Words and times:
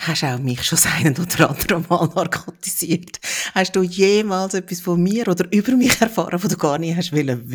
Hast 0.00 0.24
auch 0.24 0.38
mich 0.38 0.64
schon 0.64 0.78
das 0.82 0.90
eine 0.90 1.10
oder 1.10 1.50
andere 1.50 1.80
Mal 1.80 2.08
narkotisiert? 2.14 3.20
Hast 3.54 3.76
du 3.76 3.82
jemals 3.82 4.54
etwas 4.54 4.80
von 4.80 5.02
mir 5.02 5.28
oder 5.28 5.44
über 5.52 5.72
mich 5.76 6.00
erfahren, 6.00 6.42
was 6.42 6.50
du 6.50 6.56
gar 6.56 6.78
nicht 6.78 6.96
hast 6.96 7.12
wollen? 7.12 7.46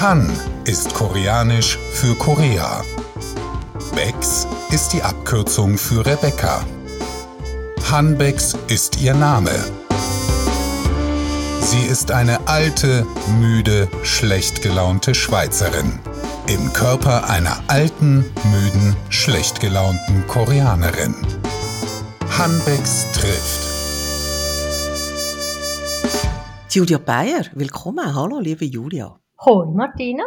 Han 0.00 0.32
ist 0.64 0.92
koreanisch 0.94 1.78
für 1.92 2.16
Korea. 2.16 2.82
Bex 3.94 4.48
ist 4.70 4.92
die 4.92 5.02
Abkürzung 5.02 5.78
für 5.78 6.04
Rebecca. 6.04 6.66
Hanbex 7.88 8.56
ist 8.66 9.00
ihr 9.00 9.14
Name. 9.14 9.64
Sie 11.60 11.86
ist 11.88 12.10
eine 12.10 12.48
alte, 12.48 13.06
müde, 13.38 13.88
schlecht 14.02 14.62
gelaunte 14.62 15.14
Schweizerin. 15.14 16.00
Im 16.48 16.72
Körper 16.72 17.28
einer 17.28 17.62
alten, 17.68 18.24
müden, 18.50 18.96
schlecht 19.10 19.60
gelaunten 19.60 20.26
Koreanerin. 20.28 21.14
Hanbex 22.38 23.12
trifft. 23.12 23.68
Julia 26.70 26.96
Bayer, 26.96 27.44
willkommen. 27.52 28.14
Hallo, 28.14 28.40
liebe 28.40 28.64
Julia. 28.64 29.20
Hoi 29.44 29.66
Martina. 29.74 30.24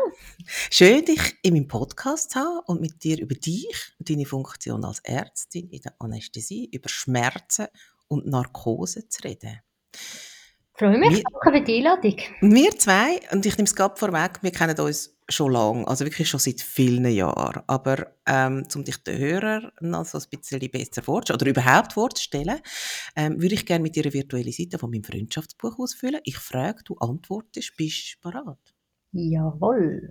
Schön, 0.70 1.04
dich 1.06 1.40
in 1.42 1.56
meinem 1.56 1.68
Podcast 1.68 2.30
zu 2.30 2.40
haben 2.40 2.60
und 2.68 2.82
mit 2.82 3.04
dir 3.04 3.20
über 3.20 3.34
dich 3.34 3.92
und 3.98 4.08
deine 4.08 4.28
Funktion 4.28 4.86
als 4.86 5.00
Ärztin 5.00 5.72
in 5.72 5.82
der 5.82 5.96
Anästhesie, 5.98 6.70
über 6.72 6.88
Schmerzen 6.88 7.66
und 8.08 8.28
Narkose 8.28 9.10
zu 9.10 9.24
reden. 9.24 9.60
Ich 9.92 10.88
freue 10.88 11.00
mich, 11.00 11.18
wir, 11.18 11.24
danke 11.24 11.58
für 11.58 11.66
die 11.66 11.78
Einladung. 11.78 12.18
Wir 12.42 12.78
zwei, 12.78 13.20
und 13.32 13.44
ich 13.44 13.58
nehme 13.58 13.66
es 13.66 13.76
gerade 13.76 13.96
vorweg, 13.96 14.38
wir 14.44 14.52
kennen 14.52 14.80
uns 14.80 15.16
schon 15.32 15.52
lange, 15.52 15.88
also 15.88 16.06
wirklich 16.06 16.30
schon 16.30 16.40
seit 16.40 16.62
vielen 16.62 17.06
Jahren. 17.06 17.64
Aber 17.68 18.14
ähm, 18.26 18.66
um 18.76 18.84
dich 18.84 18.98
den 19.04 19.18
Hörern 19.18 19.72
noch 19.82 20.06
so 20.06 20.18
ein 20.18 20.24
bisschen 20.30 20.72
besser 20.72 21.02
vorzustellen, 21.02 21.42
oder 21.42 21.50
überhaupt 21.50 21.94
vorzustellen, 21.94 22.60
ähm, 23.16 23.42
würde 23.42 23.56
ich 23.56 23.66
gerne 23.66 23.84
mit 23.84 23.96
dir 23.96 24.04
eine 24.04 24.14
virtuelle 24.14 24.52
Seite 24.52 24.78
von 24.78 24.92
meinem 24.92 25.04
Freundschaftsbuch 25.04 25.80
ausfüllen. 25.80 26.22
Ich 26.24 26.38
frage, 26.38 26.84
du 26.84 26.96
antwortest, 26.96 27.76
bist 27.78 28.18
du 28.22 28.30
bereit? 28.30 28.76
Jawohl. 29.14 30.10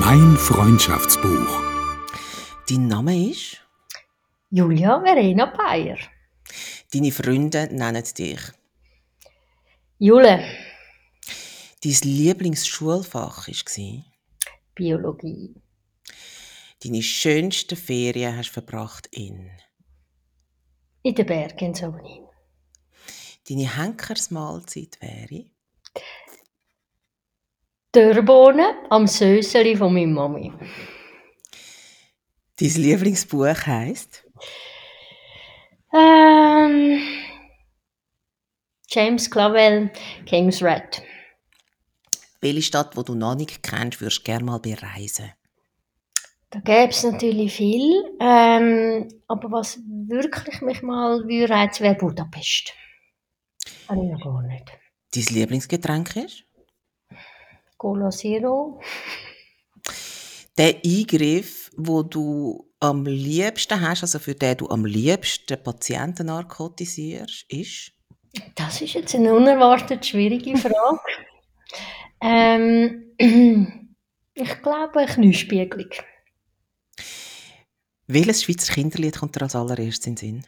Mein 0.00 0.36
Freundschaftsbuch. 0.36 1.62
Dein 2.68 2.88
Name 2.88 3.30
ist? 3.30 3.60
Julia 4.50 5.00
Verena 5.00 5.46
Bayer. 5.46 5.98
Deine 6.92 7.12
Freunde 7.12 7.68
nennen 7.72 8.04
dich? 8.16 8.40
Jule. 9.98 10.65
Dein 11.84 11.96
Lieblingsschulfach 12.02 13.48
war? 13.48 14.04
Biologie. 14.74 15.54
Deine 16.82 17.02
schönsten 17.02 17.76
Ferien 17.76 18.36
hast 18.36 18.48
du 18.48 18.54
verbracht 18.54 19.08
in? 19.10 19.50
In 21.02 21.14
den 21.14 21.26
Bergen 21.26 21.66
in 21.66 21.74
Sonin. 21.74 22.26
Deine 23.48 23.76
Henkersmahlzeit 23.76 24.98
wäre? 25.00 25.46
Dörrbohnen 27.92 28.74
am 28.90 29.06
Söseli 29.06 29.76
von 29.76 29.94
meiner 29.94 30.12
Mami. 30.12 30.52
Dein 32.56 32.74
Lieblingsbuch 32.74 33.66
heisst? 33.66 34.26
Ähm, 35.94 37.00
James 38.88 39.30
Clavell, 39.30 39.90
King's 40.26 40.62
Red. 40.62 41.02
Welche 42.46 42.62
Stadt, 42.62 42.96
die 42.96 43.02
du 43.02 43.16
noch 43.16 43.34
nicht 43.34 43.60
kennst, 43.60 44.00
würdest 44.00 44.20
du 44.20 44.22
gerne 44.22 44.44
mal 44.44 44.60
bereisen? 44.60 45.32
Da 46.50 46.60
gäbe 46.60 46.90
es 46.90 47.02
natürlich 47.02 47.56
viel. 47.56 48.04
Ähm, 48.20 49.08
aber 49.26 49.50
was 49.50 49.80
wirklich 49.84 50.60
mich 50.60 50.80
mal 50.80 51.24
reizen, 51.26 51.82
wäre 51.82 51.96
Budapest. 51.96 52.72
Habe 53.88 54.04
ich 54.04 54.12
noch 54.12 54.22
gar 54.22 54.42
nicht. 54.42 54.64
Dein 55.12 55.34
Lieblingsgetränk 55.34 56.14
ist? 56.14 56.44
Cola 57.76 58.10
Zero. 58.10 58.80
Der 60.56 60.76
Eingriff, 60.84 61.72
wo 61.76 62.04
du 62.04 62.70
am 62.78 63.06
liebsten 63.06 63.80
hast, 63.80 64.02
also 64.02 64.20
für 64.20 64.36
den 64.36 64.56
du 64.58 64.68
am 64.68 64.84
liebsten 64.84 65.60
Patienten 65.60 66.26
narkotisierst, 66.26 67.44
ist? 67.48 67.90
Das 68.54 68.80
ist 68.80 68.94
jetzt 68.94 69.16
eine 69.16 69.34
unerwartet 69.34 70.06
schwierige 70.06 70.56
Frage. 70.56 71.00
ähm, 72.26 73.14
ich 74.34 74.62
glaube, 74.62 74.98
eine 75.00 75.06
Kniespiegelung. 75.06 75.90
Welches 78.08 78.42
Schweizer 78.42 78.74
Kinderlied 78.74 79.18
kommt 79.18 79.36
dir 79.36 79.42
als 79.42 79.54
allererstes 79.54 80.06
in 80.06 80.14
den 80.14 80.16
Sinn? 80.16 80.46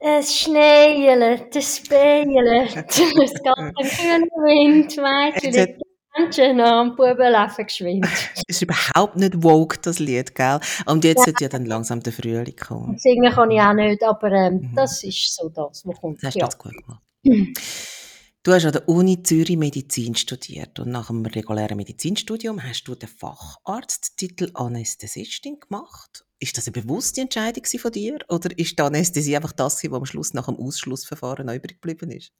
Es 0.00 0.38
schneit, 0.38 1.56
es 1.56 1.82
beielt, 1.88 2.76
es 2.76 2.96
geht 2.96 3.16
ein 3.18 3.72
kühler 3.74 4.28
Wind, 4.44 4.96
Mädchen, 4.96 5.76
Menschen 6.16 6.60
am 6.60 6.94
Bubenlaufen 6.94 7.66
geschwind. 7.66 8.06
Es 8.34 8.42
ist 8.46 8.62
überhaupt 8.62 9.16
nicht 9.16 9.42
woke, 9.42 9.78
das 9.82 9.98
Lied, 9.98 10.34
gell? 10.36 10.60
Und 10.86 11.04
jetzt 11.04 11.26
ja. 11.26 11.32
ja 11.40 11.48
dann 11.48 11.66
langsam 11.66 12.00
der 12.00 12.12
Frühling 12.12 12.56
kommen. 12.56 12.96
Singen 12.98 13.32
kann 13.32 13.50
ich 13.50 13.60
auch 13.60 13.72
nicht, 13.72 14.02
aber 14.04 14.30
ähm, 14.30 14.54
mhm. 14.54 14.74
das 14.76 15.02
ist 15.02 15.34
so 15.34 15.48
das, 15.48 15.84
was 15.84 16.00
kommt. 16.00 16.22
Das 16.22 16.28
hast 16.28 16.34
du 16.36 16.40
ja. 16.40 16.48
gut 16.58 16.72
gemacht. 16.76 17.02
Du 18.42 18.52
hast 18.52 18.64
an 18.64 18.72
der 18.72 18.88
Uni 18.88 19.22
Zürich 19.22 19.56
Medizin 19.56 20.14
studiert 20.14 20.78
und 20.78 20.90
nach 20.90 21.08
dem 21.08 21.26
regulären 21.26 21.76
Medizinstudium 21.76 22.62
hast 22.62 22.84
du 22.84 22.94
den 22.94 23.08
Facharzttitel 23.08 24.50
Anästhesistin 24.54 25.58
gemacht 25.60 26.24
ist 26.40 26.56
das 26.56 26.66
eine 26.66 26.80
bewusste 26.80 27.20
Entscheidung 27.20 27.64
von 27.64 27.92
dir 27.92 28.18
oder 28.28 28.56
ist 28.56 28.78
die 28.78 28.82
Anästhesie 28.82 29.36
einfach 29.36 29.52
das, 29.52 29.82
was 29.82 29.92
am 29.92 30.04
Schluss 30.04 30.34
nach 30.34 30.46
dem 30.46 30.56
Ausschlussverfahren 30.56 31.46
noch 31.46 31.54
übrig 31.54 31.80
geblieben 31.80 32.10
ist? 32.10 32.32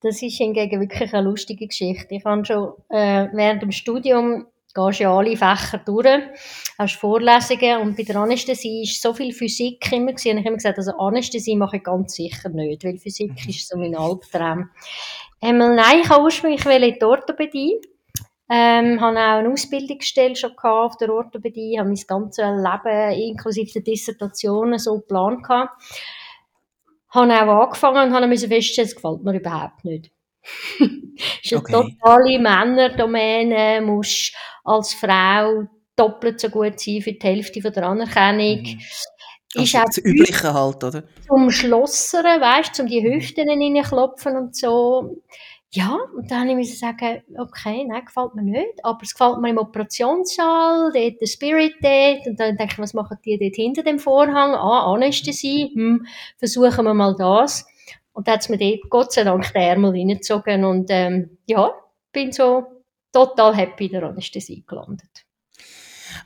Das 0.00 0.22
ist 0.22 0.36
hingegen 0.36 0.80
wirklich 0.80 1.12
eine 1.14 1.28
lustige 1.28 1.66
Geschichte. 1.66 2.14
Ich 2.14 2.24
habe 2.24 2.44
schon 2.44 2.72
äh, 2.90 3.28
während 3.32 3.62
dem 3.62 3.72
Studium 3.72 4.46
gehst 4.76 5.00
ja 5.00 5.16
alle 5.16 5.36
Fächer 5.36 5.78
durch, 5.84 6.22
hast 6.78 6.96
Vorlesungen 6.96 7.80
und 7.80 7.96
bei 7.96 8.02
der 8.02 8.16
Anästhesie 8.16 8.82
ist 8.82 9.00
so 9.00 9.14
viel 9.14 9.32
Physik 9.32 9.90
immer 9.90 10.12
gewesen. 10.12 10.32
Und 10.32 10.38
ich 10.38 10.44
habe 10.44 10.48
immer 10.48 10.56
gesagt, 10.56 10.78
also 10.78 10.92
Anästhesie 10.98 11.56
mache 11.56 11.78
ich 11.78 11.84
ganz 11.84 12.14
sicher 12.14 12.50
nicht, 12.50 12.84
weil 12.84 12.98
Physik 12.98 13.32
mhm. 13.32 13.48
ist 13.48 13.68
so 13.68 13.76
mein 13.78 13.96
Albtraum. 13.96 14.68
Ähm, 15.40 15.58
nein, 15.58 16.00
ich 16.02 16.08
habe 16.08 16.22
ursprünglich 16.22 16.64
in 16.64 16.94
die 16.98 17.04
Orthopädie 17.04 17.80
ähm, 18.48 19.00
habe 19.00 19.18
auch 19.18 19.38
eine 19.38 19.50
Ausbildungsstelle 19.50 20.36
schon 20.36 20.56
auf 20.58 20.96
der 20.98 21.12
Orthopädie, 21.12 21.78
habe 21.78 21.88
mein 21.88 22.00
ganzes 22.06 22.44
Leben 22.44 23.20
inklusive 23.20 23.72
der 23.72 23.82
Dissertationen 23.82 24.78
so 24.78 24.98
geplant 24.98 25.42
gehabt. 25.42 25.82
Habe 27.10 27.32
auch 27.32 27.64
angefangen 27.64 28.08
und 28.08 28.14
habe 28.14 28.36
feststellen, 28.36 28.88
es 28.88 28.94
gefällt 28.94 29.24
mir 29.24 29.36
überhaupt 29.36 29.84
nicht. 29.84 30.12
Ist 31.42 31.52
eine 31.52 31.60
okay. 31.60 31.72
totale 31.72 32.38
Männerdomäne, 32.38 33.80
musst 33.80 34.34
als 34.64 34.94
Frau 34.94 35.64
doppelt 35.96 36.40
so 36.40 36.48
gut 36.48 36.78
sein 36.78 37.02
für 37.02 37.12
die 37.12 37.26
Hälfte 37.26 37.62
von 37.62 37.72
der 37.72 37.84
Anerkennung. 37.84 38.62
Mhm. 38.62 38.80
Ist 39.54 39.74
also 39.74 39.78
auch 39.78 39.84
das 39.86 39.98
Übliche 39.98 40.52
halt, 40.52 40.84
oder? 40.84 41.04
Zum 41.26 41.50
Schlosseren, 41.50 42.40
weißt 42.40 42.70
du, 42.70 42.72
zum 42.74 42.86
die 42.88 43.02
Hüften 43.02 43.48
reinklopfen 43.48 44.36
und 44.36 44.54
so. 44.54 45.22
Ja, 45.70 45.98
und 46.16 46.30
dann 46.30 46.46
musste 46.56 46.74
ich 46.74 46.78
sagen, 46.78 47.22
okay, 47.36 47.84
nein, 47.88 48.04
gefällt 48.04 48.34
mir 48.34 48.42
nicht, 48.42 48.84
aber 48.84 49.00
es 49.02 49.12
gefällt 49.12 49.40
mir 49.40 49.50
im 49.50 49.58
Operationssaal, 49.58 50.92
dort 50.92 51.20
der 51.20 51.26
Spirit 51.26 51.74
dort, 51.82 52.26
und 52.26 52.40
dann 52.40 52.56
denke 52.56 52.74
ich, 52.74 52.78
was 52.78 52.94
machen 52.94 53.18
die 53.24 53.38
dort 53.38 53.56
hinter 53.56 53.82
dem 53.82 53.98
Vorhang? 53.98 54.54
Ah, 54.54 54.92
Anästhesie, 54.92 55.72
hm, 55.74 56.06
versuchen 56.38 56.84
wir 56.84 56.94
mal 56.94 57.14
das. 57.16 57.66
Und 58.16 58.26
dann 58.26 58.36
hat 58.36 58.40
es 58.40 58.48
mir 58.48 58.56
dort 58.56 58.88
Gott 58.88 59.12
sei 59.12 59.24
Dank 59.24 59.52
den 59.52 59.60
Ärmel 59.60 59.90
reingezogen 59.90 60.64
und 60.64 60.86
ähm, 60.88 61.36
ja, 61.44 61.70
bin 62.12 62.32
so 62.32 62.64
total 63.12 63.54
happy 63.54 63.86
in 63.86 63.92
der 63.92 64.04
Anästhesie 64.04 64.64
gelandet. 64.66 65.26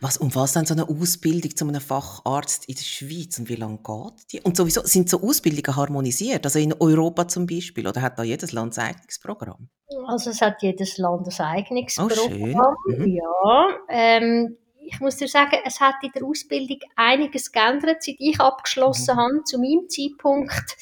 Was, 0.00 0.16
um 0.16 0.32
was 0.36 0.52
dann 0.52 0.66
so 0.66 0.74
eine 0.74 0.88
Ausbildung 0.88 1.56
zu 1.56 1.66
einem 1.66 1.80
Facharzt 1.80 2.68
in 2.68 2.76
der 2.76 2.82
Schweiz 2.82 3.40
und 3.40 3.48
wie 3.48 3.56
lange 3.56 3.78
geht 3.78 4.32
die? 4.32 4.40
Und 4.40 4.56
sowieso, 4.56 4.82
sind 4.84 5.10
so 5.10 5.20
Ausbildungen 5.20 5.74
harmonisiert? 5.74 6.44
Also 6.46 6.60
in 6.60 6.74
Europa 6.74 7.26
zum 7.26 7.48
Beispiel? 7.48 7.88
Oder 7.88 8.02
hat 8.02 8.16
da 8.20 8.22
jedes 8.22 8.52
Land 8.52 8.78
ein 8.78 8.94
eigenes 8.94 9.18
Programm? 9.18 9.68
Also 10.06 10.30
es 10.30 10.40
hat 10.40 10.62
jedes 10.62 10.96
Land 10.96 11.26
ein 11.26 11.44
eigenes 11.44 11.98
oh, 11.98 12.06
Programm. 12.06 12.76
Mhm. 12.86 13.16
Ja, 13.16 13.68
ähm, 13.88 14.56
ich 14.92 15.00
muss 15.00 15.16
dir 15.16 15.28
sagen, 15.28 15.58
es 15.64 15.80
hat 15.80 15.96
in 16.02 16.10
der 16.12 16.24
Ausbildung 16.24 16.78
einiges 16.96 17.52
geändert, 17.52 18.02
seit 18.02 18.16
ich 18.18 18.40
abgeschlossen 18.40 19.14
mhm. 19.14 19.20
habe. 19.20 19.44
Zu 19.44 19.58
meinem 19.58 19.88
Zeitpunkt 19.88 20.76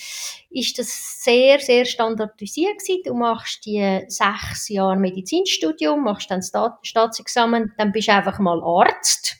ist 0.50 0.78
das 0.78 1.22
sehr, 1.22 1.60
sehr 1.60 1.84
standardisiert 1.84 2.78
gewesen. 2.78 3.02
Du 3.05 3.14
machst 3.14 3.66
die 3.66 4.05
sechs 4.08 4.69
Jahre 4.69 4.96
Medizinstudium, 4.96 6.05
machst 6.05 6.31
dann 6.31 6.40
das 6.40 6.52
Staatsexamen, 6.82 7.75
dann 7.76 7.93
bist 7.93 8.08
du 8.08 8.12
einfach 8.12 8.38
mal 8.38 8.62
Arzt. 8.62 9.37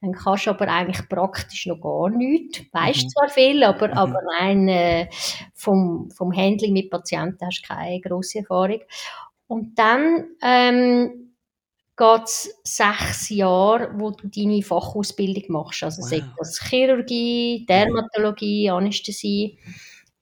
Dann 0.00 0.12
kannst 0.12 0.46
du 0.46 0.50
aber 0.50 0.68
eigentlich 0.68 1.08
praktisch 1.08 1.66
noch 1.66 1.80
gar 1.80 2.08
nichts. 2.08 2.62
Weißt 2.72 3.04
mhm. 3.04 3.08
zwar 3.08 3.28
viel, 3.28 3.62
aber, 3.64 3.88
mhm. 3.88 3.94
aber 3.94 4.20
rein 4.38 4.68
äh, 4.68 5.08
vom, 5.54 6.10
vom 6.10 6.34
Handling 6.34 6.72
mit 6.72 6.90
Patienten 6.90 7.44
hast 7.44 7.62
du 7.62 7.74
keine 7.74 8.00
grosse 8.00 8.38
Erfahrung. 8.38 8.80
Und 9.46 9.78
dann 9.78 10.28
ähm, 10.42 11.29
geht 12.00 12.24
es 12.24 12.60
sechs 12.64 13.28
Jahre, 13.28 13.90
wo 13.94 14.10
du 14.10 14.26
deine 14.28 14.62
Fachausbildung 14.62 15.44
machst. 15.48 15.82
Also 15.82 16.02
wow. 16.02 16.22
das 16.38 16.58
Chirurgie, 16.62 17.66
Dermatologie, 17.68 18.70
Anästhesie. 18.70 19.58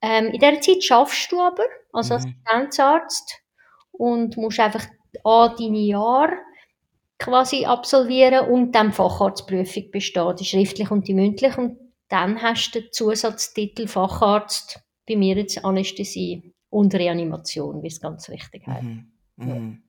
Ähm, 0.03 0.27
in 0.27 0.41
dieser 0.41 0.61
Zeit 0.61 0.83
schaffst 0.83 1.31
du 1.31 1.41
aber 1.41 1.63
als 1.93 2.11
mhm. 2.11 2.17
Assistenzarzt 2.17 3.41
und 3.93 4.37
musst 4.37 4.59
einfach 4.59 4.87
an 5.23 5.55
deine 5.57 5.79
Jahre 5.79 6.33
quasi 7.19 7.65
absolvieren 7.65 8.49
und 8.49 8.73
dann 8.73 8.93
Facharztprüfung 8.93 9.91
bestehen, 9.93 10.37
die 10.37 10.45
schriftlich 10.45 10.91
und 10.91 11.07
die 11.07 11.15
mündlich. 11.15 11.57
Und 11.59 11.79
dann 12.09 12.43
hast 12.43 12.73
du 12.75 12.81
den 12.81 12.93
Zusatztitel 12.93 13.87
Facharzt, 13.87 14.81
bei 15.09 15.17
mir 15.17 15.37
jetzt 15.37 15.65
Anästhesie 15.65 16.53
und 16.71 16.95
Reanimation, 16.95 17.83
wie 17.83 17.89
es 17.89 18.01
ganz 18.01 18.29
richtig 18.29 18.67
heißt. 18.67 18.83
Mhm. 18.83 19.13
Mhm. 19.37 19.83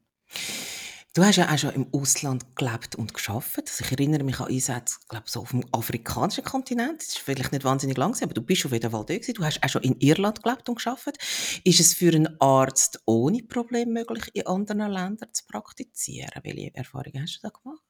Du 1.19 1.25
hast 1.25 1.35
ja 1.35 1.53
auch 1.53 1.57
schon 1.57 1.73
im 1.73 1.85
Ausland 1.91 2.55
gelebt 2.55 2.95
und 2.95 3.13
geschafft. 3.13 3.59
Also 3.67 3.83
ich 3.83 3.91
erinnere 3.91 4.23
mich 4.23 4.39
an 4.39 4.47
Einsätze, 4.47 4.99
glaube 5.09 5.25
so 5.27 5.41
auf 5.41 5.49
dem 5.49 5.65
afrikanischen 5.73 6.45
Kontinent. 6.45 7.01
Das 7.01 7.09
ist 7.09 7.17
vielleicht 7.17 7.51
nicht 7.51 7.65
wahnsinnig 7.65 7.97
lang, 7.97 8.15
aber 8.23 8.33
du 8.33 8.41
bist 8.41 8.65
auf 8.65 8.71
jeden 8.71 8.89
Fall 8.89 9.03
gewesen. 9.03 9.33
Du 9.33 9.43
hast 9.43 9.61
auch 9.61 9.67
schon 9.67 9.81
in 9.81 9.99
Irland 9.99 10.41
gelebt 10.41 10.69
und 10.69 10.75
geschafft. 10.75 11.17
Ist 11.65 11.81
es 11.81 11.93
für 11.93 12.15
einen 12.15 12.39
Arzt 12.39 13.01
ohne 13.03 13.43
Problem 13.43 13.91
möglich, 13.91 14.29
in 14.33 14.47
anderen 14.47 14.89
Ländern 14.89 15.33
zu 15.33 15.45
praktizieren? 15.45 16.29
Welche 16.41 16.73
Erfahrungen 16.73 17.23
hast 17.23 17.39
du 17.43 17.49
da 17.49 17.49
gemacht? 17.49 17.88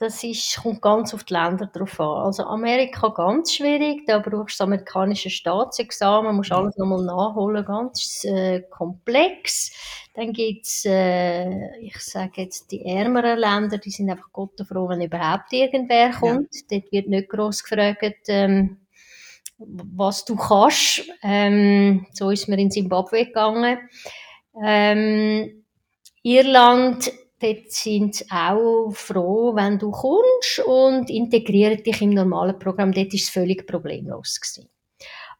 Das 0.00 0.24
ist, 0.24 0.56
kommt 0.62 0.80
ganz 0.80 1.12
auf 1.12 1.24
die 1.24 1.34
Länder 1.34 1.66
drauf 1.66 2.00
an. 2.00 2.24
Also 2.24 2.44
Amerika 2.44 3.08
ganz 3.08 3.52
schwierig, 3.52 4.06
da 4.06 4.18
brauchst 4.18 4.32
du 4.32 4.44
das 4.44 4.60
amerikanische 4.62 5.28
Staatsexamen, 5.28 6.34
musst 6.34 6.52
alles 6.52 6.78
nochmal 6.78 7.04
nachholen, 7.04 7.62
ganz 7.66 8.24
äh, 8.24 8.62
komplex. 8.70 9.70
Dann 10.14 10.32
gibt's, 10.32 10.86
äh, 10.86 11.76
ich 11.80 11.98
sage 11.98 12.40
jetzt, 12.40 12.72
die 12.72 12.82
ärmeren 12.86 13.38
Länder, 13.38 13.76
die 13.76 13.90
sind 13.90 14.08
einfach 14.08 14.32
Gott 14.32 14.58
froh, 14.66 14.88
wenn 14.88 15.02
überhaupt 15.02 15.52
irgendwer 15.52 16.12
kommt. 16.12 16.48
Ja. 16.70 16.78
Dort 16.78 16.92
wird 16.92 17.08
nicht 17.08 17.28
gross 17.28 17.62
gefragt, 17.62 18.22
ähm, 18.28 18.78
was 19.58 20.24
du 20.24 20.34
kannst. 20.34 21.02
Ähm, 21.22 22.06
so 22.14 22.30
ist 22.30 22.48
mir 22.48 22.58
in 22.58 22.70
Zimbabwe 22.70 23.26
gegangen. 23.26 23.78
Ähm, 24.64 25.62
Irland 26.22 27.12
dort 27.40 27.70
sind 27.70 28.14
sie 28.16 28.24
auch 28.30 28.90
froh, 28.92 29.54
wenn 29.54 29.78
du 29.78 29.90
kommst 29.90 30.60
und 30.66 31.10
integrieren 31.10 31.82
dich 31.82 32.00
im 32.02 32.10
normalen 32.10 32.58
Programm. 32.58 32.92
Dort 32.92 33.12
ist 33.14 33.24
es 33.24 33.30
völlig 33.30 33.66
problemlos 33.66 34.40
gewesen. 34.40 34.68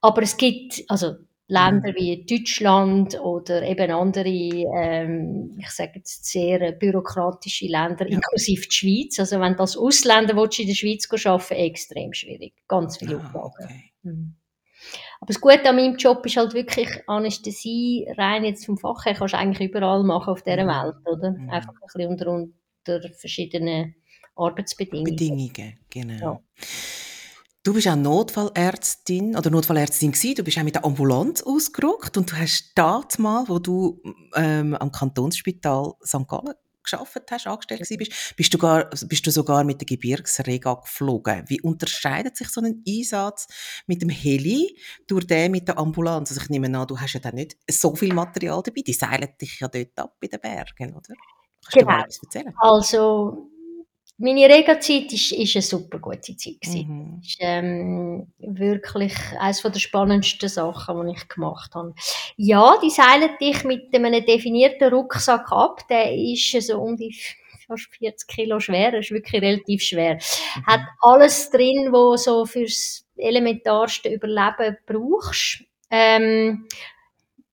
Aber 0.01 0.23
es 0.23 0.37
gibt, 0.37 0.83
also 0.89 1.17
Länder 1.51 1.91
mhm. 1.91 1.97
wie 1.97 2.25
Deutschland 2.25 3.21
oder 3.21 3.63
eben 3.63 3.91
andere, 3.91 4.29
ähm, 4.29 5.57
ich 5.59 5.71
sage 5.71 5.93
jetzt 5.97 6.25
sehr 6.25 6.73
bürokratische 6.73 7.67
Länder, 7.67 8.09
ja. 8.09 8.15
inklusive 8.15 8.69
die 8.69 8.75
Schweiz. 8.75 9.19
Also 9.19 9.41
wenn 9.41 9.55
du 9.55 9.61
als 9.61 9.77
Ausländer 9.77 10.37
willst, 10.37 10.61
in 10.61 10.69
der 10.69 10.75
Schweiz 10.75 11.09
arbeiten 11.27 11.55
extrem 11.55 12.13
schwierig. 12.13 12.55
Ganz 12.69 12.99
viele 12.99 13.17
ah, 13.17 13.25
Aufgaben. 13.25 13.65
Okay. 13.65 13.93
Mhm. 14.05 14.37
Aber 15.21 15.29
das 15.29 15.41
Gute 15.41 15.69
an 15.69 15.77
meinem 15.77 15.97
Job 15.97 16.25
ist 16.25 16.37
halt 16.37 16.55
wirklich 16.55 16.89
Anästhesie, 17.07 18.07
rein 18.17 18.45
jetzt 18.45 18.65
vom 18.65 18.79
Fach 18.79 19.05
her, 19.05 19.15
kannst 19.15 19.35
du 19.35 19.39
eigentlich 19.39 19.69
überall 19.69 20.03
machen 20.03 20.33
auf 20.33 20.43
dieser 20.43 20.65
mhm. 20.65 20.69
Welt, 20.69 20.97
oder? 21.05 21.31
Mhm. 21.33 21.51
Einfach 21.51 21.75
ein 21.75 21.81
bisschen 21.85 22.11
unter, 22.11 22.29
unter 22.29 23.09
verschiedenen 23.13 23.95
Arbeitsbedingungen. 24.35 25.17
Bedingungen, 25.17 25.79
genau. 25.91 26.15
Ja. 26.19 26.41
Du 27.63 27.75
bist 27.75 27.89
auch 27.89 27.97
Notfallärztin 27.97 29.37
oder 29.37 29.51
Notfallärztin 29.51 30.13
gewesen. 30.13 30.35
Du 30.37 30.43
bist 30.43 30.59
auch 30.59 30.63
mit 30.63 30.77
der 30.77 30.85
Ambulanz 30.87 31.43
ausgerückt 31.43 32.17
und 32.17 32.33
du 32.33 32.37
hast 32.37 32.73
dort 32.75 33.19
mal, 33.19 33.45
wo 33.49 33.59
du 33.59 34.01
ähm, 34.35 34.75
am 34.75 34.91
Kantonsspital 34.91 35.93
St. 36.03 36.27
Gallen 36.27 36.55
geschafft 36.91 37.31
hast, 37.31 37.47
angestellt 37.47 37.81
gewesen 37.81 37.99
bist, 37.99 38.37
bist 38.37 38.55
du, 38.55 38.59
gar, 38.59 38.91
bist 39.07 39.27
du 39.27 39.31
sogar 39.31 39.65
mit 39.65 39.81
der 39.81 39.87
Gebirgsrega 39.87 40.75
geflogen. 40.75 41.45
Wie 41.47 41.61
unterscheidet 41.61 42.37
sich 42.37 42.49
so 42.49 42.61
ein 42.61 42.83
Einsatz 42.87 43.47
mit 43.87 44.03
dem 44.03 44.09
Heli 44.09 44.77
durch 45.07 45.27
den 45.27 45.53
mit 45.53 45.69
der 45.69 45.79
Ambulanz? 45.79 46.31
Also 46.31 46.43
ich 46.43 46.51
nehme 46.51 46.67
an, 46.79 46.87
du 46.87 46.99
hast 46.99 47.15
ja 47.15 47.21
dann 47.21 47.35
nicht 47.35 47.57
so 47.71 47.95
viel 47.95 48.15
Material 48.15 48.63
dabei, 48.63 48.83
die 48.87 48.93
seilen 48.93 49.29
dich 49.41 49.61
ja 49.61 49.69
dort 49.69 49.99
ab 49.99 50.17
in 50.21 50.31
den 50.31 50.41
Bergen, 50.41 50.95
oder? 50.95 51.15
Kannst 51.63 51.75
genau. 51.75 51.87
du 51.87 51.97
mal 51.97 52.01
etwas 52.01 52.21
erzählen? 52.23 52.55
Also 52.59 53.51
meine 54.21 54.49
Rega-Zeit 54.49 55.13
ist, 55.13 55.33
ist 55.33 55.57
eine 55.57 55.63
super 55.63 55.99
gute 55.99 56.37
Zeit 56.37 56.59
Mhm. 56.67 57.21
ist 57.23 57.37
ähm, 57.41 58.27
wirklich 58.39 59.15
eines 59.39 59.63
der 59.63 59.79
spannendsten 59.79 60.49
Sachen, 60.49 61.07
die 61.07 61.15
ich 61.17 61.29
gemacht 61.29 61.75
habe. 61.75 61.95
Ja, 62.37 62.77
die 62.83 62.91
seilen 62.91 63.31
dich 63.41 63.65
mit 63.65 63.95
einem 63.95 64.25
definierten 64.25 64.93
Rucksack 64.93 65.51
ab. 65.51 65.81
Der 65.89 66.15
ist 66.15 66.51
so 66.63 66.79
um 66.81 66.97
die 66.97 67.17
fast 67.67 67.89
40 67.97 68.29
Kilo 68.29 68.61
schwer. 68.61 68.93
Das 68.93 69.07
ist 69.07 69.11
wirklich 69.13 69.43
relativ 69.43 69.83
schwer. 69.83 70.15
Mhm. 70.15 70.67
Hat 70.67 70.81
alles 71.01 71.51
drin, 71.51 71.89
was 71.91 72.25
so 72.25 72.45
fürs 72.45 73.07
elementarste 73.17 74.09
Überleben 74.11 74.77
brauchst. 74.87 75.65
Ähm, 75.91 76.67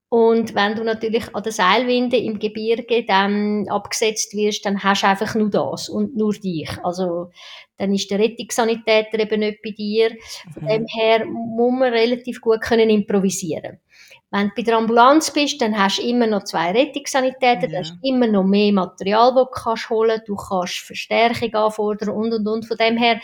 und 0.10 0.56
wenn 0.56 0.76
du 0.76 0.86
natürlich 0.86 1.36
an 1.36 1.44
der 1.44 1.52
Seilwinde 1.52 2.16
im 2.16 2.40
Gebirge 2.40 3.04
dann 3.06 3.68
abgesetzt 3.68 4.34
wirst, 4.34 4.66
dann 4.66 4.82
hast 4.82 5.04
du 5.04 5.08
einfach 5.08 5.36
nur 5.36 5.50
das 5.50 5.90
und 5.90 6.16
nur 6.16 6.34
dich. 6.34 6.70
Also 6.82 7.32
dann 7.78 7.94
ist 7.94 8.10
der 8.10 8.20
Rettungssanitäter 8.20 9.20
eben 9.20 9.42
nicht 9.42 9.62
bei 9.62 9.72
dir. 9.72 10.12
Von 10.54 10.64
mhm. 10.64 10.68
dem 10.68 10.86
her 10.88 11.26
muss 11.26 11.74
man 11.78 11.92
relativ 11.92 12.40
gut 12.40 12.62
können 12.62 12.90
improvisieren. 12.90 13.80
Wenn 14.32 14.48
du 14.48 14.54
bei 14.56 14.62
der 14.62 14.78
Ambulanz 14.78 15.32
bist, 15.32 15.62
dann 15.62 15.78
hast 15.78 16.00
du 16.00 16.04
immer 16.04 16.28
noch 16.28 16.44
zwei 16.44 16.72
Rettungssanitäter, 16.72 17.64
ja. 17.64 17.68
dann 17.68 17.80
hast 17.80 17.96
du 18.02 18.08
immer 18.08 18.28
noch 18.28 18.44
mehr 18.44 18.72
Material, 18.72 19.34
das 19.36 19.46
du 19.46 19.52
kannst 19.52 19.90
holen 19.90 20.22
Du 20.26 20.36
kannst 20.36 20.80
Verstärkung 20.80 21.54
anfordern 21.54 22.10
und, 22.10 22.34
und, 22.34 22.48
und. 22.48 22.66
Von 22.66 22.78
dem 22.78 22.96
her 22.96 23.20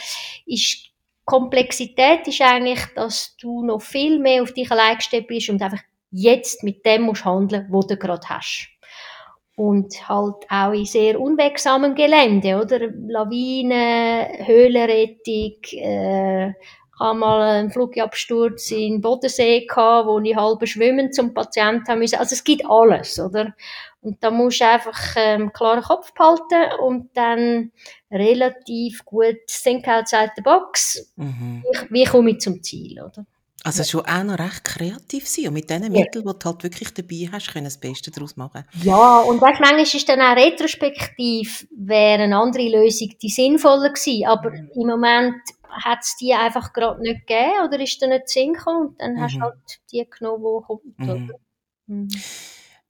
ist 0.45 0.89
Komplexität 1.25 2.27
ist 2.27 2.41
eigentlich, 2.41 2.81
dass 2.95 3.37
du 3.37 3.65
noch 3.65 3.81
viel 3.81 4.19
mehr 4.19 4.43
auf 4.43 4.53
dich 4.53 4.69
allein 4.69 4.97
gestellt 4.97 5.27
bist 5.27 5.49
und 5.49 5.61
einfach 5.61 5.79
jetzt 6.13 6.63
mit 6.63 6.85
dem 6.85 7.03
musst 7.03 7.25
handeln, 7.25 7.67
wo 7.69 7.81
du 7.81 7.97
gerade 7.97 8.27
hast. 8.29 8.69
Und 9.55 10.07
halt 10.07 10.35
auch 10.49 10.71
in 10.71 10.85
sehr 10.85 11.19
unwegsamem 11.19 11.93
Gelände, 11.93 12.59
oder? 12.59 12.79
Lawinen, 13.07 14.45
Höhlenrettung, 14.45 15.59
äh, 15.73 16.53
ich 16.95 16.99
habe 16.99 17.17
mal 17.17 17.41
einen 17.41 17.71
Flugabsturz 17.71 18.69
in 18.71 19.01
Bodensee 19.01 19.65
gehabt, 19.65 20.07
wo 20.07 20.19
ich 20.19 20.35
halb 20.35 20.67
schwimmen 20.67 21.11
zum 21.11 21.33
Patienten 21.33 21.87
haben 21.87 21.99
müssen. 21.99 22.19
Also 22.19 22.33
es 22.33 22.43
gibt 22.43 22.63
alles, 22.67 23.19
oder? 23.19 23.53
Und 24.01 24.23
da 24.23 24.29
musst 24.29 24.61
du 24.61 24.67
einfach 24.67 25.15
ähm, 25.15 25.51
klaren 25.53 25.81
Kopf 25.81 26.13
behalten 26.13 26.79
und 26.81 27.09
dann 27.15 27.71
relativ 28.11 29.03
gut 29.05 29.37
think 29.47 29.87
outside 29.87 30.31
the 30.35 30.41
box. 30.43 31.11
Mhm. 31.15 31.63
Wie, 31.63 31.93
wie 31.93 32.05
komme 32.05 32.31
ich 32.31 32.39
zum 32.39 32.61
Ziel, 32.61 33.01
oder? 33.01 33.25
Also 33.65 33.83
schon 33.85 34.05
auch 34.05 34.23
noch 34.23 34.39
recht 34.39 34.65
kreativ 34.65 35.25
sein 35.27 35.47
und 35.47 35.53
mit 35.53 35.69
den 35.69 35.89
Mitteln, 35.89 36.25
die 36.25 36.39
du 36.39 36.45
halt 36.45 36.63
wirklich 36.63 36.93
dabei 36.93 37.29
hast, 37.31 37.53
können 37.53 37.63
das 37.63 37.79
Beste 37.79 38.11
daraus 38.11 38.35
machen. 38.35 38.65
Ja, 38.81 39.21
und 39.21 39.39
weißt, 39.39 39.61
manchmal 39.61 39.83
ist 39.83 40.09
dann 40.09 40.19
auch 40.19 40.35
retrospektiv, 40.35 41.65
wäre 41.71 42.23
eine 42.23 42.37
andere 42.37 42.67
Lösung 42.67 43.09
die 43.21 43.29
sinnvoller 43.29 43.89
gewesen, 43.89 44.27
aber 44.27 44.51
mhm. 44.51 44.69
im 44.75 44.87
Moment 44.87 45.35
hat 45.69 45.99
es 46.01 46.17
die 46.17 46.33
einfach 46.33 46.73
gerade 46.73 47.01
nicht 47.01 47.25
gegeben 47.25 47.65
oder 47.65 47.79
ist 47.79 48.01
da 48.01 48.07
nicht 48.07 48.27
Sinn 48.27 48.53
gekommen 48.53 48.87
und 48.87 49.01
dann 49.01 49.13
mhm. 49.13 49.21
hast 49.21 49.33
du 49.33 49.37
mhm. 49.37 49.43
halt 49.43 49.79
die 49.91 50.09
genommen, 50.09 50.43
die 50.99 51.05
kommt. 51.05 51.31
Mhm. 51.31 51.33
Mhm. 51.87 52.09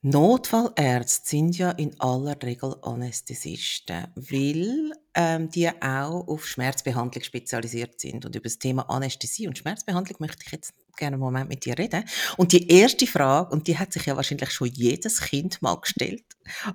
Notfallärzte 0.01 1.29
sind 1.29 1.57
ja 1.57 1.71
in 1.71 1.97
aller 1.99 2.35
Regel 2.43 2.75
Anästhesisten, 2.81 4.07
weil 4.15 4.91
ähm, 5.15 5.49
die 5.49 5.69
auch 5.69 6.27
auf 6.27 6.47
Schmerzbehandlung 6.47 7.23
spezialisiert 7.23 7.99
sind. 7.99 8.25
Und 8.25 8.35
über 8.35 8.43
das 8.43 8.59
Thema 8.59 8.89
Anästhesie 8.89 9.47
und 9.47 9.57
Schmerzbehandlung 9.57 10.17
möchte 10.19 10.43
ich 10.45 10.51
jetzt 10.51 10.73
gerne 10.97 11.15
einen 11.15 11.21
Moment 11.21 11.49
mit 11.49 11.65
dir 11.65 11.77
reden. 11.77 12.03
Und 12.37 12.51
die 12.51 12.67
erste 12.69 13.07
Frage, 13.07 13.51
und 13.51 13.67
die 13.67 13.77
hat 13.77 13.93
sich 13.93 14.05
ja 14.05 14.15
wahrscheinlich 14.15 14.51
schon 14.51 14.69
jedes 14.69 15.21
Kind 15.21 15.61
mal 15.61 15.75
gestellt, 15.75 16.23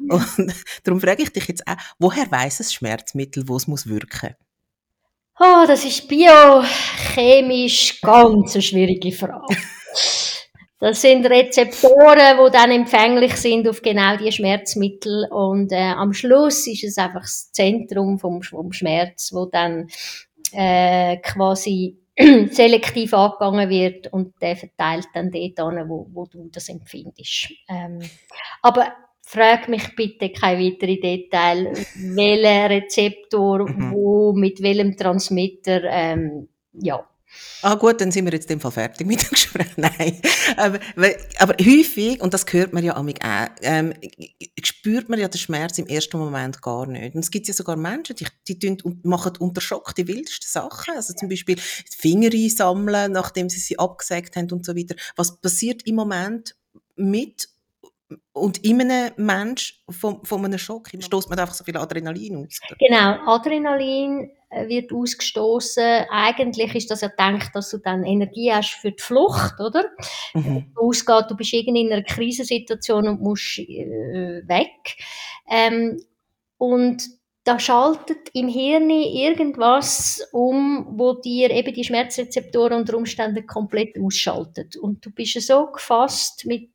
und 0.08 0.54
darum 0.84 1.00
frage 1.00 1.22
ich 1.22 1.32
dich 1.32 1.48
jetzt 1.48 1.66
auch, 1.66 1.76
woher 1.98 2.30
weiß 2.30 2.60
es 2.60 2.72
Schmerzmittel, 2.72 3.48
wo 3.48 3.56
es 3.56 3.66
muss 3.66 3.86
wirken? 3.86 4.34
Oh, 5.40 5.64
das 5.66 5.84
ist 5.84 6.08
biochemisch 6.08 8.00
ganz 8.00 8.54
eine 8.54 8.62
schwierige 8.62 9.12
Frage. 9.12 9.56
Das 10.80 11.02
sind 11.02 11.26
Rezeptoren, 11.26 12.38
die 12.38 12.52
dann 12.52 12.70
empfänglich 12.70 13.34
sind 13.34 13.66
auf 13.68 13.82
genau 13.82 14.16
die 14.16 14.30
Schmerzmittel 14.30 15.26
und 15.30 15.72
äh, 15.72 15.76
am 15.76 16.12
Schluss 16.12 16.68
ist 16.68 16.84
es 16.84 16.98
einfach 16.98 17.22
das 17.22 17.50
Zentrum 17.50 18.18
vom, 18.20 18.42
vom 18.42 18.72
Schmerz, 18.72 19.32
wo 19.32 19.46
dann 19.46 19.88
äh, 20.52 21.16
quasi 21.16 21.98
selektiv 22.50 23.12
angegangen 23.12 23.68
wird 23.68 24.12
und 24.12 24.40
der 24.40 24.56
verteilt 24.56 25.08
dann 25.14 25.32
dort 25.32 25.58
an, 25.58 25.88
wo, 25.88 26.06
wo 26.12 26.26
du 26.26 26.48
das 26.52 26.68
empfindest. 26.68 27.52
Ähm, 27.68 27.98
aber 28.62 28.92
frag 29.22 29.68
mich 29.68 29.96
bitte 29.96 30.30
keine 30.30 30.64
weiteren 30.64 31.00
Details, 31.00 31.92
welcher 31.96 32.70
Rezeptor, 32.70 33.68
mhm. 33.68 33.92
wo, 33.92 34.32
mit 34.32 34.62
welchem 34.62 34.96
Transmitter, 34.96 35.82
ähm, 35.84 36.48
ja. 36.72 37.04
Ah 37.62 37.74
gut, 37.74 38.00
dann 38.00 38.10
sind 38.10 38.24
wir 38.24 38.32
jetzt 38.32 38.50
in 38.50 38.56
dem 38.56 38.60
Fall 38.60 38.70
fertig 38.70 39.06
mit 39.06 39.20
dem 39.20 39.28
Gespräch. 39.30 39.76
Nein, 39.76 40.20
aber, 40.56 40.78
aber 41.38 41.54
häufig, 41.60 42.20
und 42.20 42.32
das 42.32 42.46
hört 42.50 42.72
man 42.72 42.84
ja 42.84 42.96
auch, 42.96 43.06
ähm, 43.62 43.94
spürt 44.62 45.08
man 45.08 45.18
ja 45.18 45.28
den 45.28 45.38
Schmerz 45.38 45.78
im 45.78 45.86
ersten 45.86 46.18
Moment 46.18 46.62
gar 46.62 46.86
nicht. 46.86 47.14
Und 47.14 47.20
es 47.20 47.30
gibt 47.30 47.48
ja 47.48 47.54
sogar 47.54 47.76
Menschen, 47.76 48.16
die, 48.16 48.26
die 48.46 48.58
tun 48.58 49.00
machen 49.02 49.32
unter 49.38 49.60
Schock 49.60 49.94
die 49.94 50.06
wildesten 50.06 50.48
Sachen. 50.48 50.94
Also 50.94 51.14
zum 51.14 51.28
Beispiel 51.28 51.56
Finger 51.58 52.30
einsammeln, 52.32 53.12
nachdem 53.12 53.48
sie 53.48 53.58
sie 53.58 53.78
abgesägt 53.78 54.36
haben 54.36 54.50
und 54.52 54.64
so 54.64 54.76
weiter. 54.76 54.94
Was 55.16 55.40
passiert 55.40 55.86
im 55.86 55.96
Moment 55.96 56.56
mit 56.96 57.48
und 58.32 58.64
in 58.64 58.80
einem 58.80 59.12
Mensch 59.16 59.82
von, 59.88 60.24
von 60.24 60.44
einem 60.44 60.58
Schock 60.58 60.88
stößt 60.98 61.28
man 61.28 61.38
einfach 61.38 61.54
so 61.54 61.64
viel 61.64 61.76
Adrenalin 61.76 62.46
aus. 62.46 62.58
Genau, 62.78 63.18
Adrenalin 63.26 64.30
äh, 64.50 64.66
wird 64.68 64.92
ausgestoßen. 64.92 66.06
Eigentlich 66.10 66.74
ist 66.74 66.90
das 66.90 67.02
ja 67.02 67.08
gedacht, 67.08 67.50
dass 67.54 67.70
du 67.70 67.78
dann 67.78 68.04
Energie 68.04 68.52
hast 68.52 68.70
für 68.70 68.92
die 68.92 69.02
Flucht, 69.02 69.60
oder? 69.60 69.84
Mhm. 70.32 70.72
Ausgeht, 70.74 71.26
du 71.28 71.36
bist 71.36 71.52
irgendwie 71.52 71.82
in 71.82 71.92
einer 71.92 72.02
Krisensituation 72.02 73.08
und 73.08 73.20
musst 73.20 73.58
äh, 73.58 74.42
weg. 74.46 74.96
Ähm, 75.50 76.00
und 76.56 77.02
da 77.44 77.58
schaltet 77.58 78.28
im 78.34 78.48
Hirn 78.48 78.90
irgendwas 78.90 80.26
um, 80.32 80.86
wo 80.98 81.14
dir 81.14 81.50
eben 81.50 81.72
die 81.72 81.84
Schmerzrezeptoren 81.84 82.80
unter 82.80 82.96
Umständen 82.96 83.46
komplett 83.46 83.98
ausschaltet. 83.98 84.76
Und 84.76 85.04
du 85.04 85.10
bist 85.10 85.40
so 85.40 85.66
gefasst 85.66 86.44
mit 86.46 86.70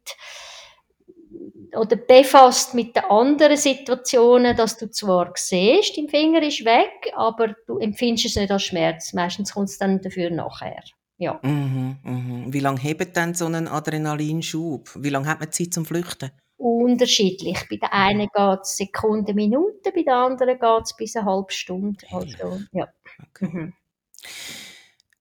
oder 1.75 1.95
befasst 1.95 2.73
mit 2.73 2.95
den 2.95 3.03
anderen 3.05 3.57
Situationen, 3.57 4.55
dass 4.55 4.77
du 4.77 4.89
zwar 4.89 5.31
siehst, 5.35 5.97
dein 5.97 6.09
Finger 6.09 6.41
ist 6.43 6.65
weg, 6.65 7.11
aber 7.15 7.55
du 7.67 7.77
empfindest 7.79 8.25
es 8.25 8.35
nicht 8.35 8.51
als 8.51 8.63
Schmerz. 8.63 9.13
Meistens 9.13 9.53
kommt 9.53 9.69
es 9.69 9.77
dann 9.77 10.01
dafür 10.01 10.29
nachher. 10.29 10.83
Ja. 11.17 11.39
Mhm, 11.43 11.97
mhm. 12.03 12.53
Wie 12.53 12.59
lange 12.59 12.79
hebt 12.79 13.15
dann 13.15 13.33
so 13.33 13.45
einen 13.45 13.67
Adrenalinschub? 13.67 14.91
Wie 14.99 15.09
lange 15.09 15.27
hat 15.27 15.39
man 15.39 15.51
Zeit 15.51 15.73
zum 15.73 15.85
Flüchten? 15.85 16.31
Unterschiedlich. 16.57 17.59
Bei 17.69 17.77
der 17.77 17.93
einen 17.93 18.27
geht 18.33 18.59
es 18.61 18.77
Sekunden, 18.77 19.35
Minuten, 19.35 19.91
bei 19.93 20.03
der 20.03 20.15
anderen 20.15 20.59
geht 20.59 20.83
es 20.83 20.95
bis 20.95 21.15
eine 21.15 21.25
halbe 21.25 21.51
Stunde. 21.51 22.05
Also, 22.11 22.61
ja. 22.71 22.87
Okay. 23.29 23.45
Mhm. 23.45 23.73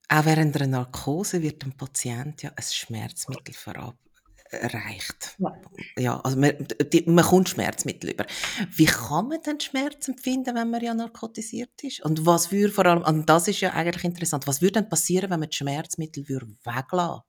Auch 0.08 0.24
während 0.26 0.54
einer 0.56 0.66
Narkose 0.66 1.40
wird 1.40 1.62
dem 1.62 1.72
Patient 1.72 2.42
ja 2.42 2.50
ein 2.54 2.62
Schmerzmittel 2.62 3.54
verabreicht 3.54 4.11
erreicht. 4.52 5.36
Ja, 5.38 5.54
ja 5.98 6.20
also 6.20 6.38
man, 6.38 6.52
die, 6.92 7.04
man 7.06 7.24
kommt 7.24 7.48
Schmerzmittel 7.48 8.10
über. 8.10 8.26
Wie 8.70 8.86
kann 8.86 9.28
man 9.28 9.42
denn 9.42 9.60
Schmerz 9.60 10.08
empfinden, 10.08 10.54
wenn 10.54 10.70
man 10.70 10.82
ja 10.82 10.94
narkotisiert 10.94 11.82
ist? 11.82 12.04
Und 12.04 12.26
was 12.26 12.52
würde 12.52 12.72
vor 12.72 12.86
allem, 12.86 13.02
und 13.02 13.28
das 13.28 13.48
ist 13.48 13.60
ja 13.60 13.72
eigentlich 13.72 14.04
interessant, 14.04 14.46
was 14.46 14.60
würde 14.60 14.80
denn 14.80 14.88
passieren, 14.88 15.30
wenn 15.30 15.40
man 15.40 15.50
die 15.50 15.56
Schmerzmittel 15.56 16.24
weglässt? 16.28 17.22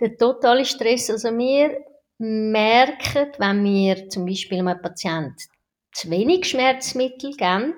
Der 0.00 0.16
totale 0.16 0.64
Stress, 0.64 1.10
also 1.10 1.28
wir 1.36 1.76
merken, 2.18 3.32
wenn 3.38 3.64
wir 3.64 4.08
zum 4.08 4.26
Beispiel 4.26 4.58
einem 4.58 4.80
Patienten 4.80 5.36
zu 5.92 6.10
wenig 6.10 6.48
Schmerzmittel 6.48 7.32
geben, 7.32 7.74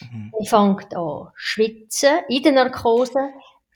mhm. 0.00 0.32
er 0.38 0.46
fängt 0.46 0.94
an 0.94 1.28
schwitzen 1.34 2.18
in 2.28 2.42
der 2.42 2.52
Narkose, 2.52 3.30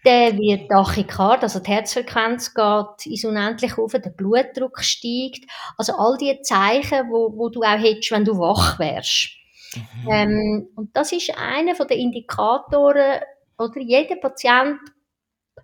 der 0.04 0.36
wird 0.36 0.68
Tachykard, 0.68 1.42
also 1.42 1.60
die 1.60 1.70
Herzfrequenz 1.70 2.54
geht 2.54 3.06
ins 3.06 3.24
Unendliche 3.24 3.80
auf, 3.80 3.92
der 3.92 4.10
Blutdruck 4.10 4.80
steigt. 4.80 5.44
Also 5.78 5.94
all 5.96 6.16
die 6.18 6.40
Zeichen, 6.42 7.10
wo, 7.10 7.32
wo 7.36 7.48
du 7.48 7.62
auch 7.62 7.78
hättest, 7.78 8.10
wenn 8.10 8.24
du 8.24 8.38
wach 8.38 8.78
wärst. 8.78 9.30
Mhm. 9.76 10.10
Ähm, 10.10 10.68
und 10.74 10.96
das 10.96 11.12
ist 11.12 11.36
einer 11.36 11.74
der 11.74 11.96
Indikatoren, 11.96 13.20
oder 13.58 13.80
jeder 13.80 14.16
Patient 14.16 14.78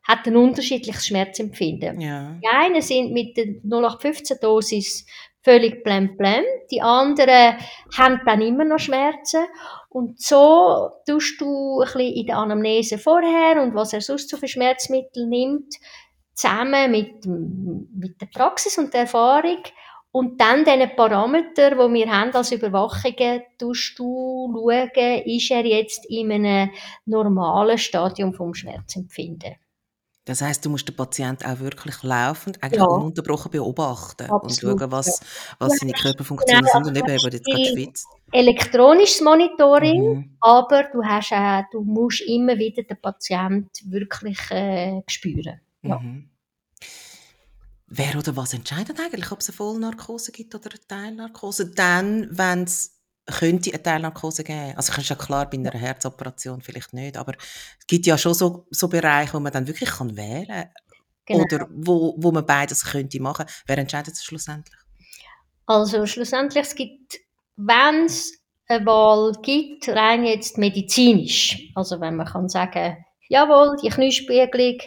hat 0.07 0.27
ein 0.27 0.37
unterschiedliches 0.37 1.07
Schmerzempfinden. 1.07 2.01
Ja. 2.01 2.39
Die 2.43 2.49
einen 2.49 2.81
sind 2.81 3.13
mit 3.13 3.37
der 3.37 3.47
0815-Dosis 3.65 5.07
völlig 5.43 5.83
blem 5.83 6.17
blem. 6.17 6.45
Die 6.71 6.83
anderen 6.83 7.57
haben 7.97 8.21
dann 8.25 8.43
immer 8.43 8.65
noch 8.65 8.79
Schmerzen. 8.79 9.45
Und 9.89 10.21
so 10.21 10.91
tust 11.07 11.41
du 11.41 11.81
ein 11.81 11.87
bisschen 11.87 12.13
in 12.13 12.27
der 12.27 12.39
Anamnese 12.39 12.99
vorher 12.99 13.63
und 13.63 13.75
was 13.75 13.93
er 13.93 14.01
sonst 14.01 14.29
so 14.29 14.37
für 14.37 14.49
Schmerzmittel 14.49 15.27
nimmt, 15.27 15.75
zusammen 16.35 16.91
mit, 16.91 17.25
mit 17.27 18.21
der 18.21 18.27
Praxis 18.27 18.79
und 18.79 18.93
der 18.93 19.03
Erfahrung 19.03 19.63
und 20.11 20.41
dann 20.41 20.65
diese 20.65 20.89
Parameter, 20.89 21.71
die 21.71 21.95
wir 21.95 22.11
haben 22.11 22.33
als 22.33 22.53
Überwachungen, 22.53 23.43
tust 23.59 23.99
du 23.99 24.53
schauen, 24.53 25.23
ist 25.27 25.51
er 25.51 25.65
jetzt 25.67 26.07
in 26.07 26.33
einem 26.33 26.71
normalen 27.05 27.79
Stadium 27.79 28.33
vom 28.33 28.55
Schmerzempfinden. 28.55 29.57
Das 30.29 30.43
heißt, 30.43 30.63
du 30.63 30.69
musst 30.69 30.87
den 30.87 30.95
Patienten 30.95 31.47
auch 31.47 31.59
wirklich 31.59 32.03
laufend, 32.03 32.63
eigentlich 32.63 32.81
ja. 32.83 32.87
ununterbrochen 32.87 33.51
beobachten 33.51 34.31
Absolut, 34.31 34.75
und 34.75 34.81
schauen, 34.81 34.93
was, 34.93 35.21
was 35.59 35.79
seine 35.79 35.93
Körperfunktionen 35.93 36.67
genau, 36.67 36.85
sind 36.85 36.87
und 36.87 36.97
eben, 36.97 37.19
eben 37.19 37.33
jetzt 37.33 37.47
gerade 37.47 37.65
schwitzt. 37.65 38.07
Elektronisches 38.33 39.23
Monitoring, 39.23 40.03
mhm. 40.03 40.37
aber 40.41 40.85
du, 40.93 41.03
hast 41.03 41.33
auch, 41.33 41.63
du 41.73 41.81
musst 41.81 42.21
immer 42.21 42.59
wieder 42.59 42.83
den 42.83 43.01
Patienten 43.01 43.91
wirklich 43.91 44.39
äh, 44.51 45.01
spüren. 45.09 45.63
Ja. 45.81 45.99
Mhm. 45.99 46.29
Wer 47.87 48.19
oder 48.19 48.37
was 48.37 48.53
entscheidet 48.53 49.01
eigentlich, 49.01 49.33
ob 49.33 49.41
es 49.41 49.49
eine 49.49 49.57
Vollnarkose 49.57 50.31
gibt 50.31 50.55
oder 50.55 50.69
eine 50.69 50.87
Teilnarkose? 50.87 51.71
Dann, 51.71 52.29
wenn 52.31 52.65
es 52.65 52.98
könnte 53.33 53.71
eine 53.73 53.83
Teilnarkose 53.83 54.45
geben. 54.45 54.75
Also 54.77 54.93
ist 54.93 55.09
ja 55.09 55.17
klar, 55.17 55.49
bei 55.49 55.59
einer 55.59 55.71
Herzoperation 55.71 56.61
vielleicht 56.61 56.93
nicht, 56.93 57.17
aber 57.17 57.35
es 57.79 57.87
gibt 57.87 58.07
ja 58.07 58.17
schon 58.19 58.35
so, 58.35 58.67
so 58.71 58.89
Bereiche, 58.89 59.35
wo 59.35 59.41
man 59.41 59.53
dann 59.53 59.67
wirklich 59.67 59.91
kann 59.91 60.17
wählen 60.17 60.47
kann. 60.47 60.69
Genau. 61.27 61.45
Oder 61.45 61.69
wo, 61.71 62.15
wo 62.17 62.33
man 62.33 62.47
beides 62.47 62.85
könnte 62.85 63.21
machen. 63.21 63.45
Wer 63.67 63.79
entscheidet 63.79 64.15
es 64.15 64.25
schlussendlich? 64.25 64.79
Also 65.67 66.07
schlussendlich, 66.07 66.65
es 66.65 66.75
gibt, 66.75 67.19
wenn 67.57 68.07
es 68.07 68.33
eine 68.67 68.87
Wahl 68.87 69.33
gibt, 69.43 69.89
rein 69.89 70.25
jetzt 70.25 70.57
medizinisch, 70.57 71.71
also 71.75 72.01
wenn 72.01 72.17
man 72.17 72.27
kann 72.27 72.49
sagen, 72.49 73.05
jawohl, 73.29 73.77
die 73.83 73.91
Kniespiegelung, 73.91 74.79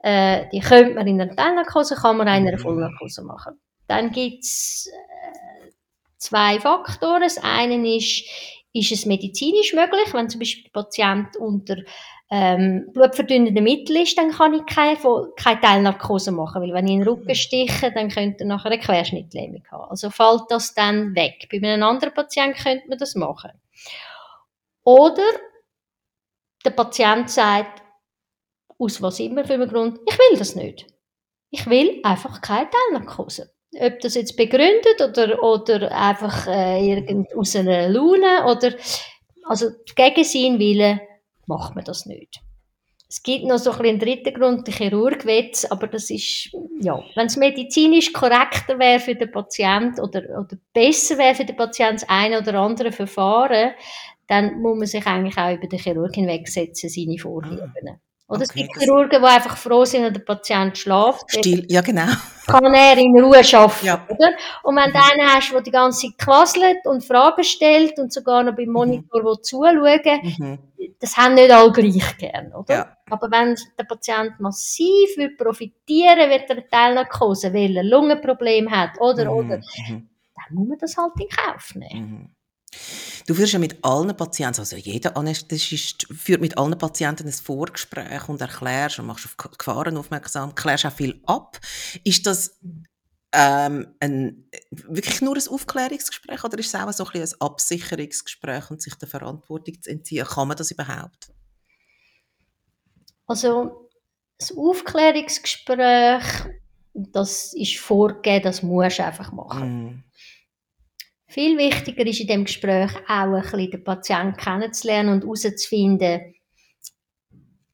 äh, 0.00 0.46
die 0.52 0.60
könnte 0.60 0.94
man 0.94 1.06
in 1.06 1.20
einer 1.20 1.34
Teilnarkose, 1.34 1.94
kann 1.94 2.18
man 2.18 2.28
in 2.28 2.46
einer 2.46 2.58
mhm. 2.58 2.62
Vollnarkose 2.62 3.22
machen. 3.22 3.58
Dann 3.86 4.12
gibt 4.12 4.44
es 4.44 4.90
zwei 6.18 6.60
Faktoren. 6.60 7.22
Das 7.22 7.38
eine 7.38 7.96
ist, 7.96 8.24
ist 8.72 8.92
es 8.92 9.06
medizinisch 9.06 9.72
möglich, 9.72 10.12
wenn 10.12 10.28
zum 10.28 10.40
Beispiel 10.40 10.64
der 10.64 10.82
Patient 10.82 11.36
unter 11.36 11.76
ähm, 12.30 12.90
blutverdünnenden 12.92 13.64
Mitteln 13.64 14.02
ist, 14.02 14.18
dann 14.18 14.30
kann 14.30 14.52
ich 14.52 14.66
keine, 14.66 14.98
keine 15.36 15.60
Teilnarkose 15.60 16.30
machen, 16.30 16.60
weil 16.60 16.74
wenn 16.74 16.86
ich 16.86 16.92
in 16.92 17.00
den 17.00 17.08
Rücken 17.08 17.34
stiche, 17.34 17.90
dann 17.90 18.10
könnte 18.10 18.44
er 18.44 18.46
nachher 18.46 18.70
eine 18.70 18.80
Querschnittlähmung 18.80 19.62
haben. 19.70 19.90
Also 19.90 20.10
fällt 20.10 20.42
das 20.50 20.74
dann 20.74 21.14
weg. 21.14 21.48
Bei 21.50 21.56
einem 21.56 21.82
anderen 21.82 22.12
Patienten 22.12 22.62
könnte 22.62 22.88
man 22.88 22.98
das 22.98 23.14
machen. 23.14 23.50
Oder 24.84 25.24
der 26.64 26.70
Patient 26.70 27.30
sagt, 27.30 27.82
aus 28.78 29.00
was 29.00 29.20
immer 29.20 29.44
für 29.44 29.54
einen 29.54 29.68
Grund, 29.68 29.98
ich 30.06 30.18
will 30.18 30.38
das 30.38 30.54
nicht. 30.54 30.86
Ich 31.50 31.68
will 31.68 32.00
einfach 32.04 32.42
keine 32.42 32.68
Teilnarkose 32.70 33.50
ob 33.74 34.00
das 34.00 34.14
jetzt 34.14 34.36
begründet 34.36 35.00
oder, 35.02 35.42
oder 35.42 35.92
einfach 35.92 36.46
äh, 36.46 36.88
irgend 36.90 37.34
aus 37.34 37.54
einer 37.56 37.88
Laune 37.88 38.44
oder 38.46 38.74
also 39.44 39.70
gegen 39.94 40.24
seinen 40.24 40.58
Willen 40.58 41.00
macht 41.46 41.74
man 41.74 41.84
das 41.84 42.06
nicht. 42.06 42.40
Es 43.10 43.22
gibt 43.22 43.46
noch 43.46 43.56
so 43.56 43.70
ein 43.70 43.86
einen 43.86 43.98
dritten 43.98 44.34
Grund, 44.34 44.66
der 44.66 44.74
Chirurg 44.74 45.24
will 45.24 45.50
aber 45.70 45.86
das 45.86 46.10
ist, 46.10 46.50
ja, 46.80 47.02
wenn 47.14 47.26
es 47.26 47.38
medizinisch 47.38 48.12
korrekter 48.12 48.78
wäre 48.78 49.00
für 49.00 49.14
den 49.14 49.32
Patient 49.32 49.98
oder, 49.98 50.20
oder 50.38 50.58
besser 50.74 51.16
wäre 51.16 51.34
für 51.34 51.46
den 51.46 51.56
Patient 51.56 52.02
das 52.02 52.08
eine 52.08 52.40
oder 52.40 52.54
andere 52.60 52.92
Verfahren, 52.92 53.72
dann 54.26 54.60
muss 54.60 54.76
man 54.76 54.86
sich 54.86 55.06
eigentlich 55.06 55.38
auch 55.38 55.54
über 55.54 55.66
den 55.66 55.78
Chirurg 55.78 56.14
hinwegsetzen, 56.14 56.90
seine 56.90 57.18
Vorlieben. 57.18 57.98
Oder 58.28 58.42
okay, 58.42 58.44
es 58.44 58.52
gibt 58.52 58.78
Chirurgen, 58.78 59.22
die 59.22 59.26
einfach 59.26 59.56
froh 59.56 59.86
sind, 59.86 60.04
wenn 60.04 60.12
der 60.12 60.20
Patient 60.20 60.76
schläft. 60.76 61.24
Still, 61.28 61.64
ja 61.66 61.80
genau. 61.80 62.12
Kann 62.46 62.74
er 62.74 62.98
in 62.98 63.18
Ruhe 63.18 63.38
arbeiten, 63.38 63.86
ja. 63.86 64.06
oder? 64.06 64.32
Und 64.64 64.76
wenn 64.76 64.92
du 64.92 64.98
einen 64.98 65.34
hast, 65.34 65.50
der 65.50 65.62
die 65.62 65.70
ganze 65.70 66.06
Zeit 66.06 66.18
quasselt 66.18 66.84
und 66.84 67.02
Fragen 67.02 67.42
stellt 67.42 67.98
und 67.98 68.12
sogar 68.12 68.42
noch 68.42 68.54
beim 68.54 68.66
mhm. 68.66 68.72
Monitor 68.72 69.22
mhm. 69.22 69.42
zuschauen 69.42 70.00
mhm. 70.22 70.58
das 71.00 71.16
haben 71.16 71.36
nicht 71.36 71.50
alle 71.50 71.72
gleich 71.72 72.18
gern, 72.18 72.52
oder? 72.52 72.74
Ja. 72.74 72.96
Aber 73.08 73.30
wenn 73.30 73.56
der 73.78 73.84
Patient 73.84 74.38
massiv 74.40 75.16
will 75.16 75.34
profitieren 75.34 76.28
wird 76.28 76.50
er 76.50 76.68
Teilnarkose, 76.68 77.54
weil 77.54 77.78
er 77.78 77.84
Lungenproblem 77.84 78.70
hat, 78.70 79.00
oder, 79.00 79.24
mhm. 79.24 79.30
oder, 79.30 79.56
mhm. 79.56 80.08
dann 80.34 80.54
muss 80.54 80.68
man 80.68 80.78
das 80.78 80.96
halt 80.98 81.12
in 81.18 81.28
Kauf 81.30 81.74
nehmen. 81.74 82.10
Mhm. 82.10 82.30
Du 83.26 83.34
führst 83.34 83.52
ja 83.52 83.58
mit 83.58 83.82
allen 83.82 84.16
Patienten, 84.16 84.60
also 84.60 84.76
jeder 84.76 85.16
Anästhesist 85.16 86.06
führt 86.14 86.40
mit 86.40 86.58
allen 86.58 86.78
Patienten 86.78 87.26
ein 87.26 87.32
Vorgespräch 87.32 88.28
und 88.28 88.40
erklärst 88.40 88.98
und 88.98 89.06
machst 89.06 89.26
auf 89.26 89.36
Gefahren 89.36 89.96
aufmerksam, 89.96 90.54
klärst 90.54 90.86
auch 90.86 90.92
viel 90.92 91.20
ab. 91.26 91.58
Ist 92.04 92.26
das 92.26 92.58
ähm, 93.32 93.94
ein, 94.00 94.48
wirklich 94.70 95.20
nur 95.20 95.36
ein 95.36 95.48
Aufklärungsgespräch 95.48 96.44
oder 96.44 96.58
ist 96.58 96.74
es 96.74 96.74
auch 96.74 96.92
so 96.92 97.04
ein, 97.06 97.20
ein 97.22 97.28
Absicherungsgespräch 97.40 98.70
und 98.70 98.80
sich 98.80 98.94
der 98.94 99.08
Verantwortung 99.08 99.80
zu 99.82 99.90
entziehen? 99.90 100.26
Kann 100.26 100.48
man 100.48 100.56
das 100.56 100.70
überhaupt? 100.70 101.32
Also 103.26 103.90
das 104.38 104.56
Aufklärungsgespräch, 104.56 106.24
das 106.94 107.52
ist 107.54 107.78
vorgegeben, 107.78 108.44
das 108.44 108.62
musst 108.62 108.98
du 108.98 109.04
einfach 109.04 109.32
machen. 109.32 109.84
Mm. 109.84 110.04
Viel 111.28 111.58
wichtiger 111.58 112.06
ist 112.06 112.20
in 112.20 112.26
dem 112.26 112.44
Gespräch 112.44 112.90
auch 113.06 113.34
ein 113.34 113.42
bisschen 113.42 113.70
den 113.70 113.84
Patienten 113.84 114.36
kennenzulernen 114.36 115.12
und 115.12 115.22
herauszufinden, 115.22 116.34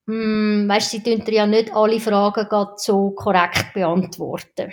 hm, 0.06 0.68
weißt, 0.68 0.90
sie 0.90 1.02
tun 1.02 1.22
ja 1.28 1.46
nicht 1.46 1.74
alle 1.74 1.98
Fragen 1.98 2.46
so 2.76 3.12
korrekt 3.12 3.72
beantworten. 3.72 4.70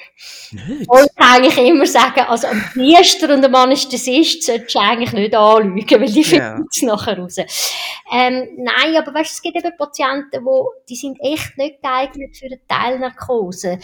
Nicht? 0.52 0.90
Und 0.90 1.10
eigentlich 1.16 1.58
immer 1.58 1.86
sagen, 1.86 2.22
also 2.28 2.48
am 2.48 2.62
Priester 2.74 3.34
und 3.34 3.46
am 3.46 3.56
Anästhesist 3.56 4.44
solltest 4.44 4.76
du 4.76 4.80
eigentlich 4.80 5.14
nicht 5.14 5.34
anlügen, 5.34 6.02
weil 6.02 6.12
die 6.12 6.20
yeah. 6.20 6.56
finden 6.56 6.68
es 6.70 6.82
nachher 6.82 7.18
raus. 7.18 7.38
Ähm, 7.38 8.50
nein, 8.58 8.98
aber 8.98 9.14
weißt, 9.14 9.32
es 9.32 9.42
gibt 9.42 9.56
eben 9.56 9.78
Patienten, 9.78 10.44
wo, 10.44 10.74
die 10.90 10.98
sind 10.98 11.18
echt 11.22 11.58
nicht 11.58 11.82
geeignet 11.82 12.36
für 12.36 12.48
eine 12.48 12.60
Teilnarkose. 12.68 13.80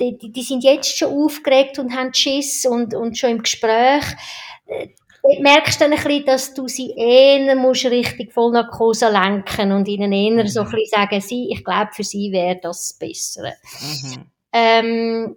Die, 0.00 0.18
die, 0.18 0.32
die 0.32 0.42
sind 0.42 0.64
jetzt 0.64 0.98
schon 0.98 1.12
aufgeregt 1.12 1.78
und 1.78 1.94
haben 1.94 2.12
Schiss 2.12 2.66
und, 2.66 2.94
und 2.94 3.16
schon 3.16 3.30
im 3.30 3.42
Gespräch 3.42 4.04
äh, 4.66 4.88
Dort 5.24 5.40
merkst 5.40 5.80
du 5.80 5.84
dann 5.84 5.94
ein 5.94 6.04
bisschen, 6.04 6.26
dass 6.26 6.52
du 6.52 6.68
sie 6.68 6.92
eher 6.94 7.56
musst 7.56 7.86
Richtung 7.86 8.30
Vollnarkose 8.30 9.08
lenken 9.08 9.72
und 9.72 9.88
ihnen 9.88 10.12
eher 10.12 10.44
mhm. 10.44 10.48
so 10.48 10.60
ein 10.60 10.70
bisschen 10.70 11.00
sagen, 11.00 11.20
sie, 11.22 11.48
ich 11.50 11.64
glaube, 11.64 11.92
für 11.92 12.04
sie 12.04 12.30
wäre 12.30 12.60
das 12.62 12.92
Bessere. 12.98 13.54
Mhm. 13.80 14.30
Ähm, 14.52 15.36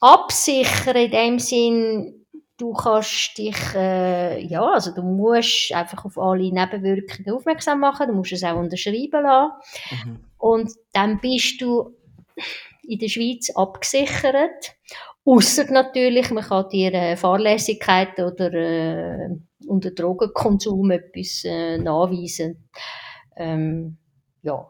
absichern 0.00 0.96
in 0.96 1.10
dem 1.10 1.38
Sinn, 1.40 2.26
du 2.58 2.72
kannst 2.72 3.36
dich, 3.38 3.56
äh, 3.74 4.40
ja, 4.46 4.62
also 4.62 4.94
du 4.94 5.02
musst 5.02 5.72
einfach 5.72 6.04
auf 6.04 6.16
alle 6.16 6.52
Nebenwirkungen 6.52 7.34
aufmerksam 7.34 7.80
machen, 7.80 8.06
du 8.06 8.14
musst 8.14 8.32
es 8.32 8.44
auch 8.44 8.56
unterschreiben 8.56 9.24
lassen. 9.24 9.52
Mhm. 9.90 10.20
Und 10.38 10.72
dann 10.92 11.18
bist 11.20 11.60
du 11.60 11.92
in 12.90 12.98
der 12.98 13.08
Schweiz 13.08 13.50
abgesichert. 13.50 14.74
Ausser 15.24 15.70
natürlich, 15.70 16.30
man 16.30 16.44
kann 16.44 16.68
dir 16.70 16.92
äh, 16.92 17.16
Fahrlässigkeit 17.16 18.18
oder 18.18 18.52
äh, 18.52 19.28
unter 19.66 19.90
Drogenkonsum 19.90 20.90
etwas 20.90 21.44
äh, 21.44 21.78
nachweisen. 21.78 22.68
Ähm, 23.36 23.98
ja, 24.42 24.69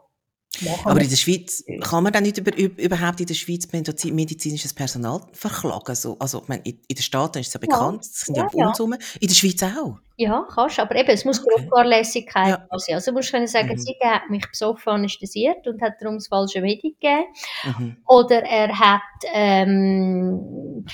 aber 0.83 1.01
in 1.01 1.09
der 1.09 1.15
Schweiz, 1.15 1.63
kann 1.81 2.03
man 2.03 2.13
dann 2.13 2.23
nicht 2.23 2.37
über, 2.37 2.55
überhaupt 2.57 3.19
in 3.19 3.25
der 3.25 3.33
Schweiz 3.33 3.67
medizinisches 3.71 4.73
Personal 4.73 5.21
verklagen? 5.33 5.95
So, 5.95 6.17
also, 6.19 6.41
ich 6.41 6.47
meine, 6.47 6.61
in, 6.63 6.79
in 6.87 6.95
den 6.95 7.01
Staaten 7.01 7.39
ist 7.39 7.47
es 7.47 7.53
ja 7.53 7.59
bekannt, 7.59 8.01
es 8.03 8.21
sind 8.21 8.37
ja, 8.37 8.47
ja 8.53 8.67
Unsummen. 8.67 8.99
In 9.19 9.27
der 9.27 9.35
Schweiz 9.35 9.63
auch? 9.63 9.99
Ja, 10.17 10.45
kannst 10.53 10.79
aber 10.79 10.95
eben, 10.95 11.09
es 11.09 11.25
muss 11.25 11.39
okay. 11.39 11.49
Grobfahrlässigkeit 11.55 12.47
ja. 12.47 12.67
sein. 12.77 12.95
Also, 12.95 13.11
du 13.11 13.17
musst 13.17 13.31
können 13.31 13.47
sagen, 13.47 13.69
mhm. 13.69 13.77
sie 13.77 13.95
hat 14.03 14.29
mich 14.29 14.47
besoffen 14.47 14.93
anästhesiert 14.93 15.65
und 15.67 15.81
hat 15.81 15.93
darum 15.99 16.15
das 16.17 16.27
falsche 16.27 16.61
Medi 16.61 16.91
gegeben. 16.91 17.25
Mhm. 17.63 17.97
Oder 18.05 18.43
er 18.43 18.77
hat, 18.77 19.01
ähm, 19.33 20.85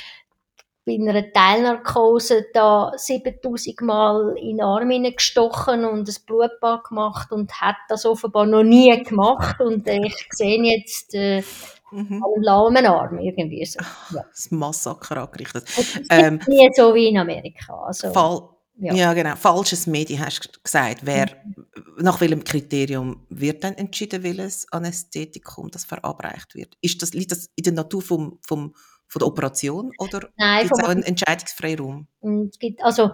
bei 0.87 0.93
einer 0.93 1.33
Teilnarkose 1.33 2.45
da 2.53 2.93
7000 2.95 3.81
Mal 3.81 4.37
in 4.37 4.57
den 4.57 4.61
Arm 4.61 4.89
gestochen 4.89 5.83
und 5.83 6.07
ein 6.07 6.15
Blutbad 6.25 6.85
gemacht 6.85 7.31
und 7.33 7.51
hat 7.61 7.75
das 7.89 8.05
offenbar 8.05 8.45
noch 8.45 8.63
nie 8.63 9.03
gemacht 9.03 9.59
und 9.59 9.85
ich 9.85 10.15
sehe 10.31 10.63
jetzt 10.63 11.13
äh, 11.13 11.43
mhm. 11.91 12.23
einen 12.23 12.43
lahmen 12.43 12.85
Arm 12.85 13.19
irgendwie 13.19 13.65
so. 13.65 13.79
Ja. 14.15 14.23
Das 14.31 14.49
Massaker 14.49 15.17
angerichtet. 15.23 15.63
Ist 15.77 16.05
ähm, 16.09 16.39
nie 16.47 16.69
so 16.73 16.95
wie 16.95 17.09
in 17.09 17.17
Amerika. 17.17 17.73
Also, 17.85 18.13
Fall, 18.13 18.47
ja. 18.77 18.93
ja. 18.93 19.13
genau. 19.13 19.35
Falsches 19.35 19.87
Medi 19.87 20.15
hast 20.15 20.55
du 20.55 20.59
gesagt. 20.63 21.01
Wer, 21.03 21.25
mhm. 21.43 21.65
Nach 21.99 22.21
welchem 22.21 22.45
Kriterium 22.45 23.25
wird 23.29 23.65
dann 23.65 23.73
entschieden, 23.73 24.23
welches 24.23 24.71
Anästhetikum 24.71 25.69
das 25.69 25.83
verabreicht 25.83 26.55
wird? 26.55 26.77
Ist 26.79 27.01
das, 27.01 27.13
liegt 27.13 27.31
das 27.31 27.49
in 27.57 27.65
der 27.65 27.73
Natur 27.73 28.01
vom, 28.01 28.39
vom 28.47 28.73
von 29.07 29.19
der 29.19 29.27
Operation 29.27 29.91
oder 29.99 30.19
gibt 30.19 30.71
es 30.71 30.83
auch 30.83 30.89
einen 30.89 31.03
Entscheidungsfreiraum? 31.03 32.07
Es 32.49 32.59
gibt, 32.59 32.83
also, 32.83 33.11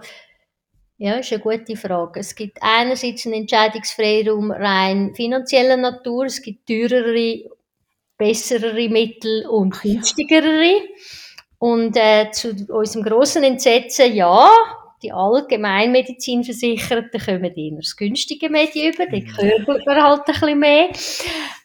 ja, 0.96 1.14
ist 1.14 1.32
eine 1.32 1.42
gute 1.42 1.76
Frage. 1.76 2.20
Es 2.20 2.34
gibt 2.34 2.58
einerseits 2.60 3.26
einen 3.26 3.42
Entscheidungsfreiraum 3.42 4.50
rein 4.50 5.14
finanzieller 5.14 5.76
Natur, 5.76 6.26
es 6.26 6.42
gibt 6.42 6.66
teurere, 6.66 7.44
bessere 8.16 8.88
Mittel 8.88 9.46
und 9.46 9.80
günstigere. 9.80 10.80
Und 11.58 11.96
äh, 11.96 12.30
zu 12.30 12.50
unserem 12.68 13.04
grossen 13.04 13.42
Entsetzen, 13.42 14.14
ja, 14.14 14.48
die 15.02 15.12
Allgemeinmedizinversicherten 15.12 17.20
kommen 17.20 17.54
eher 17.54 17.76
das 17.76 17.96
günstige 17.96 18.48
Medien 18.48 18.92
über, 18.92 19.06
die 19.06 19.24
körbeln 19.24 19.80
mhm. 19.80 19.86
wir 19.86 20.02
halt 20.02 20.22
ein 20.26 20.32
bisschen 20.32 20.58
mehr. 20.58 20.88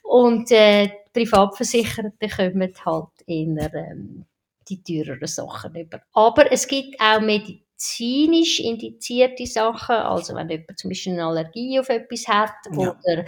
Und 0.03 0.51
äh, 0.51 0.89
Privatversicherten 1.19 2.29
kommen 2.29 2.73
halt 2.85 3.07
eher 3.27 3.73
ähm, 3.73 4.25
die 4.69 4.83
teureren 4.83 5.27
Sachen 5.27 5.75
über. 5.75 6.01
Aber 6.13 6.51
es 6.51 6.67
gibt 6.67 6.99
auch 7.01 7.19
medizinisch 7.19 8.59
indizierte 8.59 9.45
Sachen, 9.45 9.95
also 9.95 10.35
wenn 10.35 10.49
jemand 10.49 10.77
zum 10.77 10.89
Beispiel 10.89 11.13
eine 11.13 11.25
Allergie 11.25 11.79
auf 11.79 11.89
etwas 11.89 12.27
hat 12.27 12.53
ja. 12.71 12.77
oder 12.89 13.25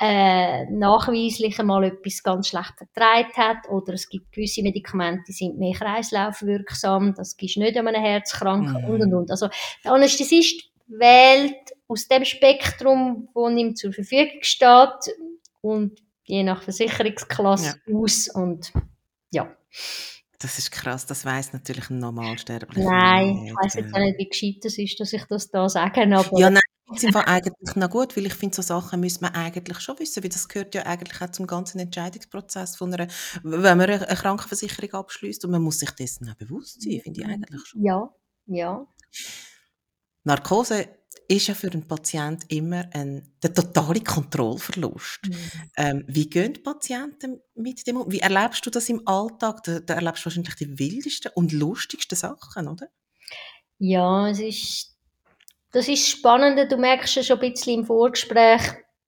äh, 0.00 0.64
nachweislich 0.70 1.58
einmal 1.58 1.84
etwas 1.84 2.22
ganz 2.22 2.48
schlecht 2.48 2.74
vertreibt 2.76 3.36
hat 3.36 3.68
oder 3.68 3.94
es 3.94 4.08
gibt 4.08 4.32
gewisse 4.32 4.62
Medikamente, 4.62 5.24
die 5.28 5.32
sind 5.32 5.58
mehr 5.58 5.74
kreislaufwirksam, 5.74 7.14
das 7.14 7.36
gibst 7.36 7.56
nicht 7.56 7.76
an 7.76 7.88
einem 7.88 8.02
Herzkranken 8.02 8.84
mhm. 8.84 8.90
und 8.90 9.02
und 9.02 9.14
und. 9.14 9.30
Also 9.30 9.48
der 9.84 9.92
Anästhesist 9.92 10.70
wählt 10.86 11.74
aus 11.88 12.08
dem 12.08 12.24
Spektrum, 12.24 13.28
wo 13.34 13.48
ihm 13.48 13.74
zur 13.74 13.92
Verfügung 13.92 14.42
steht 14.42 15.14
und 15.60 16.03
je 16.24 16.42
nach 16.42 16.62
Versicherungsklasse 16.62 17.80
ja. 17.86 17.94
aus 17.94 18.28
und 18.28 18.72
ja. 19.30 19.54
Das 20.38 20.58
ist 20.58 20.70
krass, 20.70 21.06
das 21.06 21.24
weiß 21.24 21.52
natürlich 21.52 21.88
ein 21.90 21.98
Normalsterblicher 21.98 22.90
Nein, 22.90 23.46
ich 23.46 23.52
weiß 23.52 23.74
jetzt 23.74 23.94
auch 23.94 23.98
nicht, 23.98 24.18
wie 24.18 24.28
gescheit 24.28 24.56
das 24.62 24.76
ist, 24.76 25.00
dass 25.00 25.12
ich 25.12 25.24
das 25.24 25.50
da 25.50 25.68
sage, 25.68 26.02
aber... 26.02 26.38
Ja, 26.38 26.50
nein, 26.50 26.60
das 26.86 27.02
ist 27.02 27.16
eigentlich 27.16 27.76
noch 27.76 27.90
gut, 27.90 28.16
weil 28.16 28.26
ich 28.26 28.34
finde, 28.34 28.54
so 28.54 28.62
Sachen 28.62 29.00
müssen 29.00 29.22
man 29.22 29.34
eigentlich 29.34 29.80
schon 29.80 29.98
wissen, 29.98 30.22
weil 30.22 30.30
das 30.30 30.48
gehört 30.48 30.74
ja 30.74 30.82
eigentlich 30.82 31.20
auch 31.22 31.30
zum 31.30 31.46
ganzen 31.46 31.78
Entscheidungsprozess 31.78 32.76
von 32.76 32.92
einer, 32.92 33.08
wenn 33.42 33.78
man 33.78 33.88
eine 33.88 33.98
Krankenversicherung 33.98 34.92
abschließt 34.92 35.44
und 35.44 35.50
man 35.50 35.62
muss 35.62 35.78
sich 35.78 35.90
dessen 35.92 36.28
auch 36.28 36.34
bewusst 36.34 36.82
sein, 36.82 37.00
finde 37.02 37.20
ich 37.20 37.26
eigentlich 37.26 37.66
schon. 37.66 37.82
Ja, 37.82 38.10
ja. 38.46 38.86
Narkose 40.24 40.88
ist 41.28 41.46
ja 41.46 41.54
für 41.54 41.70
einen 41.70 41.86
Patienten 41.86 42.46
immer 42.48 42.84
ein, 42.92 43.32
der 43.42 43.54
totale 43.54 44.00
Kontrollverlust. 44.00 45.20
Mhm. 45.26 45.36
Ähm, 45.76 46.04
wie 46.06 46.28
gehen 46.28 46.54
die 46.54 46.60
Patienten 46.60 47.40
mit 47.54 47.86
dem 47.86 47.96
um? 47.96 48.10
Wie 48.10 48.20
erlebst 48.20 48.64
du 48.66 48.70
das 48.70 48.88
im 48.88 49.06
Alltag? 49.06 49.62
Da, 49.64 49.80
da 49.80 49.94
erlebst 49.94 50.22
du 50.22 50.26
wahrscheinlich 50.26 50.54
die 50.56 50.78
wildesten 50.78 51.32
und 51.34 51.52
lustigsten 51.52 52.16
Sachen, 52.16 52.68
oder? 52.68 52.88
Ja, 53.78 54.28
es 54.28 54.40
ist, 54.40 54.96
das 55.72 55.88
ist 55.88 56.08
spannend. 56.08 56.70
Du 56.70 56.76
merkst 56.76 57.16
ja 57.16 57.22
schon 57.22 57.40
ein 57.40 57.52
bisschen 57.52 57.80
im 57.80 57.86
Vorgespräch, 57.86 58.62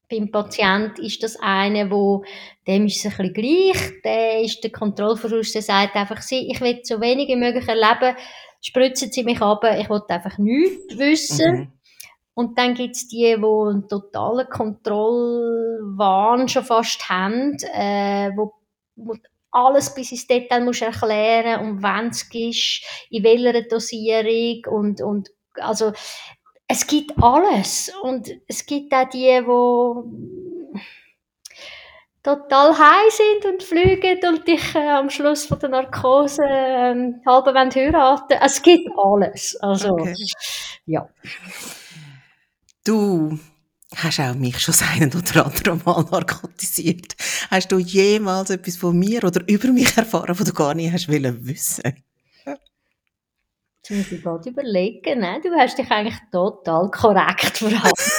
beim 0.08 0.30
Patient 0.30 0.98
ist 0.98 1.22
das 1.22 1.36
eine, 1.40 1.90
wo 1.90 2.24
dem 2.66 2.86
ist 2.86 3.04
es 3.04 3.18
ein 3.18 3.32
bisschen 3.32 3.34
gleich, 3.34 4.02
der 4.04 4.40
ist 4.40 4.62
der 4.62 4.70
Kontrollverlust, 4.70 5.54
der 5.54 5.62
sagt 5.62 5.96
einfach, 5.96 6.20
ich 6.30 6.60
will 6.60 6.80
so 6.84 7.00
wenig 7.00 7.28
wie 7.28 7.36
möglich 7.36 7.66
erleben, 7.66 8.16
spritzen 8.60 9.10
sie 9.10 9.24
mich 9.24 9.40
ab, 9.40 9.64
ich 9.78 9.90
will 9.90 10.02
einfach 10.08 10.38
nichts 10.38 10.96
wissen. 10.96 11.52
Mhm. 11.52 11.72
Und 12.36 12.58
dann 12.58 12.74
gibt's 12.74 13.08
die, 13.08 13.34
die 13.34 13.34
einen 13.34 13.88
totalen 13.88 14.46
Kontrollwahn 14.50 16.48
schon 16.48 16.64
fast 16.64 17.08
haben, 17.08 17.56
äh, 17.72 18.30
wo, 18.36 18.52
wo 18.94 19.14
alles 19.52 19.94
bis 19.94 20.12
ins 20.12 20.26
Detail 20.26 20.62
musst 20.62 20.82
erklären 20.82 21.60
und 21.60 21.82
wenn 21.82 22.08
es 22.08 22.28
ist, 22.34 22.82
in 23.08 23.24
welcher 23.24 23.62
Dosierung 23.62 24.66
und, 24.66 25.00
und 25.00 25.30
also 25.54 25.92
es 26.68 26.86
gibt 26.86 27.12
alles 27.22 27.90
und 28.02 28.28
es 28.46 28.66
gibt 28.66 28.92
auch 28.92 29.08
die, 29.08 29.40
die 29.40 30.80
total 32.22 32.76
high 32.76 33.10
sind 33.10 33.50
und 33.50 33.62
fliegen 33.62 34.18
und 34.28 34.46
dich 34.46 34.74
äh, 34.74 34.88
am 34.88 35.08
Schluss 35.08 35.46
von 35.46 35.58
der 35.58 35.70
Narkose 35.70 36.42
äh, 36.42 37.12
halb 37.24 37.74
heiraten. 37.74 38.38
Es 38.42 38.60
gibt 38.60 38.90
alles. 38.98 39.56
Also, 39.62 39.92
okay. 39.92 40.14
ja. 40.84 41.08
Du 42.86 43.38
hast 43.96 44.20
auch 44.20 44.34
mich 44.34 44.60
schon 44.60 44.72
das 44.72 44.88
eine 44.88 45.08
oder 45.08 45.46
andere 45.46 45.76
Mal 45.84 46.04
narkotisiert. 46.04 47.16
Hast 47.50 47.72
du 47.72 47.78
jemals 47.78 48.50
etwas 48.50 48.76
von 48.76 48.96
mir 48.96 49.24
oder 49.24 49.42
über 49.48 49.72
mich 49.72 49.96
erfahren, 49.96 50.38
was 50.38 50.46
du 50.46 50.52
gar 50.52 50.72
nicht 50.72 50.92
hast 50.92 51.08
wollen? 51.08 51.44
Jetzt 51.48 51.82
muss 53.90 54.12
ich 54.12 54.22
gerade 54.22 54.48
überlegen. 54.48 55.18
Ne? 55.18 55.40
Du 55.42 55.50
hast 55.58 55.76
dich 55.76 55.90
eigentlich 55.90 56.14
total 56.30 56.88
korrekt 56.92 57.58
verhalten. 57.58 58.12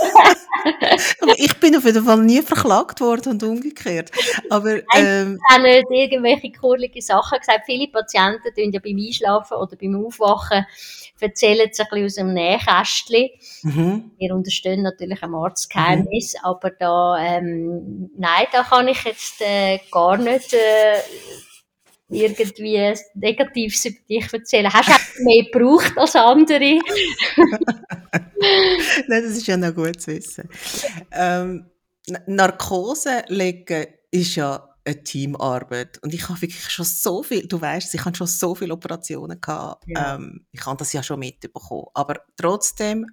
Ich 1.36 1.58
bin 1.58 1.74
auf 1.76 1.84
jeden 1.84 2.04
Fall 2.04 2.18
nie 2.18 2.42
verklagt 2.42 3.00
worden 3.00 3.32
und 3.32 3.42
umgekehrt. 3.42 4.10
Aber, 4.50 4.80
ähm, 4.94 5.38
ich 5.48 5.54
habe 5.54 5.62
nicht 5.62 5.90
irgendwelche 5.90 6.52
kurlige 6.52 7.00
Sachen 7.00 7.38
gesagt. 7.38 7.62
Viele 7.64 7.88
Patienten 7.88 8.54
tun 8.54 8.72
ja 8.72 8.80
beim 8.80 8.98
Einschlafen 8.98 9.56
oder 9.56 9.76
beim 9.76 10.04
Aufwachen 10.04 10.66
erzählen 11.22 11.68
es 11.70 11.78
ein 11.78 11.86
bisschen 11.90 12.06
aus 12.06 12.14
dem 12.14 12.34
Nähkästchen. 12.34 13.28
Mhm. 13.62 14.10
Wir 14.18 14.34
unterstehen 14.34 14.82
natürlich 14.82 15.22
am 15.22 15.34
Arztgeheimnis, 15.34 16.34
mhm. 16.34 16.40
aber 16.44 16.70
da, 16.70 17.16
ähm, 17.18 18.10
nein, 18.16 18.46
da 18.52 18.62
kann 18.62 18.88
ich 18.88 19.04
jetzt 19.04 19.40
äh, 19.40 19.80
gar 19.90 20.16
nicht 20.16 20.52
äh, 20.52 20.98
irgendwie 22.10 22.94
Negatives 23.14 23.84
über 23.84 23.98
dich 24.08 24.32
erzählen. 24.32 24.72
Hast 24.72 24.88
du 24.88 25.24
mehr 25.24 25.44
gebraucht 25.44 25.92
als 25.96 26.16
andere? 26.16 26.58
Nein, 29.08 29.22
das 29.22 29.36
ist 29.36 29.46
ja 29.46 29.56
noch 29.56 29.74
gut 29.74 30.00
zu 30.00 30.12
wissen. 30.12 30.48
Ähm, 31.12 31.66
Narkose 32.26 33.24
legen 33.28 33.86
ist 34.10 34.36
ja 34.36 34.70
eine 34.84 35.02
Teamarbeit. 35.04 35.98
Und 36.02 36.14
ich 36.14 36.28
habe 36.28 36.40
wirklich 36.40 36.68
schon 36.70 36.84
so 36.84 37.22
viel, 37.22 37.46
du 37.46 37.60
weißt, 37.60 37.94
ich 37.94 38.04
habe 38.04 38.16
schon 38.16 38.26
so 38.26 38.54
viele 38.54 38.72
Operationen 38.72 39.40
gehabt. 39.40 39.84
Ja. 39.86 40.16
Ähm, 40.16 40.46
ich 40.52 40.64
habe 40.64 40.76
das 40.78 40.92
ja 40.92 41.02
schon 41.02 41.20
mitbekommen. 41.20 41.86
Aber 41.94 42.20
trotzdem, 42.36 43.06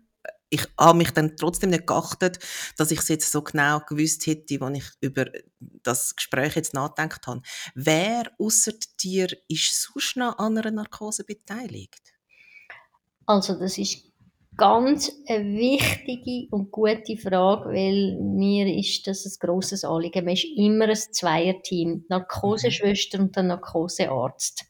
ich 0.50 0.66
habe 0.80 0.98
mich 0.98 1.12
dann 1.12 1.36
trotzdem 1.36 1.72
nicht 1.72 1.88
geachtet, 1.88 2.40
dass 2.78 2.92
ich 2.92 3.00
es 3.00 3.10
jetzt 3.10 3.32
so 3.32 3.42
genau 3.42 3.80
gewusst 3.80 4.26
hätte, 4.28 4.62
als 4.62 4.78
ich 4.78 4.86
über 5.02 5.26
das 5.60 6.16
Gespräch 6.16 6.56
jetzt 6.56 6.74
nachgedacht 6.74 7.28
habe. 7.28 7.42
Wer 7.76 8.32
außer 8.40 8.74
dir 9.02 9.28
ist 9.50 9.82
sonst 9.82 10.16
noch 10.16 10.38
an 10.38 10.58
einer 10.58 10.72
Narkose 10.72 11.24
beteiligt? 11.24 12.14
Also 13.26 13.60
das 13.60 13.78
ist 13.78 14.08
ganz 14.56 15.12
eine 15.28 15.58
wichtige 15.58 16.48
und 16.52 16.72
gute 16.72 17.18
Frage, 17.18 17.70
weil 17.70 18.18
mir 18.22 18.68
ist 18.74 19.06
das 19.06 19.26
ein 19.26 19.34
grosses 19.40 19.84
Anliegen. 19.84 20.26
Man 20.26 20.34
ist 20.34 20.48
immer 20.56 20.86
ein 20.86 20.96
Zweierteam, 20.96 22.06
Narkoseschwester 22.10 23.20
und 23.20 23.36
der 23.36 23.44
Narkosearzt. 23.44 24.66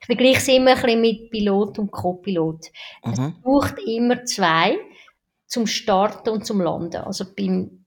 Ich 0.00 0.06
vergleiche 0.06 0.38
es 0.38 0.48
immer 0.48 0.72
ein 0.72 0.82
bisschen 0.82 1.00
mit 1.00 1.30
Pilot 1.30 1.78
und 1.78 1.90
Co-Pilot. 1.90 2.66
Mhm. 3.04 3.12
Es 3.12 3.42
braucht 3.42 3.78
immer 3.86 4.24
zwei 4.24 4.78
zum 5.46 5.66
Starten 5.66 6.30
und 6.30 6.46
zum 6.46 6.60
Landen. 6.60 7.02
Also 7.02 7.24
beim 7.34 7.84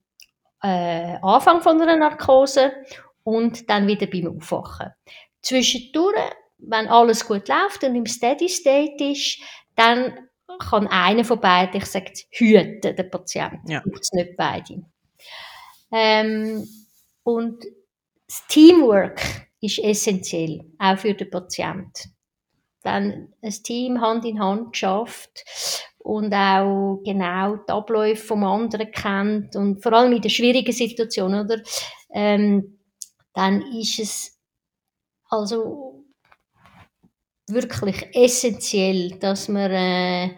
äh, 0.64 1.18
Anfang 1.22 1.62
von 1.62 1.82
einer 1.82 1.98
Narkose 1.98 2.74
und 3.24 3.70
dann 3.70 3.88
wieder 3.88 4.08
beim 4.08 4.38
Aufwachen. 4.38 4.92
Zwischendurch, 5.42 6.16
wenn 6.58 6.88
alles 6.88 7.26
gut 7.26 7.48
läuft 7.48 7.84
und 7.84 7.96
im 7.96 8.06
Steady 8.06 8.50
State 8.50 9.04
ist, 9.04 9.40
dann 9.76 10.28
kann 10.60 10.88
einer 10.88 11.24
von 11.24 11.40
beiden, 11.40 11.82
ich 11.82 11.86
sage 11.86 12.12
hüten, 12.32 12.96
der 12.96 13.04
Patient. 13.04 13.60
Ja. 13.68 13.82
Braucht 13.82 14.14
nicht 14.14 14.36
beide. 14.38 14.84
Ähm, 15.92 16.68
und 17.24 17.64
das 18.28 18.46
Teamwork 18.48 19.22
ist 19.62 19.80
essentiell, 19.80 20.66
auch 20.80 20.98
für 20.98 21.14
den 21.14 21.30
Patienten. 21.30 22.16
Wenn 22.84 23.34
ein 23.42 23.52
Team 23.64 24.02
Hand 24.02 24.26
in 24.26 24.40
Hand 24.40 24.76
schafft 24.78 25.44
und 26.08 26.34
auch 26.34 27.02
genau 27.04 27.58
die 27.58 27.70
Abläufe 27.70 28.28
vom 28.28 28.46
anderen 28.46 28.90
kennt 28.92 29.58
und 29.58 29.84
vor 29.84 29.92
allem 29.92 30.14
in 30.14 30.22
der 30.22 30.30
schwierigen 30.30 30.72
Situation, 30.72 31.36
oder, 31.36 31.62
ähm, 32.14 32.80
dann 33.34 33.62
ist 33.74 34.00
es 34.00 34.40
also 35.30 36.06
wirklich 37.50 38.08
essentiell, 38.16 39.20
dass 39.20 39.50
man 39.50 39.70
äh, 39.70 40.38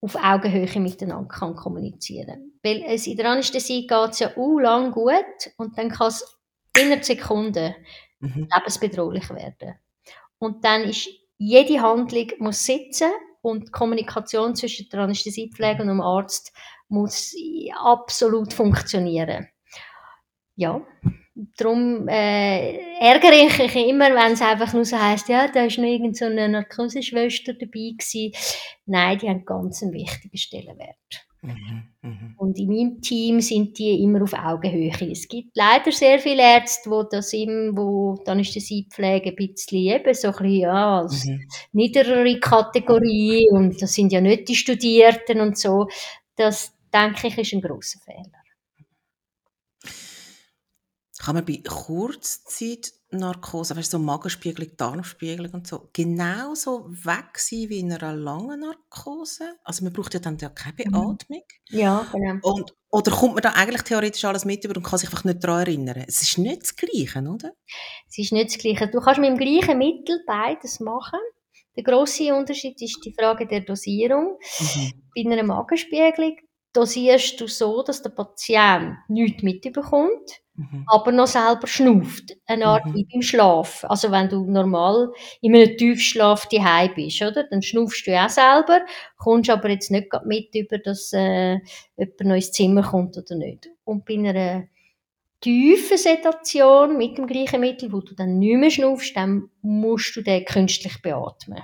auf 0.00 0.14
Augenhöhe 0.14 0.80
miteinander 0.80 1.28
kann 1.28 1.56
kommunizieren 1.56 2.58
Weil 2.62 2.84
es 2.86 3.08
in 3.08 3.16
der 3.16 3.32
Anästhesie 3.32 3.88
geht 3.88 4.10
es 4.10 4.20
ja 4.20 4.36
uh, 4.36 4.60
lang 4.60 4.92
gut 4.92 5.50
und 5.56 5.76
dann 5.76 5.90
kann 5.90 6.06
es 6.06 6.38
innerhalb 6.78 7.04
Sekunden 7.04 7.74
mhm. 8.20 8.48
lebensbedrohlich 8.54 9.28
werden. 9.30 9.74
Und 10.38 10.64
dann 10.64 10.84
ist 10.84 11.08
jede 11.36 11.82
Handlung 11.82 12.28
muss 12.38 12.64
sitzen 12.64 13.10
und 13.42 13.68
die 13.68 13.72
Kommunikation 13.72 14.54
zwischen 14.54 14.88
der 14.88 15.00
Anästhesiepflege 15.00 15.82
und 15.82 15.88
dem 15.88 16.00
Arzt 16.00 16.52
muss 16.88 17.34
absolut 17.74 18.52
funktionieren. 18.52 19.48
Ja, 20.56 20.82
darum 21.56 22.06
äh, 22.08 22.76
ärgere 23.00 23.46
ich 23.46 23.58
mich 23.58 23.74
immer, 23.76 24.10
wenn 24.10 24.32
es 24.32 24.42
einfach 24.42 24.72
nur 24.72 24.84
so 24.84 25.00
heisst, 25.00 25.28
ja, 25.28 25.48
da 25.48 25.64
ist 25.64 25.78
noch 25.78 25.84
irgendeine 25.84 26.46
so 26.46 26.52
Narkoseschwester 26.52 27.54
dabei 27.54 27.94
gewesen. 27.96 28.32
Nein, 28.86 29.18
die 29.18 29.28
haben 29.28 29.44
ganz 29.44 29.82
einen 29.82 29.92
wichtigen 29.92 30.36
Stellenwert. 30.36 31.29
Mhm, 31.42 31.88
mh. 32.02 32.34
Und 32.36 32.58
in 32.58 32.68
meinem 32.68 33.00
Team 33.00 33.40
sind 33.40 33.78
die 33.78 34.02
immer 34.02 34.22
auf 34.22 34.34
Augenhöhe. 34.34 34.92
Es 35.10 35.26
gibt 35.26 35.56
leider 35.56 35.90
sehr 35.90 36.18
viele 36.18 36.42
Ärzte, 36.42 36.90
wo 36.90 37.02
das 37.02 37.32
immer, 37.32 37.76
wo 37.76 38.20
dann 38.24 38.40
ist 38.40 38.54
die 38.54 38.86
Pflege 38.90 39.30
ein 39.30 39.36
bisschen 39.36 39.78
eben 39.78 40.14
so 40.14 40.28
ein 40.28 40.32
bisschen, 40.34 40.50
ja, 40.50 41.00
als 41.00 41.24
mhm. 41.24 41.48
niederere 41.72 42.38
Kategorie 42.40 43.48
und 43.50 43.80
das 43.80 43.94
sind 43.94 44.12
ja 44.12 44.20
nicht 44.20 44.48
die 44.48 44.56
Studierten 44.56 45.40
und 45.40 45.56
so. 45.56 45.88
Das, 46.36 46.74
denke 46.92 47.28
ich, 47.28 47.38
ist 47.38 47.52
ein 47.54 47.62
grosser 47.62 48.00
Fehler. 48.00 48.40
Kann 51.18 51.34
man 51.34 51.44
bei 51.44 51.60
Kurzzeitnarkose, 53.10 53.76
weißt 53.76 53.92
du, 53.92 53.98
so 53.98 54.02
Magenspiegelung, 54.02 54.76
Darmspiegelung 54.76 55.52
und 55.52 55.66
so, 55.66 55.88
genauso 55.92 56.88
weg 56.90 57.38
sein 57.38 57.68
wie 57.68 57.80
in 57.80 57.92
einer 57.92 58.14
langen 58.14 58.60
Narkose? 58.60 59.56
Also 59.64 59.84
man 59.84 59.92
braucht 59.92 60.14
ja 60.14 60.20
dann 60.20 60.38
ja 60.38 60.48
keine 60.48 60.74
mhm. 60.86 60.92
Beatmung. 60.92 61.42
Ja, 61.68 62.06
genau. 62.12 62.36
Und, 62.42 62.74
oder 62.90 63.12
kommt 63.12 63.34
man 63.34 63.42
da 63.42 63.50
eigentlich 63.50 63.82
theoretisch 63.82 64.24
alles 64.24 64.44
mit 64.44 64.64
über 64.64 64.76
und 64.76 64.82
kann 64.82 64.98
sich 64.98 65.08
einfach 65.08 65.24
nicht 65.24 65.42
daran 65.42 65.60
erinnern? 65.60 66.04
Es 66.06 66.22
ist 66.22 66.38
nicht 66.38 66.62
das 66.62 66.76
Gleiche, 66.76 67.20
oder? 67.20 67.52
Es 68.08 68.18
ist 68.18 68.32
nicht 68.32 68.50
das 68.50 68.58
Gleiche. 68.58 68.88
Du 68.88 69.00
kannst 69.00 69.20
mit 69.20 69.30
dem 69.30 69.38
gleichen 69.38 69.78
Mittel 69.78 70.22
beides 70.26 70.80
machen. 70.80 71.20
Der 71.76 71.84
grosse 71.84 72.34
Unterschied 72.34 72.80
ist 72.82 73.00
die 73.04 73.14
Frage 73.18 73.46
der 73.46 73.60
Dosierung. 73.60 74.38
Mhm. 74.58 74.92
Bei 75.14 75.30
einer 75.30 75.42
Magenspiegelung 75.42 76.36
dosierst 76.72 77.40
du 77.40 77.46
so, 77.46 77.82
dass 77.82 78.02
der 78.02 78.10
Patient 78.10 78.96
nichts 79.08 79.42
mitbekommt 79.42 80.40
Mhm. 80.60 80.84
aber 80.88 81.12
noch 81.12 81.26
selber 81.26 81.66
schnauft. 81.66 82.36
Eine 82.46 82.66
Art 82.66 82.84
mhm. 82.84 82.94
wie 82.94 83.06
beim 83.10 83.22
Schlafen. 83.22 83.88
Also 83.88 84.10
wenn 84.10 84.28
du 84.28 84.44
normal 84.44 85.10
in 85.40 85.54
einem 85.54 85.76
Tiefschlaf 85.76 86.48
daheim 86.48 86.92
bist, 86.94 87.22
oder? 87.22 87.44
Dann 87.44 87.62
schnaufst 87.62 88.06
du 88.06 88.12
auch 88.12 88.28
selber, 88.28 88.84
kommst 89.16 89.48
aber 89.48 89.70
jetzt 89.70 89.90
nicht 89.90 90.08
mit 90.26 90.54
über, 90.54 90.78
dass 90.78 91.12
äh, 91.14 91.58
jemand 91.96 92.20
noch 92.20 92.34
ins 92.34 92.52
Zimmer 92.52 92.82
kommt 92.82 93.16
oder 93.16 93.36
nicht. 93.36 93.70
Und 93.84 94.04
bei 94.04 94.14
einer 94.14 94.64
tiefen 95.40 95.96
Sedation 95.96 96.98
mit 96.98 97.16
dem 97.16 97.26
gleichen 97.26 97.60
Mittel, 97.60 97.90
wo 97.92 98.00
du 98.00 98.14
dann 98.14 98.38
nicht 98.38 98.58
mehr 98.58 98.70
schnaufst, 98.70 99.16
dann 99.16 99.48
musst 99.62 100.14
du 100.14 100.20
den 100.20 100.44
künstlich 100.44 101.00
beatmen. 101.00 101.62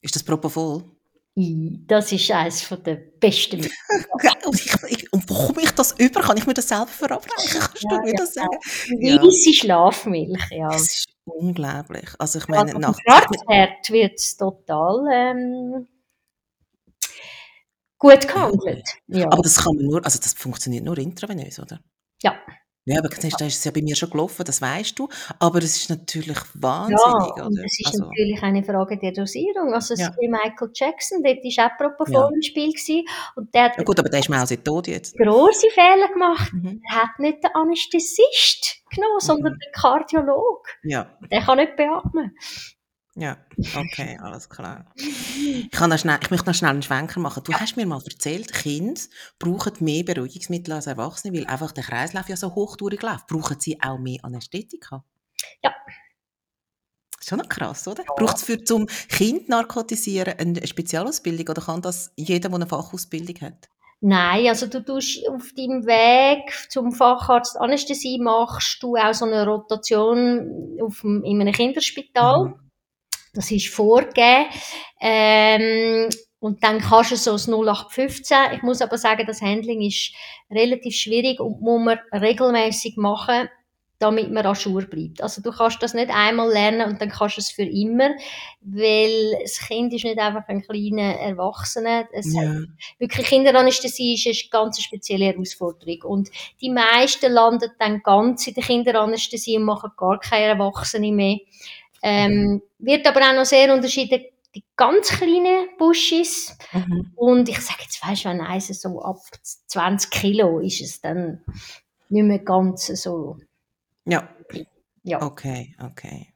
Ist 0.00 0.14
das 0.14 0.22
Propofol? 0.22 0.84
Das 1.36 2.10
ist 2.12 2.30
eines 2.32 2.68
der 2.68 2.96
besten 3.18 3.60
und, 4.44 4.54
ich, 4.54 4.74
ich, 4.88 5.12
und 5.12 5.24
das 5.76 5.92
über? 5.98 6.20
Kann 6.20 6.36
ich 6.36 6.46
mir 6.46 6.54
das 6.54 6.68
selber 6.68 6.88
verabreichen? 6.88 7.60
Kannst 7.60 7.82
ja, 7.82 7.90
du 7.90 8.00
mir 8.00 8.10
ja, 8.10 8.16
das 8.16 8.34
sagen? 8.34 8.58
Ja. 8.98 9.22
Weisse 9.22 9.54
Schlafmilch, 9.54 10.50
ja. 10.50 10.68
Das 10.68 10.82
ist 10.82 11.08
unglaublich. 11.24 12.10
Also 12.18 12.40
ich 12.40 12.48
meine, 12.48 12.72
ja, 12.72 12.78
nach... 12.78 12.98
Herzherd 13.06 13.90
wird 13.90 14.18
es 14.18 14.36
total 14.36 15.06
ähm, 15.12 15.88
gut 17.98 18.26
gehandelt. 18.26 18.88
Ja. 19.06 19.26
Aber 19.26 19.42
das 19.42 19.56
kann 19.62 19.76
man 19.76 19.86
nur, 19.86 20.04
also 20.04 20.18
das 20.18 20.34
funktioniert 20.34 20.84
nur 20.84 20.98
intravenös, 20.98 21.58
oder? 21.58 21.80
Ja. 22.22 22.34
Ja, 22.86 22.98
aber 22.98 23.08
da 23.08 23.46
ist 23.46 23.58
es 23.58 23.64
ja 23.64 23.70
bei 23.70 23.82
mir 23.82 23.94
schon 23.94 24.10
gelaufen, 24.10 24.42
das 24.44 24.62
weißt 24.62 24.98
du. 24.98 25.08
Aber 25.38 25.58
es 25.58 25.76
ist 25.76 25.90
natürlich 25.90 26.38
wahnsinnig, 26.54 27.36
Ja, 27.36 27.44
und 27.44 27.58
es 27.58 27.78
ist 27.78 27.86
Also 27.86 28.04
natürlich 28.04 28.42
eine 28.42 28.64
Frage 28.64 28.98
der 28.98 29.12
Dosierung. 29.12 29.74
Also 29.74 29.94
ja. 29.94 30.10
Michael 30.20 30.70
Jackson, 30.74 31.22
dort 31.22 31.38
war 31.38 31.66
auch 31.66 31.76
Propofol 31.76 32.30
im 32.34 32.42
Spiel 32.42 32.72
gewesen, 32.72 33.04
und 33.36 33.54
der 33.54 33.64
hat 33.64 33.76
Ja 33.76 33.84
gut, 33.84 33.98
aber 33.98 34.08
der 34.08 34.20
ist 34.20 34.30
mir 34.30 34.42
auch 34.42 34.46
sehr 34.46 34.62
tot 34.64 34.88
jetzt. 34.88 35.16
grosse 35.16 35.68
Fehler 35.74 36.08
gemacht. 36.08 36.52
Mhm. 36.52 36.80
Er 36.90 37.02
hat 37.02 37.18
nicht 37.18 37.44
den 37.44 37.50
Anästhesist 37.54 38.82
genommen, 38.94 39.20
sondern 39.20 39.52
mhm. 39.52 39.58
den 39.58 39.72
Kardiolog. 39.72 40.68
Ja. 40.82 41.18
Der 41.30 41.42
kann 41.42 41.58
nicht 41.58 41.76
beatmen. 41.76 42.34
Ja, 43.16 43.38
okay, 43.76 44.18
alles 44.22 44.48
klar. 44.48 44.86
Ich, 44.94 45.70
kann 45.72 45.96
schnell, 45.98 46.18
ich 46.22 46.30
möchte 46.30 46.46
noch 46.46 46.54
schnell 46.54 46.70
einen 46.70 46.82
Schwenker 46.82 47.18
machen. 47.18 47.42
Du 47.44 47.52
hast 47.52 47.76
mir 47.76 47.84
mal 47.84 48.00
erzählt, 48.04 48.52
Kinder 48.52 49.00
brauchen 49.38 49.72
mehr 49.80 50.04
Beruhigungsmittel 50.04 50.72
als 50.74 50.86
Erwachsene, 50.86 51.36
weil 51.36 51.46
einfach 51.46 51.72
der 51.72 51.84
Kreislauf 51.84 52.28
ja 52.28 52.36
so 52.36 52.54
hoch 52.54 52.76
durchläuft. 52.76 53.26
Brauchen 53.26 53.58
sie 53.58 53.80
auch 53.82 53.98
mehr 53.98 54.20
Anästhetika? 54.22 55.04
Ja. 55.62 55.74
Schon 57.20 57.38
noch 57.38 57.48
krass, 57.48 57.86
oder? 57.88 58.04
Ja. 58.04 58.14
Braucht 58.16 58.36
es 58.36 58.44
für 58.44 58.62
zum 58.62 58.86
Kind 59.08 59.48
narkotisieren 59.48 60.38
eine 60.38 60.66
Spezialausbildung 60.66 61.48
oder 61.48 61.62
kann 61.62 61.82
das 61.82 62.12
jeder, 62.16 62.48
der 62.48 62.54
eine 62.54 62.66
Fachausbildung 62.66 63.40
hat? 63.40 63.68
Nein, 64.02 64.46
also 64.46 64.66
du 64.66 64.82
tust 64.82 65.28
auf 65.28 65.52
deinem 65.54 65.84
Weg 65.84 66.50
zum 66.70 66.92
Facharzt 66.92 67.60
Anästhesie 67.60 68.18
machst 68.18 68.82
du 68.82 68.96
auch 68.96 69.12
so 69.12 69.26
eine 69.26 69.44
Rotation 69.44 70.78
auf, 70.80 71.04
in 71.04 71.40
einem 71.40 71.52
Kinderspital. 71.52 72.46
Mhm. 72.46 72.69
Das 73.34 73.50
ist 73.50 73.68
vorgegeben. 73.68 74.46
Ähm, 75.00 76.08
und 76.40 76.64
dann 76.64 76.80
kannst 76.80 77.12
du 77.12 77.16
so 77.16 77.32
das 77.32 77.48
0815. 77.48 78.36
Ich 78.54 78.62
muss 78.62 78.80
aber 78.82 78.98
sagen, 78.98 79.24
das 79.26 79.42
Handling 79.42 79.82
ist 79.82 80.12
relativ 80.50 80.94
schwierig 80.96 81.38
und 81.40 81.60
muss 81.60 81.80
man 81.80 81.98
regelmäßig 82.12 82.96
machen. 82.96 83.48
damit 84.02 84.30
man 84.32 84.46
Ajour 84.46 84.80
bleibt. 84.86 85.22
Also 85.22 85.42
du 85.42 85.50
kannst 85.52 85.82
das 85.82 85.92
nicht 85.92 86.08
einmal 86.10 86.50
lernen 86.50 86.90
und 86.90 87.02
dann 87.02 87.10
kannst 87.10 87.36
du 87.36 87.42
es 87.42 87.50
für 87.50 87.64
immer, 87.64 88.08
weil 88.62 89.32
das 89.42 89.58
Kind 89.58 89.92
ist 89.92 90.04
nicht 90.04 90.18
einfach 90.18 90.48
ein 90.48 90.62
kleiner 90.62 91.16
Erwachsener. 91.20 92.08
Es 92.10 92.32
Ja. 92.34 92.62
wirklich 92.98 93.26
Kinderanästhesie 93.26 94.14
ist 94.14 94.26
eine 94.26 94.50
ganz 94.50 94.80
spezielle 94.82 95.26
Herausforderung 95.26 96.00
und 96.02 96.30
die 96.62 96.70
meisten 96.70 97.30
landen 97.30 97.70
dann 97.78 98.02
ganz 98.02 98.46
in 98.46 98.54
der 98.54 98.64
Kinderanästhesie 98.64 99.58
und 99.58 99.64
machen 99.64 99.90
gar 99.98 100.18
keine 100.18 100.46
Erwachsene 100.46 101.12
mehr. 101.12 101.36
Ähm, 102.02 102.62
wird 102.78 103.06
aber 103.06 103.20
auch 103.20 103.34
noch 103.34 103.44
sehr 103.44 103.72
unterschieden, 103.74 104.24
die 104.54 104.64
ganz 104.76 105.08
kleinen 105.08 105.68
Buschis 105.78 106.56
Mhm. 106.72 107.12
und 107.14 107.48
ich 107.48 107.60
sage 107.60 107.80
jetzt, 107.82 108.02
weißt 108.04 108.24
du, 108.24 108.28
wenn 108.30 108.40
eins 108.40 108.68
so 108.68 109.00
ab 109.02 109.18
20 109.68 110.10
Kilo 110.10 110.58
ist 110.60 110.80
es 110.80 111.00
dann 111.00 111.44
nicht 112.08 112.24
mehr 112.24 112.38
ganz 112.40 112.86
so, 112.86 113.36
Ja. 114.06 114.28
ja. 115.04 115.22
Okay, 115.22 115.76
okay. 115.80 116.32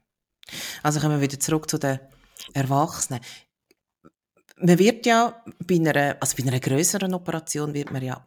Also 0.83 0.99
kommen 0.99 1.15
wir 1.19 1.21
wieder 1.21 1.39
zurück 1.39 1.69
zu 1.69 1.77
den 1.77 1.99
Erwachsenen. 2.53 3.19
Man 4.57 4.79
wird 4.79 5.05
ja 5.05 5.43
bei 5.59 5.75
einer, 5.75 6.15
also 6.21 6.37
bei 6.37 6.47
einer 6.49 6.59
größeren 6.61 7.13
Operation 7.13 7.73
wird 7.73 7.91
man 7.91 8.01
ja 8.03 8.25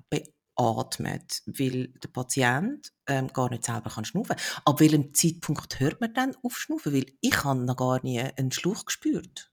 beatmet, 0.59 1.43
weil 1.47 1.89
der 2.03 2.09
Patient 2.13 2.93
ähm, 3.07 3.29
gar 3.33 3.49
nicht 3.49 3.65
selber 3.65 3.91
kann 3.91 4.05
schnaufen. 4.05 4.37
Ab 4.65 4.81
welchem 4.81 5.15
Zeitpunkt 5.15 5.81
hört 5.81 6.01
man 6.01 6.13
dann 6.13 6.37
auf 6.43 6.59
schnaufen? 6.59 6.93
Weil 6.93 7.07
ich 7.21 7.45
habe 7.45 7.61
noch 7.65 7.77
gar 7.77 8.03
nie 8.03 8.21
einen 8.21 8.53
Schluch 8.53 8.85
gespürt. 8.85 9.51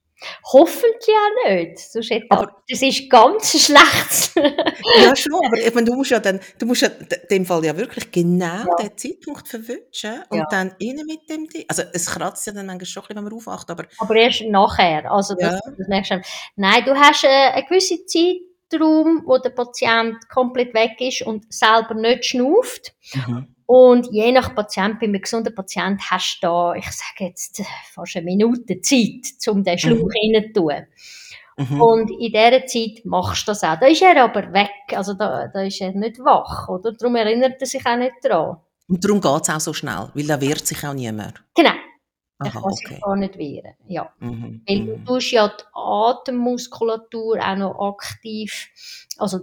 Hoffentlich 0.54 1.14
auch 1.16 1.50
nicht. 1.50 1.78
Sonst 1.80 2.10
hätte 2.10 2.26
Aber- 2.30 2.64
das 2.70 2.82
ist 2.82 3.10
ganz 3.10 3.52
schlecht. 3.52 4.32
Ja 5.02 5.16
schon, 5.16 5.34
aber 5.46 5.58
ich 5.58 5.74
meine, 5.74 5.88
du 5.88 5.94
musst 5.96 6.12
ja 6.12 6.20
dann, 6.20 6.40
du 6.58 6.66
musst 6.66 6.82
ja 6.82 6.88
in 6.88 7.08
dem 7.30 7.46
Fall 7.46 7.66
ja 7.66 7.76
wirklich 7.76 8.12
genau 8.12 8.66
Ja. 8.66 8.76
den 8.82 8.98
Zeitpunkt 8.98 9.48
verwünschen 9.48 10.24
und 10.30 10.38
Ja. 10.38 10.46
dann 10.50 10.74
innen 10.80 11.06
mit 11.06 11.30
dem 11.30 11.48
Ding. 11.48 11.66
Also 11.68 11.84
es 11.94 12.06
kratzt 12.06 12.48
ja 12.48 12.54
dann 12.54 12.66
manchmal 12.68 12.86
schon 12.86 13.04
ein 13.04 13.08
bisschen, 13.08 13.16
wenn 13.18 13.24
man 13.26 13.34
aufwacht, 13.34 13.70
aber 13.70 13.86
Aber 14.00 14.16
erst 14.16 14.42
nachher. 14.44 15.12
Also 15.12 15.36
das, 15.36 15.54
Ja. 15.54 15.60
das 15.78 16.08
du. 16.08 16.22
Nein, 16.56 16.86
du 16.86 16.96
hast 16.96 17.24
äh, 17.24 17.28
einen 17.28 17.66
gewissen 17.68 18.06
Zeitraum, 18.70 19.24
wo 19.26 19.38
der 19.38 19.50
Patient 19.52 20.18
komplett 20.30 20.74
weg 20.74 21.00
ist 21.00 21.22
und 21.24 21.52
selber 21.54 21.94
nicht 21.94 22.26
schnauft. 22.26 22.94
Und 23.68 24.08
je 24.12 24.32
nach 24.32 24.54
Patient, 24.54 25.00
bei 25.00 25.08
einem 25.08 25.22
gesunden 25.22 25.54
Patient 25.56 26.00
hast 26.12 26.38
du 26.42 26.48
da, 26.48 26.74
ich 26.76 26.86
sage 26.92 27.30
jetzt, 27.30 27.64
fast 27.94 28.16
eine 28.16 28.26
Minute 28.26 28.80
Zeit, 28.82 29.36
um 29.48 29.64
den 29.64 29.78
Schlauch 29.78 30.08
Mhm. 30.08 30.54
tun. 30.54 30.86
Mhm. 31.58 31.82
Und 31.82 32.12
in 32.12 32.32
dieser 32.34 32.66
Zeit 32.66 33.06
machst 33.06 33.48
du 33.48 33.52
das 33.52 33.64
auch. 33.64 33.80
Da 33.80 33.88
ist 33.88 34.02
er 34.02 34.22
aber 34.24 34.52
weg, 34.54 34.70
also 34.92 35.14
da, 35.14 35.48
da 35.48 35.62
ist 35.64 35.80
er 35.82 35.94
nicht 35.94 36.20
wach, 36.20 36.68
oder? 36.68 36.92
Darum 36.92 37.16
erinnert 37.16 37.56
er 37.60 37.66
sich 37.66 37.86
auch 37.86 37.96
nicht 37.96 38.14
dran. 38.22 38.58
Und 38.88 39.04
darum 39.04 39.20
geht 39.22 39.42
es 39.42 39.50
auch 39.50 39.60
so 39.60 39.74
schnell, 39.74 40.10
weil 40.14 40.28
da 40.28 40.40
wehrt 40.40 40.68
sich 40.68 40.86
auch 40.86 40.94
niemand. 40.94 41.42
Genau, 41.56 41.72
Aha, 42.40 42.50
kann 42.50 42.64
okay. 42.64 43.00
gar 43.02 43.16
nicht 43.16 43.38
wehren. 43.38 43.74
Ja. 43.88 44.12
Mhm. 44.20 44.62
Weil 44.68 44.86
du 44.86 44.98
Mhm. 44.98 45.06
tust 45.06 45.32
ja 45.32 45.48
die 45.48 45.64
Atemmuskulatur 45.74 47.40
auch 47.40 47.56
noch 47.56 47.80
aktiv, 47.80 48.70
also 49.18 49.40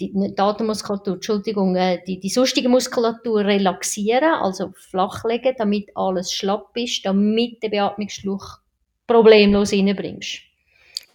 die, 0.00 0.10
nicht 0.12 0.38
die 0.38 0.42
Atemmuskulatur, 0.42 1.14
Entschuldigung, 1.14 1.76
äh, 1.76 2.02
die, 2.04 2.18
die 2.18 2.28
sonstige 2.30 2.68
Muskulatur 2.68 3.44
relaxieren, 3.44 4.34
also 4.34 4.72
flachlegen, 4.76 5.54
damit 5.56 5.90
alles 5.94 6.32
schlapp 6.32 6.76
ist, 6.76 7.04
damit 7.04 7.62
der 7.62 7.68
Beatmungsschluch 7.68 8.58
problemlos 9.06 9.72
reinbringst. 9.72 10.40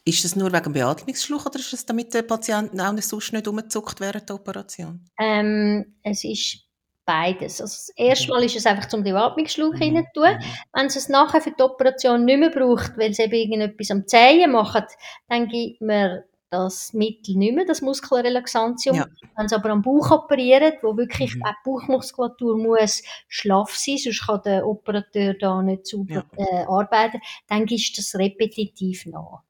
Ist 0.06 0.24
das 0.24 0.38
nur 0.38 0.54
wegen 0.54 0.64
dem 0.64 0.74
Beatmungsschluch 0.74 1.46
oder 1.48 1.60
ist 1.60 1.74
das 1.74 1.86
damit 1.86 2.14
der 2.14 2.22
Patient 2.22 2.80
auch 2.80 2.94
nicht 2.94 3.08
sonst 3.08 3.34
nicht 3.34 3.46
umzuckt 3.48 4.00
während 4.00 4.30
der 4.30 4.38
Operation? 4.38 5.02
Ähm, 5.20 5.96
es 6.04 6.24
ist 6.24 6.60
beides. 7.08 7.62
Also 7.62 7.74
das 7.74 7.90
erste 7.96 8.28
Mhm. 8.28 8.34
Mal 8.34 8.44
ist 8.44 8.56
es 8.56 8.66
einfach 8.68 8.88
zum 8.88 9.02
Beatmungsschluch 9.04 9.74
Mhm. 9.74 9.82
rein 9.82 10.06
tun. 10.14 10.30
Mhm. 10.38 10.44
Wenn 10.74 10.86
es 10.88 10.96
es 10.96 11.10
nachher 11.10 11.42
für 11.42 11.52
die 11.52 11.64
Operation 11.64 12.26
nicht 12.26 12.40
mehr 12.40 12.52
braucht, 12.52 12.98
weil 12.98 13.14
sie 13.14 13.24
eben 13.24 13.34
irgendetwas 13.34 13.90
am 13.92 14.06
Zehen 14.06 14.52
machen, 14.52 14.84
dann 15.30 15.48
gibt 15.48 15.82
man 15.82 16.24
das 16.50 16.94
Mittel 16.94 17.36
nicht 17.36 17.56
mehr, 17.56 17.66
das 17.66 17.82
Muskelrelaxantium. 17.82 18.96
Ja. 18.96 19.06
Wenn 19.36 19.50
sie 19.50 19.56
aber 19.56 19.70
am 19.72 19.82
Bauch 19.82 20.12
operieren, 20.12 20.74
wo 20.82 20.96
wirklich 20.96 21.36
Mhm. 21.36 21.44
die 21.46 21.54
Bauchmuskulatur 21.66 22.58
muss 22.58 23.04
schlaff 23.28 23.76
sein, 23.76 23.98
sonst 23.98 24.26
kann 24.28 24.42
der 24.46 24.66
Operateur 24.66 25.34
da 25.34 25.62
nicht 25.62 25.88
sauber 25.88 26.26
äh, 26.38 26.64
arbeiten, 26.68 27.20
dann 27.48 27.66
du 27.66 27.76
das 27.76 28.16
repetitiv 28.16 29.06
nach. 29.08 29.42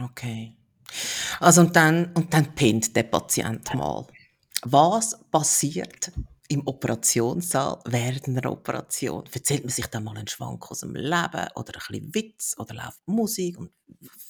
Okay. 0.00 0.56
Also 1.40 1.60
und 1.60 1.76
dann, 1.76 2.12
und 2.14 2.32
dann 2.32 2.54
pennt 2.54 2.94
der 2.96 3.02
Patient 3.04 3.74
mal. 3.74 4.06
Was 4.62 5.18
passiert 5.30 6.10
im 6.48 6.66
Operationssaal 6.66 7.80
während 7.86 8.28
einer 8.28 8.50
Operation? 8.50 9.24
Erzählt 9.32 9.64
man 9.64 9.70
sich 9.70 9.86
dann 9.86 10.04
mal 10.04 10.16
einen 10.16 10.28
Schwank 10.28 10.70
aus 10.70 10.80
dem 10.80 10.94
Leben 10.94 11.48
oder 11.54 11.72
ein 11.74 12.00
bisschen 12.00 12.14
Witz 12.14 12.56
oder 12.58 12.74
läuft 12.74 13.06
Musik? 13.06 13.58
Und 13.58 13.70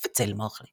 erzähl 0.03 0.35
mal 0.35 0.47
ein 0.47 0.51
bisschen. 0.51 0.69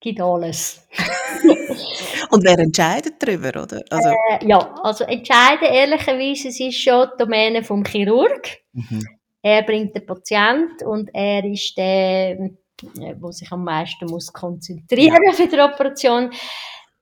Gibt 0.00 0.20
alles. 0.20 0.86
Und 2.30 2.44
wer 2.44 2.58
entscheidet 2.58 3.14
darüber, 3.18 3.62
oder? 3.62 3.82
Also, 3.90 4.08
Äh, 4.08 4.46
ja, 4.46 4.74
also 4.82 5.04
entscheiden 5.04 5.68
ehrlicherweise, 5.68 6.48
es 6.48 6.60
ist 6.60 6.80
schon 6.80 7.08
die 7.12 7.24
Domäne 7.24 7.64
vom 7.64 7.84
Chirurg. 7.84 8.48
mhm. 8.72 9.06
Er 9.42 9.62
bringt 9.62 9.94
den 9.94 10.04
Patient 10.04 10.82
und 10.82 11.08
er 11.14 11.44
ist 11.44 11.76
der, 11.76 12.30
äh, 12.32 13.14
wo 13.20 13.30
sich 13.30 13.50
am 13.52 13.62
meisten 13.62 14.06
muss 14.06 14.32
konzentrieren 14.32 15.22
für 15.34 15.46
die 15.46 15.60
Operation. 15.60 16.30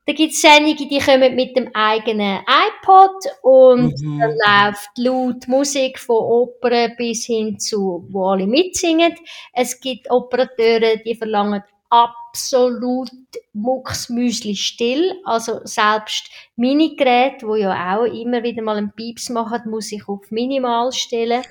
Da 0.06 0.12
gibt 0.12 0.34
es 0.34 0.44
einige, 0.44 0.86
die 0.86 0.98
kommen 0.98 1.34
mit 1.34 1.56
dem 1.56 1.70
eigenen 1.74 2.40
iPod 2.46 3.10
und 3.42 3.94
Mhm. 4.02 4.18
dann 4.20 4.66
läuft 4.72 4.90
laut 4.98 5.48
Musik 5.48 5.98
von 5.98 6.16
Opern 6.16 6.92
bis 6.98 7.24
hin 7.24 7.58
zu, 7.58 8.04
wo 8.10 8.26
alle 8.28 8.46
mitsingen. 8.46 9.14
Es 9.52 9.80
gibt 9.80 10.10
Operateure, 10.10 10.96
die 10.98 11.14
verlangen 11.14 11.62
absolut 11.88 13.10
mucksmüsli 13.54 14.56
still. 14.56 15.12
Also 15.24 15.60
selbst 15.64 16.28
Minigeräte, 16.56 17.46
wo 17.46 17.54
ja 17.54 17.96
auch 17.98 18.04
immer 18.04 18.42
wieder 18.42 18.62
mal 18.62 18.76
einen 18.76 18.92
Pieps 18.92 19.30
machen, 19.30 19.70
muss 19.70 19.90
ich 19.92 20.06
auf 20.08 20.30
minimal 20.30 20.92
stellen. 20.92 21.42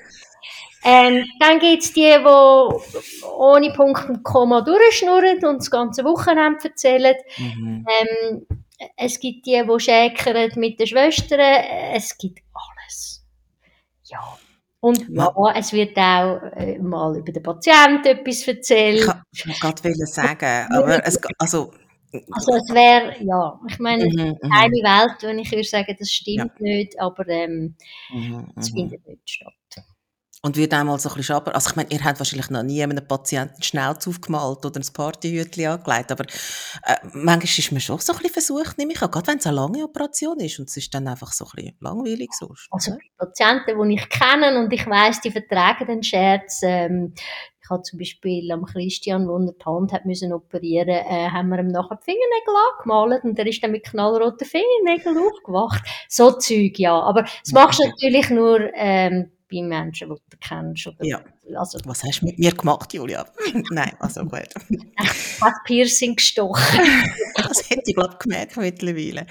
Ähm, 0.84 1.24
dann 1.40 1.58
gibt's 1.58 1.92
die, 1.92 2.02
die 2.02 3.26
ohne 3.26 3.72
Punkt 3.72 4.08
und 4.08 4.22
Komma 4.22 4.60
durchschnurren 4.60 5.44
und 5.44 5.58
das 5.58 5.70
ganze 5.70 6.04
Wochenende 6.04 6.68
erzählen. 6.68 7.14
Mhm. 7.38 7.86
Ähm, 7.88 8.46
es 8.96 9.18
gibt 9.18 9.46
die, 9.46 9.62
die 9.62 9.80
schäkern 9.80 10.50
mit 10.56 10.78
den 10.78 10.86
Schwestern. 10.86 11.40
Es 11.40 12.16
gibt 12.18 12.40
alles. 12.52 13.24
Ja. 14.04 14.38
Und 14.80 15.08
ja, 15.08 15.32
es 15.56 15.72
wird 15.72 15.96
auch 15.96 16.42
äh, 16.56 16.78
mal 16.78 17.16
über 17.16 17.32
den 17.32 17.42
Patienten 17.42 18.06
etwas 18.06 18.42
Ich 18.42 18.48
erzählt. 18.48 19.06
kann 19.06 19.22
gerade 19.58 19.84
wollen 19.84 20.06
sagen, 20.06 20.68
aber 20.70 21.06
es, 21.06 21.18
also, 21.38 21.72
Also 22.30 22.52
es 22.52 22.74
wäre, 22.74 23.16
ja, 23.24 23.58
ich 23.66 23.78
meine, 23.78 24.04
mhm, 24.04 24.36
mhm, 24.42 24.52
eine 24.52 24.74
Welt, 24.74 25.22
wenn 25.22 25.38
ich 25.38 25.50
würde 25.50 25.64
sagen, 25.64 25.96
das 25.98 26.10
stimmt 26.10 26.60
nicht, 26.60 27.00
aber 27.00 27.26
ähm, 27.28 27.76
mhm, 28.12 28.52
es 28.56 28.72
mhm. 28.72 28.76
findet 28.76 29.06
nicht 29.06 29.28
statt. 29.28 29.84
Und 30.44 30.58
wird 30.58 30.74
einmal 30.74 30.98
so 30.98 31.08
ein 31.08 31.14
bisschen 31.14 31.34
schaber. 31.34 31.54
Also 31.54 31.70
ich 31.70 31.76
meine, 31.76 31.90
ihr 31.90 32.04
habt 32.04 32.18
wahrscheinlich 32.18 32.50
noch 32.50 32.62
nie 32.62 32.82
einem 32.82 33.08
Patienten 33.08 33.62
schnell 33.62 33.88
aufgemalt 33.88 34.66
oder 34.66 34.78
ein 34.78 34.92
Partyhütchen 34.92 35.66
angelegt, 35.66 36.12
aber 36.12 36.24
äh, 36.84 36.96
manchmal 37.14 37.44
ist 37.44 37.72
man 37.72 37.80
schon 37.80 37.98
so 37.98 38.12
ein 38.12 38.18
bisschen 38.18 38.34
versucht, 38.34 38.76
nehme 38.76 38.92
ich 38.92 39.00
an, 39.00 39.10
gerade 39.10 39.26
wenn 39.28 39.38
es 39.38 39.46
eine 39.46 39.56
lange 39.56 39.82
Operation 39.82 40.38
ist 40.40 40.58
und 40.58 40.68
es 40.68 40.76
ist 40.76 40.92
dann 40.92 41.08
einfach 41.08 41.32
so 41.32 41.46
ein 41.46 41.50
bisschen 41.54 41.76
langweilig 41.80 42.28
sonst. 42.38 42.68
Also 42.70 42.92
oder? 42.92 43.00
Patienten, 43.16 43.88
die 43.88 43.94
ich 43.94 44.08
kenne 44.10 44.58
und 44.58 44.70
ich 44.70 44.86
weiß, 44.86 45.22
die 45.22 45.30
vertragen 45.30 45.86
den 45.86 46.02
Scherz. 46.02 46.60
Ähm, 46.62 47.14
ich 47.64 47.70
habe 47.70 47.82
zum 47.82 47.98
Beispiel 47.98 48.52
am 48.52 48.66
Christian, 48.66 49.26
wo 49.26 49.38
er 49.38 49.52
die 49.52 49.64
Hand 49.64 49.94
hat 49.94 50.04
müssen 50.04 50.34
operieren, 50.34 50.90
äh, 50.90 51.30
haben 51.30 51.48
wir 51.48 51.58
ihm 51.58 51.68
nachher 51.68 51.96
die 51.96 52.04
Fingernägel 52.04 52.54
angemalt 52.76 53.24
und 53.24 53.38
er 53.38 53.46
ist 53.46 53.62
dann 53.62 53.70
mit 53.70 53.84
knallroten 53.84 54.46
Fingernägeln 54.46 55.16
aufgewacht. 55.16 55.82
So 56.06 56.32
Zeug, 56.32 56.78
ja. 56.78 57.00
Aber 57.00 57.22
das 57.22 57.52
machst 57.52 57.80
du 57.80 57.88
natürlich 57.88 58.28
nur 58.28 58.60
ähm, 58.74 59.30
bei 59.54 59.62
Menschen, 59.62 60.08
die 60.08 60.20
du 60.30 60.36
kennst. 60.40 60.86
Oder, 60.86 61.04
Ja. 61.04 61.24
Also, 61.56 61.78
Was 61.84 62.02
hast 62.02 62.20
du 62.20 62.26
mit 62.26 62.38
mir 62.38 62.52
gemacht, 62.52 62.92
Julia? 62.94 63.26
Nein, 63.70 63.92
also 63.98 64.22
gut. 64.22 64.48
hat 65.40 65.54
Piercing 65.64 66.16
gestochen. 66.16 66.62
Das 67.36 67.68
hätte 67.68 67.82
ich, 67.86 67.94
glaube 67.94 68.14
ich, 68.14 68.18
gemerkt 68.20 68.56
mittlerweile. 68.56 69.26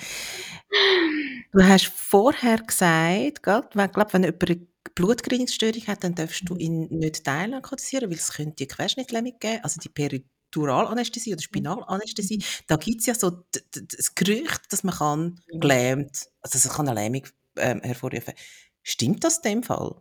Du 1.51 1.63
hast 1.63 1.85
vorher 1.87 2.57
gesagt, 2.57 3.43
gell, 3.43 3.63
wenn, 3.73 3.91
glaub, 3.91 4.13
wenn 4.13 4.23
jemand 4.23 4.49
eine 4.49 4.67
Blutgerinnungsstörung 4.95 5.87
hat, 5.87 6.03
dann 6.03 6.15
darfst 6.15 6.43
du 6.45 6.55
ihn 6.55 6.87
nicht 6.89 7.23
teilnarkotisieren, 7.23 8.09
weil 8.09 8.17
es 8.17 8.31
könnte 8.31 8.55
die 8.55 8.67
Querschnittlähmung 8.67 9.33
geben, 9.39 9.59
also 9.63 9.79
die 9.79 9.89
Periduralanästhesie 9.89 11.33
oder 11.33 11.41
Spinalanästhesie. 11.41 12.43
Da 12.67 12.75
gibt 12.75 13.01
es 13.01 13.07
ja 13.07 13.15
so 13.15 13.43
das 13.71 14.15
Gerücht, 14.15 14.71
dass 14.71 14.83
man 14.83 14.95
kann 14.95 15.39
gelähmt, 15.47 16.27
also 16.41 16.57
es 16.57 16.69
kann 16.69 16.87
eine 16.87 16.99
Lähmung 16.99 17.23
ähm, 17.57 17.81
hervorrufen. 17.81 18.33
Stimmt 18.83 19.23
das 19.23 19.37
in 19.39 19.51
dem 19.51 19.63
Fall? 19.63 19.95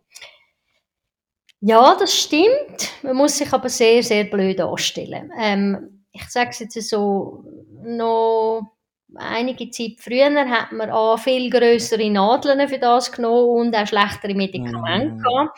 Ja, 1.61 1.95
das 1.97 2.13
stimmt. 2.13 2.89
Man 3.01 3.15
muss 3.15 3.37
sich 3.37 3.51
aber 3.53 3.69
sehr, 3.69 4.03
sehr 4.03 4.25
blöd 4.25 4.59
anstellen. 4.59 5.31
Ähm, 5.39 6.05
ich 6.11 6.29
sage 6.29 6.49
es 6.51 6.59
jetzt 6.59 6.89
so, 6.89 7.45
noch 7.81 8.73
einige 9.15 9.69
Zeit 9.69 9.99
früher 9.99 10.33
hat 10.49 10.71
man 10.71 10.89
auch 10.89 11.17
viel 11.17 11.49
größere 11.49 12.09
Nadeln 12.09 12.67
für 12.67 12.79
das 12.79 13.11
genommen 13.11 13.67
und 13.67 13.75
auch 13.75 13.87
schlechtere 13.87 14.33
Medikamente 14.33 15.15
Mm. 15.15 15.49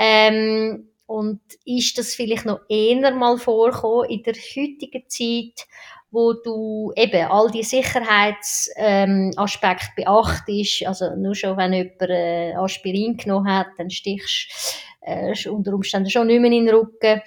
Ähm, 0.00 0.88
und 1.06 1.40
ist 1.64 1.98
das 1.98 2.14
vielleicht 2.14 2.44
noch 2.44 2.60
eher 2.68 3.10
mal 3.12 3.36
vorgekommen 3.36 4.10
in 4.10 4.22
der 4.22 4.34
heutigen 4.34 5.08
Zeit, 5.08 5.66
wo 6.10 6.32
du 6.32 6.92
eben 6.96 7.30
all 7.30 7.50
die 7.50 7.62
Sicherheitsaspekte 7.62 8.76
ähm, 8.76 9.96
beachtest, 9.96 10.86
also 10.86 11.14
nur 11.16 11.34
schon, 11.34 11.56
wenn 11.56 11.72
jemand 11.72 12.02
äh, 12.02 12.54
Aspirin 12.54 13.16
genommen 13.16 13.52
hat, 13.52 13.68
dann 13.76 13.90
stichst 13.90 14.48
äh, 15.02 15.34
unter 15.48 15.74
Umständen 15.74 16.10
schon 16.10 16.28
nicht 16.28 16.40
mehr 16.40 16.50
in 16.50 16.66
den 16.66 16.74
Rücken 16.74 17.20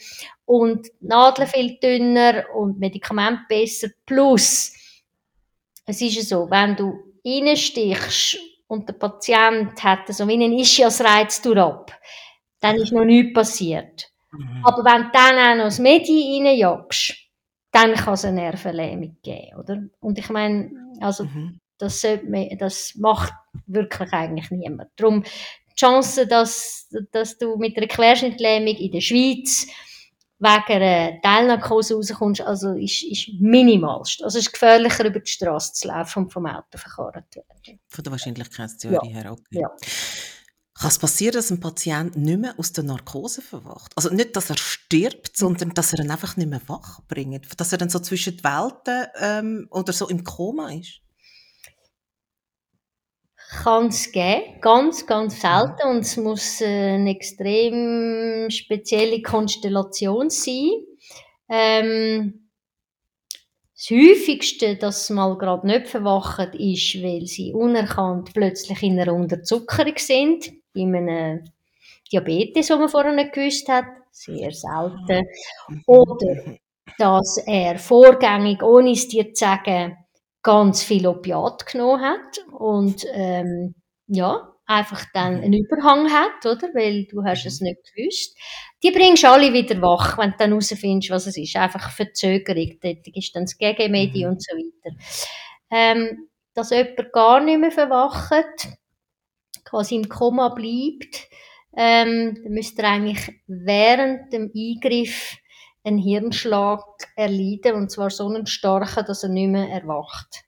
und 0.45 0.87
Nadeln 0.99 1.47
viel 1.47 1.77
dünner 1.79 2.45
und 2.55 2.79
Medikamente 2.79 3.43
besser, 3.47 3.89
plus 4.05 4.73
es 5.85 6.01
ist 6.01 6.15
ja 6.15 6.21
so, 6.21 6.49
wenn 6.49 6.75
du 6.75 6.93
reinstichst 7.25 8.37
und 8.67 8.87
der 8.87 8.93
Patient 8.93 9.83
hat 9.83 10.07
so 10.07 10.27
wie 10.27 10.33
einen 10.33 10.57
Ischiasreiz 10.57 11.45
ab, 11.45 11.91
dann 12.59 12.77
ist 12.77 12.93
noch 12.93 13.03
nichts 13.03 13.33
passiert. 13.33 14.11
Mhm. 14.31 14.63
Aber 14.63 14.85
wenn 14.85 15.03
du 15.03 15.09
dann 15.11 15.37
auch 15.37 15.57
noch 15.57 15.65
das 15.65 15.79
Medi 15.79 16.41
reinjagst, 16.43 17.20
dann 17.71 17.93
kann 17.95 18.13
es 18.15 18.25
eine 18.25 18.41
Nervenlähmung 18.41 19.17
geben, 19.23 19.57
oder? 19.57 19.81
Und 19.99 20.19
ich 20.19 20.29
meine, 20.29 20.71
also, 20.99 21.23
Mhm. 21.25 21.59
das, 21.77 22.03
man, 22.27 22.49
das 22.57 22.93
macht 22.95 23.33
wirklich 23.65 24.11
eigentlich 24.13 24.51
niemand. 24.51 24.89
Darum, 24.97 25.23
die 25.23 25.75
Chance, 25.75 26.27
dass, 26.27 26.89
dass 27.11 27.37
du 27.37 27.55
mit 27.57 27.77
einer 27.77 27.87
Querschnittlähmung 27.87 28.75
in 28.75 28.91
der 28.91 29.01
Schweiz 29.01 29.67
wegen 30.39 30.81
einer 30.81 31.21
Teilnarkose 31.21 31.95
rauskommst, 31.95 32.41
also 32.41 32.73
ist, 32.73 33.03
ist 33.03 33.29
minimalst. 33.39 34.23
Also 34.23 34.39
es 34.39 34.47
ist 34.47 34.53
gefährlicher, 34.53 35.05
über 35.05 35.19
die 35.19 35.31
Straße 35.31 35.73
zu 35.73 35.87
laufen 35.87 36.23
und 36.23 36.33
vom 36.33 36.45
Auto 36.47 36.77
verkarrt 36.77 37.25
zu 37.31 37.39
werden. 37.39 37.79
Von 37.87 38.03
der 38.03 38.11
Wahrscheinlichkeitstheorie 38.11 39.09
her, 39.09 39.31
okay. 39.31 39.61
Ja. 39.61 39.69
Kann 40.81 40.87
es 40.87 40.97
passieren, 40.97 41.35
dass 41.35 41.51
ein 41.51 41.59
Patient 41.59 42.15
nicht 42.15 42.39
mehr 42.39 42.55
aus 42.57 42.73
der 42.73 42.83
Narkose 42.83 43.43
verwacht? 43.43 43.91
Also 43.95 44.09
nicht, 44.09 44.35
dass 44.35 44.49
er 44.49 44.57
stirbt, 44.57 45.37
sondern 45.37 45.75
dass 45.75 45.93
er 45.93 45.99
ihn 45.99 46.09
einfach 46.09 46.37
nicht 46.37 46.49
mehr 46.49 46.61
wach 46.65 47.01
bringt? 47.07 47.59
Dass 47.61 47.71
er 47.71 47.77
dann 47.77 47.89
so 47.89 47.99
zwischen 47.99 48.37
die 48.37 48.43
Welten 48.43 49.05
ähm, 49.19 49.67
oder 49.69 49.93
so 49.93 50.09
im 50.09 50.23
Koma 50.23 50.71
ist? 50.71 51.01
Kann 53.61 53.89
es 53.89 54.11
geben, 54.11 54.59
ganz, 54.59 55.05
ganz 55.05 55.39
selten. 55.39 55.87
Und 55.87 55.99
es 55.99 56.17
muss 56.17 56.61
äh, 56.61 56.95
eine 56.95 57.11
extrem 57.11 58.49
spezielle 58.49 59.21
Konstellation 59.21 60.31
sein. 60.31 60.71
Ähm, 61.47 62.49
das 63.75 63.91
häufigste, 63.91 64.77
dass 64.77 65.05
sie 65.05 65.13
mal 65.13 65.37
gerade 65.37 65.67
nicht 65.67 65.89
verwachen, 65.89 66.53
ist, 66.53 67.03
weil 67.03 67.27
sie 67.27 67.53
unerkannt 67.53 68.33
plötzlich 68.33 68.81
in 68.81 68.99
einer 68.99 69.13
Unterzuckerung 69.13 69.93
sind, 69.97 70.51
bei 70.73 70.81
einem 70.81 71.43
Diabetes, 72.11 72.67
den 72.67 72.79
man 72.79 72.89
vorher 72.89 73.13
nicht 73.13 73.33
gewusst 73.33 73.67
hat, 73.69 73.85
sehr 74.11 74.51
selten. 74.51 75.25
Oder 75.87 76.57
dass 76.97 77.37
er 77.45 77.79
vorgängig, 77.79 78.61
ohne 78.63 78.91
es 78.91 79.07
dir 79.07 79.33
zu 79.33 79.45
sagen, 79.45 79.97
ganz 80.43 80.83
viel 80.83 81.07
Opiat 81.07 81.65
genommen 81.67 82.01
hat 82.01 82.39
und 82.57 83.05
ähm, 83.13 83.75
ja, 84.07 84.49
einfach 84.65 85.05
dann 85.13 85.37
Mhm. 85.37 85.43
einen 85.43 85.53
Überhang 85.65 86.11
hat, 86.11 86.45
oder? 86.45 86.67
Weil 86.73 87.05
du 87.05 87.23
hast 87.23 87.45
es 87.45 87.61
nicht 87.61 87.79
gewusst. 87.95 88.37
Die 88.83 88.91
bringst 88.91 89.23
du 89.23 89.29
alle 89.29 89.53
wieder 89.53 89.81
wach, 89.81 90.17
wenn 90.17 90.31
du 90.31 90.37
dann 90.39 90.49
herausfindest, 90.51 91.11
was 91.11 91.27
es 91.27 91.37
ist. 91.37 91.55
Einfach 91.55 91.91
Verzögerung. 91.91 92.77
Dort 92.81 93.07
ist 93.13 93.35
dann 93.35 93.43
das 93.43 93.57
Gegenmedi 93.57 94.23
Mhm. 94.25 94.31
und 94.31 94.43
so 94.43 94.55
weiter. 94.55 94.95
Ähm, 95.69 96.27
dass 96.53 96.71
jemand 96.71 97.11
gar 97.13 97.39
nicht 97.41 97.59
mehr 97.59 97.71
verwacht, 97.71 98.67
quasi 99.71 99.95
im 99.95 100.07
Koma 100.07 100.49
bleibt, 100.49 101.27
ähm, 101.75 102.35
dann 102.43 102.53
müsste 102.53 102.83
er 102.83 102.89
eigentlich 102.91 103.41
während 103.47 104.31
dem 104.33 104.51
Eingriff 104.55 105.37
einen 105.83 105.97
Hirnschlag 105.97 106.83
erleiden, 107.15 107.73
und 107.75 107.89
zwar 107.89 108.11
so 108.11 108.27
einen 108.27 108.45
starken, 108.45 109.05
dass 109.07 109.23
er 109.23 109.29
nicht 109.29 109.47
mehr 109.49 109.67
erwacht. 109.69 110.43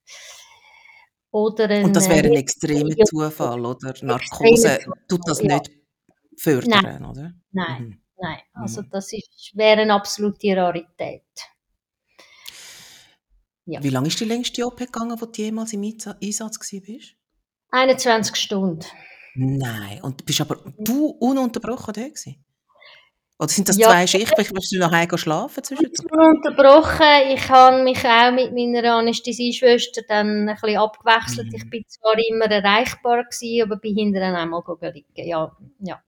Ein, 1.32 1.86
Und 1.86 1.96
das 1.96 2.08
wäre 2.10 2.28
ein 2.28 2.34
äh, 2.34 2.40
extremer 2.40 2.96
ja, 2.96 3.06
Zufall, 3.06 3.66
oder? 3.66 3.94
Narkose 4.04 4.80
tut 5.08 5.22
das 5.26 5.42
ja. 5.42 5.56
nicht 5.56 5.72
fördern, 6.38 7.06
oder? 7.06 7.34
Nein, 7.52 7.82
Mhm. 7.84 8.02
nein. 8.22 8.40
Also 8.54 8.82
Mhm. 8.82 8.90
das 8.92 9.12
ist, 9.14 9.52
wäre 9.56 9.82
eine 9.82 9.94
absolute 9.96 10.56
Rarität. 10.56 11.24
Ja. 13.66 13.82
Wie 13.82 13.90
lange 13.90 14.10
ist 14.10 14.20
die 14.20 14.26
längste 14.26 14.66
OP 14.68 14.78
gegangen, 14.86 15.20
wo 15.20 15.26
du 15.26 15.42
jemals 15.42 15.74
im 15.74 15.82
Einsa- 15.82 16.18
Einsatz 16.22 16.60
warst? 16.60 17.16
21 17.72 18.36
Stunden. 18.36 18.86
Nein. 19.36 20.02
Und 20.02 20.22
du 20.22 20.26
bist 20.26 20.42
aber 20.42 20.58
du 20.78 21.08
ununterbrochen 21.08 21.94
da 21.94 22.02
gewesen? 22.08 22.44
Oder 23.40 23.50
sind 23.50 23.68
das 23.68 23.78
Ja. 23.78 23.90
zwei 23.90 24.06
Schichten? 24.08 24.46
Musst 24.54 24.72
du 24.72 24.78
noch 24.80 24.92
heim 24.92 25.10
schlafen 25.18 25.64
zwischendurch? 25.64 26.12
Unterbrochen. 26.12 27.32
Ich 27.34 27.50
habe 27.50 27.84
mich 27.84 28.06
auch 28.06 28.32
mit 28.32 28.54
meiner 28.54 28.94
Anästhesieschwester 28.96 30.02
dann 30.08 30.48
ein 30.48 30.56
bisschen 30.62 30.78
abgewechselt. 30.78 31.48
Mhm. 31.48 31.56
Ich 31.56 31.70
bin 31.70 31.84
zwar 31.88 32.16
immer 32.30 32.46
erreichbar 32.46 33.24
gewesen, 33.24 33.64
aber 33.64 33.78
bin 33.78 33.96
hinterher 33.98 34.38
einmal 34.38 34.62
liegen. 34.94 35.06
Ja, 35.28 35.52
ja. 35.80 36.02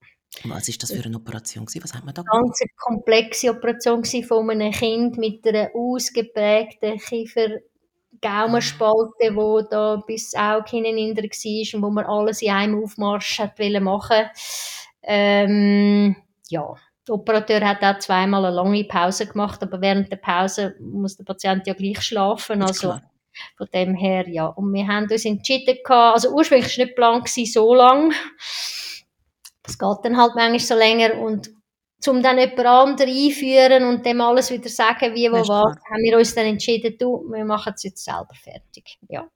Was 0.44 0.68
ist 0.70 0.84
das 0.84 0.92
für 0.92 1.04
eine 1.04 1.16
Operation 1.18 1.66
gewesen? 1.66 1.84
Was 1.84 1.94
hat 1.94 2.06
man 2.06 2.14
da 2.14 2.22
Eine 2.22 2.42
gemacht? 2.42 2.60
ganz 2.60 2.72
komplexe 2.78 3.50
Operation 3.50 4.04
von 4.24 4.50
einem 4.50 4.72
Kind 4.72 5.18
mit 5.18 5.48
einer 5.48 5.70
ausgeprägten 5.74 7.00
Kiefer 7.00 7.48
Gaumenspalte, 8.22 9.36
wo 9.36 9.62
da 9.62 10.02
bis 10.08 10.34
Auge 10.36 10.70
hinten 10.72 11.18
war 11.18 11.76
und 11.76 11.82
wo 11.82 11.90
man 11.90 12.06
alles 12.06 12.42
in 12.42 12.52
einem 12.52 12.84
Aufmarsch 12.84 13.40
hat 13.40 13.60
wollen 13.60 13.84
machen. 13.84 14.26
Ähm, 15.04 16.16
ja, 16.50 16.76
der 17.08 17.16
Operateur 17.16 17.62
hat 17.62 17.84
auch 17.84 18.00
zweimal 18.00 18.46
eine 18.46 18.56
lange 18.56 18.84
Pause 18.86 19.28
gemacht, 19.28 19.62
aber 19.62 19.80
während 19.82 20.12
der 20.12 20.18
Pause 20.18 20.76
muss 20.80 21.18
der 21.18 21.24
Patient 21.24 21.68
ja 21.68 21.74
gleich 21.74 22.02
schlafen, 22.02 22.62
also 22.64 23.00
von 23.58 23.68
dem 23.74 23.94
her, 23.94 24.28
ja. 24.28 24.48
Und 24.48 24.74
wir 24.74 24.88
haben 24.88 25.08
uns 25.10 25.26
entschieden 25.26 25.78
gehabt, 25.84 26.16
also 26.16 26.30
ursprünglich 26.32 26.66
war 26.66 26.72
es 26.72 26.78
nicht 26.78 26.90
geplant 26.90 27.28
so 27.54 27.76
lang. 27.76 28.14
Es 29.68 29.78
geht 29.78 29.98
dann 30.04 30.18
halt 30.18 30.36
manchmal 30.36 30.60
so 30.60 30.76
länger 30.76 31.16
und 31.16 31.52
um 32.08 32.22
dann 32.24 32.38
jemand 32.38 32.66
anderen 32.66 33.10
einführen 33.12 33.84
und 33.86 34.06
dem 34.06 34.22
alles 34.22 34.52
wieder 34.52 34.70
sagen, 34.70 35.14
wie, 35.16 35.32
wo, 35.32 35.38
Ja, 35.38 35.42
was, 35.42 35.76
haben 35.90 36.04
wir 36.04 36.18
uns 36.18 36.36
dann 36.36 36.46
entschieden, 36.46 36.96
du, 36.98 37.24
wir 37.32 37.46
machen 37.46 37.74
es 37.76 37.84
jetzt 37.84 38.04
selber 38.04 38.34
fertig. 38.42 38.98
Ja. 39.10 39.28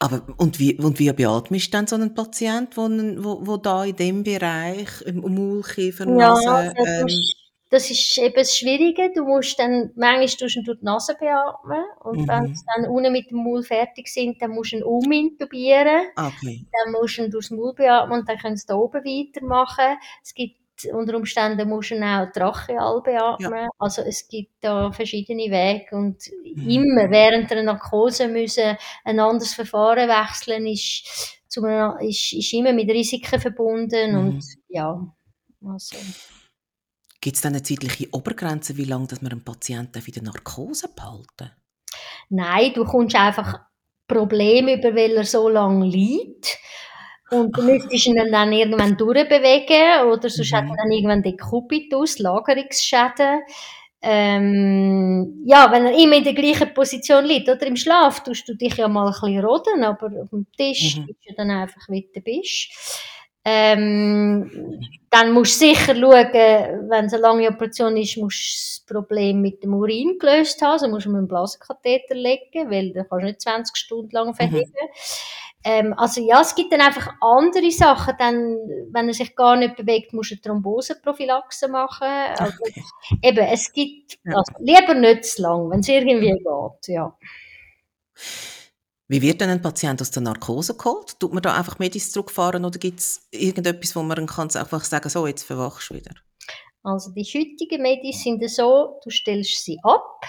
Aber 0.00 0.22
und 0.38 0.58
wie, 0.58 0.76
und 0.78 0.98
wie 0.98 1.12
beatmest 1.12 1.68
du 1.68 1.70
dann 1.72 1.86
so 1.86 1.94
einen 1.96 2.14
Patient, 2.14 2.76
wo, 2.76 2.82
wo, 2.88 3.46
wo 3.46 3.56
da 3.56 3.84
in 3.84 3.96
dem 3.96 4.22
Bereich, 4.24 5.00
im 5.06 5.20
Maulkiefer, 5.20 6.06
Ja, 6.06 6.34
Nase, 6.34 6.50
also 6.50 6.72
das, 6.76 6.88
ähm, 7.00 7.06
ist, 7.06 7.36
das 7.70 7.90
ist 7.90 8.18
eben 8.18 8.34
das 8.34 8.56
Schwierige. 8.56 9.12
Du 9.14 9.24
musst 9.24 9.58
dann, 9.58 9.92
manchmal 9.96 10.26
tust 10.26 10.56
du 10.56 10.74
die 10.74 10.84
Nase 10.84 11.14
beatmen 11.18 11.84
und 12.02 12.28
wenn 12.28 12.42
Mhm. 12.42 12.54
sie 12.54 12.64
dann 12.76 12.90
unten 12.90 13.12
mit 13.12 13.30
dem 13.30 13.42
Maul 13.44 13.62
fertig 13.62 14.08
sind, 14.08 14.42
dann 14.42 14.50
musst 14.50 14.72
du 14.72 14.76
ihn 14.76 14.82
umintubieren. 14.82 16.08
ah, 16.16 16.28
okay. 16.28 16.66
Dann 16.72 16.92
musst 16.92 17.18
du 17.18 17.22
ihn 17.24 17.30
durchs 17.30 17.50
Maul 17.50 17.72
beatmen 17.74 18.18
und 18.20 18.28
dann 18.28 18.38
können 18.38 18.56
sie 18.56 18.66
da 18.66 18.74
oben 18.74 19.02
weitermachen. 19.04 19.96
Es 20.22 20.34
gibt 20.34 20.56
unter 20.92 21.16
Umständen 21.16 21.68
musst 21.68 21.90
du 21.90 21.96
auch 22.02 22.30
tracheal 22.32 23.00
beatmen. 23.02 23.68
Also 23.78 24.02
es 24.02 24.28
gibt 24.28 24.52
da 24.62 24.90
verschiedene 24.92 25.50
Wege 25.50 25.96
und 25.96 26.16
Mhm. 26.54 26.68
immer 26.68 27.10
während 27.10 27.50
der 27.50 27.62
Narkose 27.62 28.28
müssen 28.28 28.76
ein 29.04 29.20
anderes 29.20 29.54
Verfahren 29.54 30.08
wechseln 30.08 30.66
ist, 30.66 31.40
zu 31.48 31.62
einem, 31.64 31.98
ist, 32.08 32.32
ist 32.32 32.52
immer 32.52 32.72
mit 32.72 32.90
Risiken 32.90 33.40
verbunden 33.40 34.12
Mhm. 34.12 34.18
und 34.18 34.44
ja, 34.68 35.14
also. 35.66 35.96
Gibt 37.20 37.36
es 37.36 37.42
dann 37.42 37.54
eine 37.54 37.62
zeitliche 37.62 38.08
Obergrenze, 38.12 38.76
wie 38.76 38.84
lange 38.84 39.06
dass 39.06 39.22
man 39.22 39.32
einen 39.32 39.44
Patienten 39.44 40.02
in 40.04 40.12
der 40.12 40.22
Narkose 40.24 40.88
behalten 40.94 41.50
Nein, 42.28 42.72
du 42.74 42.84
kommst 42.84 43.16
einfach 43.16 43.60
Probleme 44.06 44.74
über, 44.78 44.94
weil 44.94 45.16
er 45.16 45.24
so 45.24 45.48
lange 45.48 45.86
liegt. 45.86 46.58
Und 47.34 47.56
du 47.56 47.62
Aha. 47.62 47.70
müsstest 47.70 48.06
ihn 48.06 48.16
dann 48.30 48.52
irgendwann 48.52 48.96
durchbewegen 48.96 50.08
oder 50.10 50.28
sonst 50.28 50.52
hat 50.52 50.64
Mhm. 50.64 50.70
er 50.70 50.76
dann 50.76 50.92
irgendwann 50.92 51.22
Dekubitus, 51.22 52.18
Lagerungsschäden. 52.18 53.42
Ähm, 54.06 55.42
ja, 55.46 55.70
wenn 55.72 55.86
er 55.86 55.98
immer 55.98 56.16
in 56.16 56.24
der 56.24 56.34
gleichen 56.34 56.74
Position 56.74 57.24
liegt 57.24 57.48
oder 57.48 57.66
im 57.66 57.76
Schlaf, 57.76 58.22
tust 58.22 58.46
du 58.48 58.54
dich 58.54 58.76
ja 58.76 58.86
mal 58.86 59.06
ein 59.06 59.12
bisschen 59.12 59.44
roden, 59.44 59.82
aber 59.82 60.06
auf 60.22 60.28
dem 60.30 60.46
Tisch 60.56 60.98
Mhm. 60.98 61.06
bist 61.06 61.18
du 61.26 61.34
dann 61.34 61.50
einfach, 61.50 61.80
wie 61.88 62.06
du 62.14 62.20
bist. 62.20 62.68
Ähm, 63.46 64.80
dann 65.10 65.32
musst 65.32 65.60
du 65.60 65.66
sicher 65.66 65.94
schauen, 65.94 66.32
wenn 66.32 67.04
es 67.06 67.12
eine 67.12 67.22
lange 67.22 67.48
Operation 67.48 67.96
ist, 67.96 68.16
musst 68.16 68.38
du 68.88 68.94
das 68.94 68.96
Problem 69.04 69.40
mit 69.42 69.62
dem 69.62 69.74
Urin 69.74 70.18
gelöst 70.18 70.60
haben. 70.62 70.72
Also 70.72 70.88
musst 70.88 71.06
du 71.06 71.10
einen 71.14 71.28
Blasenkatheter 71.28 72.14
legen, 72.14 72.70
weil 72.70 72.92
dann 72.92 73.06
kannst 73.08 73.22
du 73.22 73.26
nicht 73.26 73.40
20 73.42 73.76
Stunden 73.76 74.10
lang 74.12 74.34
verheben. 74.34 74.72
Ähm, 75.64 75.94
also 75.96 76.20
ja, 76.20 76.42
es 76.42 76.54
gibt 76.54 76.72
dann 76.72 76.82
einfach 76.82 77.14
andere 77.20 77.70
Sachen. 77.70 78.14
Dann, 78.18 78.58
wenn 78.92 79.08
er 79.08 79.14
sich 79.14 79.34
gar 79.34 79.56
nicht 79.56 79.76
bewegt, 79.76 80.12
du 80.12 80.20
eine 80.20 80.40
Thromboseprophylaxe 80.40 81.68
machen. 81.68 82.08
Also 82.38 82.58
eben, 83.22 83.46
es 83.46 83.72
gibt, 83.72 84.18
Ja. 84.24 84.36
also 84.36 84.52
lieber 84.58 84.94
nicht 84.94 85.24
zu 85.24 85.42
lang, 85.42 85.70
wenn 85.70 85.80
es 85.80 85.88
irgendwie 85.88 86.32
geht, 86.32 86.88
ja. 86.88 87.16
Wie 89.08 89.20
wird 89.20 89.40
denn 89.40 89.50
ein 89.50 89.62
Patient 89.62 90.00
aus 90.00 90.10
der 90.10 90.22
Narkose 90.22 90.76
geholt? 90.76 91.18
Tut 91.20 91.32
man 91.32 91.42
da 91.42 91.54
einfach 91.54 91.78
Medis 91.78 92.10
zurückfahren 92.12 92.64
oder 92.64 92.78
gibt 92.78 93.00
es 93.00 93.26
irgendetwas, 93.30 93.94
wo 93.96 94.02
man 94.02 94.26
kann 94.26 94.48
einfach 94.54 94.84
sagen 94.84 95.08
so, 95.08 95.26
jetzt 95.26 95.44
verwachst 95.44 95.90
du 95.90 95.94
wieder? 95.94 96.14
Also 96.82 97.10
die 97.12 97.24
heutigen 97.24 97.82
Medis 97.82 98.22
sind 98.22 98.48
so, 98.50 99.00
du 99.02 99.10
stellst 99.10 99.64
sie 99.64 99.78
ab 99.82 100.20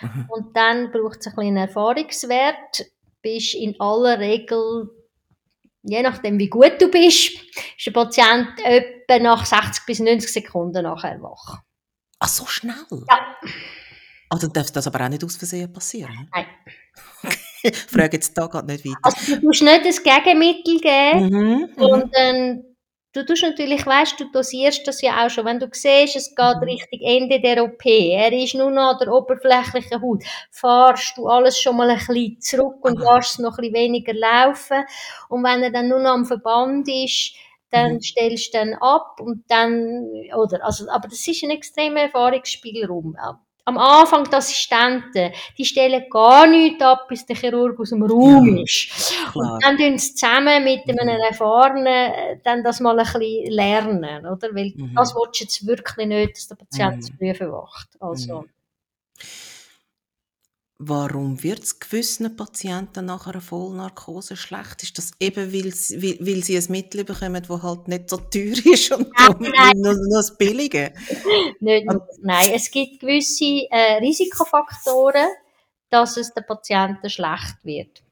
mhm. 0.00 0.28
und 0.30 0.56
dann 0.56 0.90
braucht 0.92 1.20
es 1.20 1.26
ein 1.26 1.34
bisschen 1.36 1.56
Erfahrungswert. 1.56 2.86
Bist 3.22 3.54
in 3.54 3.78
aller 3.80 4.18
Regel, 4.18 4.90
je 5.82 6.02
nachdem 6.02 6.38
wie 6.38 6.48
gut 6.48 6.80
du 6.80 6.90
bist, 6.90 7.38
ist 7.76 7.86
der 7.86 7.92
Patient 7.92 8.48
etwa 8.64 9.18
nach 9.18 9.44
60 9.44 9.84
bis 9.86 10.00
90 10.00 10.32
Sekunden 10.32 10.82
nachher 10.82 11.20
wach. 11.22 11.62
Ach, 12.18 12.28
so 12.28 12.46
schnell? 12.46 12.74
Ja. 12.90 13.36
Also 14.28 14.48
darf 14.48 14.70
das 14.70 14.86
aber 14.86 15.04
auch 15.04 15.08
nicht 15.08 15.22
aus 15.24 15.36
Versehen 15.36 15.72
passieren? 15.72 16.28
Nein. 16.32 16.46
Frage 17.88 18.16
jetzt 18.16 18.36
da 18.36 18.46
gerade 18.46 18.66
nicht 18.66 18.84
weiter. 18.84 18.98
Also 19.02 19.36
du 19.36 19.46
musst 19.46 19.62
nicht 19.62 19.84
das 19.84 20.02
Gegenmittel 20.02 20.80
geben, 20.80 21.28
mhm, 21.28 21.68
sondern 21.76 22.56
mhm. 22.56 22.75
Du 23.16 23.24
tust 23.24 23.42
natürlich, 23.42 23.86
weißt 23.86 24.20
du, 24.20 24.30
dosierst 24.30 24.86
das 24.86 25.00
ja 25.00 25.24
auch 25.24 25.30
schon. 25.30 25.46
Wenn 25.46 25.58
du 25.58 25.68
siehst, 25.72 26.16
es 26.16 26.34
geht 26.34 26.56
mhm. 26.56 26.62
Richtung 26.62 27.00
Ende 27.00 27.40
der 27.40 27.64
OP, 27.64 27.84
er 27.84 28.32
ist 28.32 28.54
nur 28.54 28.70
noch 28.70 28.92
an 28.92 28.98
der 28.98 29.12
oberflächlichen 29.12 30.02
Haut, 30.02 30.22
fahrst 30.50 31.16
du 31.16 31.26
alles 31.26 31.58
schon 31.58 31.76
mal 31.76 31.90
ein 31.90 31.98
bisschen 31.98 32.40
zurück 32.40 32.84
und 32.84 32.98
lässt 32.98 33.32
es 33.32 33.38
noch 33.38 33.58
ein 33.58 33.62
bisschen 33.62 33.74
weniger 33.74 34.12
laufen. 34.12 34.84
Und 35.28 35.42
wenn 35.44 35.62
er 35.62 35.70
dann 35.70 35.88
nur 35.88 36.00
noch 36.00 36.12
am 36.12 36.26
Verband 36.26 36.88
ist, 36.88 37.34
dann 37.70 37.94
mhm. 37.94 38.00
stellst 38.02 38.54
du 38.54 38.58
dann 38.58 38.74
ab 38.74 39.18
und 39.20 39.44
dann, 39.48 40.06
oder, 40.36 40.64
also, 40.64 40.88
aber 40.90 41.08
das 41.08 41.26
ist 41.26 41.42
ein 41.42 41.50
extremer 41.50 42.02
Erfahrungsspielraum. 42.02 43.16
Am 43.66 43.78
Anfang 43.78 44.24
die 44.24 44.34
Assistenten, 44.36 45.32
die 45.58 45.64
stellen 45.64 46.04
gar 46.08 46.46
nichts 46.46 46.82
ab, 46.82 47.06
bis 47.08 47.26
der 47.26 47.36
Chirurg 47.36 47.78
aus 47.80 47.90
dem 47.90 48.02
Raum 48.02 48.56
ja, 48.56 48.62
ist. 48.62 49.12
Klar. 49.32 49.54
Und 49.54 49.64
dann 49.64 49.76
tun 49.76 49.98
sie 49.98 50.14
zusammen 50.14 50.64
mit 50.64 50.88
einem. 50.88 51.16
Erfahrenen 51.26 51.86
äh, 51.86 52.38
dann 52.44 52.62
das 52.62 52.80
mal 52.80 52.98
ein 52.98 53.04
bisschen 53.04 53.50
lernen, 53.50 54.26
oder? 54.26 54.54
Weil 54.54 54.72
mhm. 54.76 54.94
das 54.94 55.14
willst 55.14 55.40
du 55.40 55.44
jetzt 55.44 55.66
wirklich 55.66 56.06
nicht, 56.06 56.36
dass 56.36 56.48
der 56.48 56.54
Patient 56.54 56.96
mhm. 56.96 57.02
zu 57.02 57.12
früh 57.14 57.34
verwacht. 57.34 57.88
Also. 58.00 58.42
Mhm. 58.42 58.48
Warum 60.78 61.42
wird 61.42 61.62
es 61.62 61.78
gewissen 61.78 62.36
Patienten 62.36 63.06
nach 63.06 63.26
einer 63.26 63.40
Vollnarkose 63.40 64.36
schlecht? 64.36 64.82
Ist 64.82 64.98
das 64.98 65.12
eben, 65.18 65.50
weil 65.50 65.72
sie, 65.72 66.02
weil, 66.02 66.26
weil 66.26 66.44
sie 66.44 66.58
ein 66.58 66.64
Mittel 66.68 67.02
bekommen, 67.02 67.42
das 67.48 67.62
halt 67.62 67.88
nicht 67.88 68.10
so 68.10 68.18
teuer 68.18 68.52
ist 68.66 68.92
und 68.92 69.10
nein, 69.18 69.52
nein. 69.56 69.72
Nur, 69.76 69.94
nur 69.94 70.18
das 70.18 70.36
Billige? 70.36 70.92
nicht 71.60 71.86
nur, 71.86 72.06
nein, 72.20 72.50
es 72.54 72.70
gibt 72.70 73.00
gewisse 73.00 73.66
äh, 73.70 73.98
Risikofaktoren, 74.02 75.28
dass 75.88 76.18
es 76.18 76.34
den 76.34 76.44
Patienten 76.46 77.08
schlecht 77.08 77.56
wird. 77.62 78.02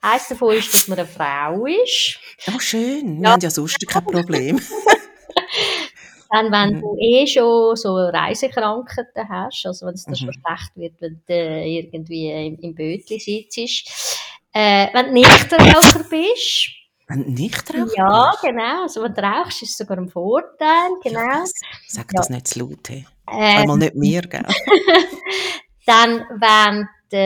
Eines 0.00 0.28
davon 0.28 0.54
ist, 0.54 0.72
dass 0.72 0.88
man 0.88 0.98
eine 0.98 1.08
Frau 1.08 1.66
ist. 1.66 2.18
Oh, 2.48 2.58
schön. 2.58 3.18
Wir 3.18 3.22
ja. 3.22 3.32
haben 3.32 3.40
ja 3.40 3.50
sonst 3.50 3.86
kein 3.86 4.04
Problem. 4.04 4.60
Dann, 6.30 6.50
wenn 6.50 6.76
mhm. 6.76 6.80
du 6.80 6.96
eh 6.98 7.26
schon 7.26 7.76
so 7.76 7.96
Reisekrankheiten 7.96 9.28
hast, 9.28 9.66
also 9.66 9.86
wenn 9.86 9.94
es 9.94 10.04
dir 10.04 10.10
mhm. 10.10 10.16
schon 10.16 10.32
schlecht 10.32 10.76
wird, 10.76 11.00
wenn 11.00 11.22
du 11.26 11.34
irgendwie 11.34 12.30
im, 12.30 12.58
im 12.58 12.74
Bötli 12.74 13.18
sitzt, 13.18 14.18
äh, 14.52 14.88
wenn 14.92 15.06
du 15.06 15.12
Nichtraucher 15.12 16.04
bist, 16.08 16.70
wenn 17.08 17.24
du 17.24 17.30
nicht 17.30 17.74
rauchst? 17.74 17.96
Ja, 17.96 18.34
genau. 18.42 18.82
Also, 18.82 19.02
wenn 19.02 19.14
du 19.14 19.22
rauchst, 19.22 19.62
ist 19.62 19.70
es 19.72 19.76
sogar 19.76 19.98
ein 19.98 20.08
Vorteil. 20.08 20.90
Genau. 21.02 21.20
Ja, 21.20 21.44
sag 21.86 22.08
das 22.08 22.28
ja. 22.28 22.36
nicht 22.36 22.48
zu 22.48 22.60
laut. 22.60 22.88
Hey. 22.88 23.06
Ähm, 23.30 23.60
Einmal 23.62 23.78
nicht 23.78 23.94
mir, 23.94 24.22
gell? 24.22 24.46
dann, 25.86 26.24
wenn 26.30 26.88
du 27.10 27.16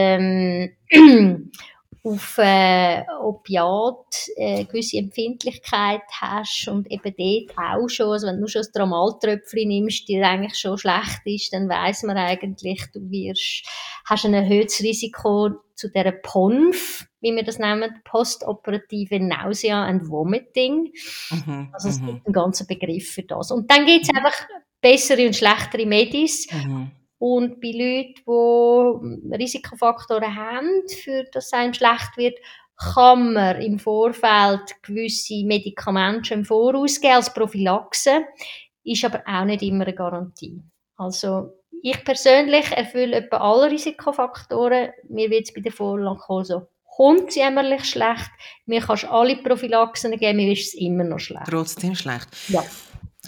ähm, 0.91 1.51
auf 2.03 2.37
äh, 2.37 3.03
Opiat 3.21 4.29
äh, 4.37 4.63
gewisse 4.65 4.97
Empfindlichkeit 4.97 6.01
hast 6.21 6.67
und 6.69 6.89
eben 6.89 7.13
dort 7.17 7.57
auch 7.57 7.89
schon, 7.89 8.11
also 8.11 8.27
wenn 8.27 8.39
du 8.39 8.47
schon 8.47 8.61
ein 8.61 8.73
Tramaltröpfchen 8.73 9.67
nimmst, 9.67 10.07
die 10.07 10.21
eigentlich 10.21 10.57
schon 10.57 10.77
schlecht 10.77 11.21
ist, 11.25 11.53
dann 11.53 11.67
weiß 11.67 12.03
man 12.03 12.17
eigentlich, 12.17 12.85
du 12.93 13.01
wirst, 13.11 13.67
hast 14.05 14.25
ein 14.25 14.33
erhöhtes 14.33 14.81
Risiko 14.81 15.49
zu 15.75 15.89
der 15.89 16.11
PONF, 16.11 17.05
wie 17.21 17.35
wir 17.35 17.43
das 17.43 17.59
nennen, 17.59 18.01
postoperative 18.05 19.19
Nausea 19.19 19.85
and 19.85 20.07
Vomiting. 20.09 20.93
Mhm, 21.31 21.69
also 21.73 21.89
es 21.89 21.99
mhm. 21.99 22.05
gibt 22.07 22.25
einen 22.27 22.33
ganzen 22.33 22.67
Begriff 22.67 23.11
für 23.11 23.23
das. 23.23 23.51
Und 23.51 23.69
dann 23.69 23.85
gibt 23.85 24.03
es 24.03 24.09
einfach 24.15 24.35
bessere 24.81 25.25
und 25.25 25.35
schlechtere 25.35 25.85
Medis. 25.85 26.47
Mhm. 26.51 26.91
Und 27.19 27.59
bei 27.59 27.71
Leuten, 27.71 29.29
die 29.29 29.35
Risikofaktoren 29.35 30.35
haben, 30.35 30.87
für 30.87 31.25
dass 31.31 31.47
es 31.47 31.53
einem 31.53 31.73
schlecht 31.73 32.15
wird, 32.15 32.37
kann 32.77 33.33
man 33.33 33.61
im 33.61 33.77
Vorfeld 33.77 34.61
gewisse 34.83 35.43
Medikamente 35.43 36.25
schon 36.25 36.39
im 36.39 36.45
Voraus 36.45 36.99
geben 36.99 37.15
als 37.15 37.33
Prophylaxe, 37.33 38.23
ist 38.85 39.03
aber 39.03 39.21
auch 39.27 39.43
nicht 39.43 39.61
immer 39.61 39.85
eine 39.85 39.93
Garantie. 39.93 40.61
Also 40.95 41.53
ich 41.81 42.03
persönlich 42.03 42.71
erfülle 42.71 43.17
etwa 43.17 43.37
alle 43.37 43.71
Risikofaktoren. 43.71 44.89
Mir 45.09 45.29
wird 45.29 45.47
es 45.47 45.53
bei 45.53 45.61
der 45.61 45.71
Vorlankose 45.71 46.67
hundsjämmerlich 46.97 47.85
schlecht. 47.85 48.29
Mir 48.65 48.81
kannst 48.81 49.05
alle 49.05 49.37
Prophylaxen 49.37 50.17
geben, 50.17 50.37
mir 50.37 50.51
ist 50.53 50.67
es 50.67 50.73
immer 50.73 51.03
noch 51.03 51.19
schlecht. 51.19 51.47
Trotzdem 51.49 51.95
schlecht? 51.95 52.27
Ja. 52.47 52.63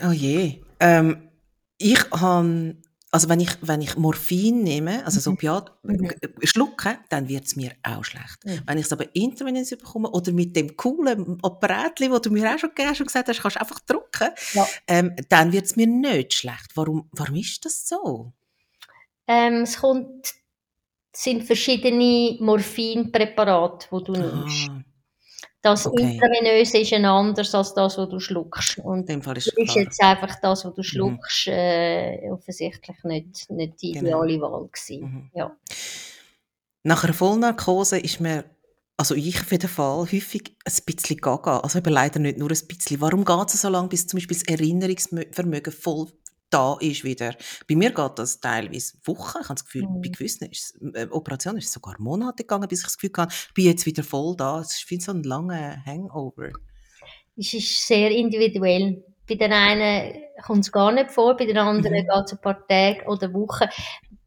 Oh 0.06 0.12
je. 0.12 0.62
Ähm, 0.80 1.30
ich 1.78 2.00
habe 2.12 2.76
also 3.14 3.28
wenn 3.28 3.42
ich, 3.42 3.50
wenn 3.62 3.82
ich 3.82 3.98
Morphin 3.98 4.64
nehme, 4.64 5.06
also 5.06 5.20
so 5.20 5.32
Opiat, 5.32 5.72
mhm. 5.84 5.96
mhm. 5.96 6.12
schlucke, 6.44 6.98
dann 7.10 7.28
wird 7.28 7.46
es 7.46 7.58
mir 7.58 7.74
auch 7.84 8.06
schlecht. 8.06 8.46
Mhm. 8.46 8.62
Wenn 8.66 8.78
ich 8.78 8.86
es 8.86 8.94
aber 8.94 9.14
intravenös 9.14 9.70
bekomme 9.72 10.10
oder 10.10 10.32
mit 10.32 10.56
dem 10.56 10.78
coolen 10.78 11.38
Apparat, 11.44 12.00
das 12.00 12.22
du 12.22 12.32
mir 12.32 12.54
auch 12.54 12.58
schon 12.58 12.70
gegeben 12.70 12.90
hast 12.90 13.02
und 13.02 13.08
gesagt 13.08 13.28
hast, 13.28 13.42
kannst 13.42 13.58
du 13.58 13.60
einfach 13.60 13.80
drücken, 13.82 14.30
ja. 14.54 14.68
ähm, 14.88 15.16
dann 15.28 15.52
wird 15.52 15.66
es 15.66 15.76
mir 15.76 15.88
nicht 15.88 16.34
schlecht. 16.34 16.72
Warum, 16.76 17.10
warum 17.12 17.36
ist 17.36 17.66
das 17.66 17.88
so? 17.88 18.32
Ähm, 19.28 19.64
es 19.64 19.78
kommt, 19.78 20.34
sind 21.14 21.44
verschiedene 21.44 22.38
Morphinpräparate, 22.40 23.88
die 23.92 24.04
du 24.06 24.12
nimmst. 24.14 24.72
Das 25.62 25.86
okay. 25.86 26.14
Intravenöse 26.14 26.80
ist 26.80 26.94
ein 26.94 27.06
anderes 27.06 27.54
als 27.54 27.74
das, 27.76 27.98
was 27.98 28.10
du 28.10 28.20
schluckst. 28.20 28.80
Und 28.80 29.02
In 29.02 29.06
dem 29.06 29.22
Fall 29.22 29.38
ist, 29.38 29.48
ist 29.48 29.56
klar. 29.56 29.78
jetzt 29.78 30.02
einfach 30.02 30.40
das, 30.42 30.66
was 30.66 30.74
du 30.74 30.82
mhm. 30.82 30.84
schluckst, 30.84 31.48
mhm. 31.48 31.54
äh, 31.54 32.32
offensichtlich 32.32 32.98
nicht, 33.04 33.50
nicht 33.52 33.82
die 33.82 33.92
genau. 33.92 34.24
ideale 34.24 34.42
Wahl 34.42 34.68
gewesen. 34.68 35.02
Mhm. 35.02 35.30
Ja. 35.34 35.56
Nach 36.84 37.04
einer 37.04 37.14
Vollnarkose 37.14 38.00
ist 38.00 38.20
mir, 38.20 38.46
also 38.98 39.14
ich 39.14 39.40
auf 39.40 39.52
jeden 39.52 39.70
Fall, 39.70 40.00
häufig 40.00 40.58
ein 40.66 40.74
bisschen 40.86 41.18
gaga. 41.18 41.60
Also 41.60 41.78
eben 41.78 41.94
leider 41.94 42.20
nicht 42.20 42.40
nur 42.40 42.50
ein 42.50 42.68
bisschen. 42.68 43.00
Warum 43.00 43.24
geht 43.24 43.54
es 43.54 43.62
so 43.62 43.70
lange, 43.70 43.90
bis 43.90 44.08
zum 44.08 44.18
Beispiel 44.18 44.38
das 44.38 44.48
Erinnerungsvermögen 44.48 45.74
voll 45.74 46.08
da 46.52 46.78
ist 46.80 47.04
wieder. 47.04 47.36
Bei 47.68 47.76
mir 47.76 47.92
geht 47.92 48.20
das 48.20 48.40
teilweise 48.40 48.94
Wochen. 49.06 49.40
Ich 49.42 49.50
habe 49.50 49.56
das 49.56 49.66
Gefühl, 49.66 49.88
mhm. 49.88 50.02
bei 50.02 50.10
gewissen 50.10 50.52
ist, 50.52 50.78
äh, 50.94 51.08
Operationen 51.10 51.58
ist 51.58 51.68
es 51.68 51.74
sogar 51.74 51.96
Monate 52.00 52.44
gegangen, 52.44 52.68
bis 52.68 52.80
ich 52.80 52.86
das 52.86 52.98
Gefühl 52.98 53.12
hatte, 53.18 53.34
ich 53.34 53.54
bin 53.54 53.66
jetzt 53.66 53.86
wieder 53.86 54.04
voll 54.04 54.36
da. 54.36 54.60
Es 54.60 54.76
ist 54.76 54.90
wie 54.90 55.00
so 55.00 55.12
ein 55.12 55.24
langer 55.24 55.84
Hangover. 55.86 56.50
Es 57.38 57.54
ist 57.54 57.88
sehr 57.88 58.12
individuell. 58.12 59.04
Bei 59.28 59.36
den 59.36 59.54
einen 59.54 60.14
kommt 60.44 60.66
es 60.66 60.72
gar 60.72 60.92
nicht 60.92 61.12
vor, 61.12 61.38
bei 61.38 61.46
den 61.46 61.58
anderen 61.58 61.94
mhm. 61.94 62.08
geht 62.08 62.26
es 62.26 62.34
ein 62.34 62.42
paar 62.42 62.68
Tage 62.68 63.04
oder 63.08 63.34
Wochen. 63.34 63.70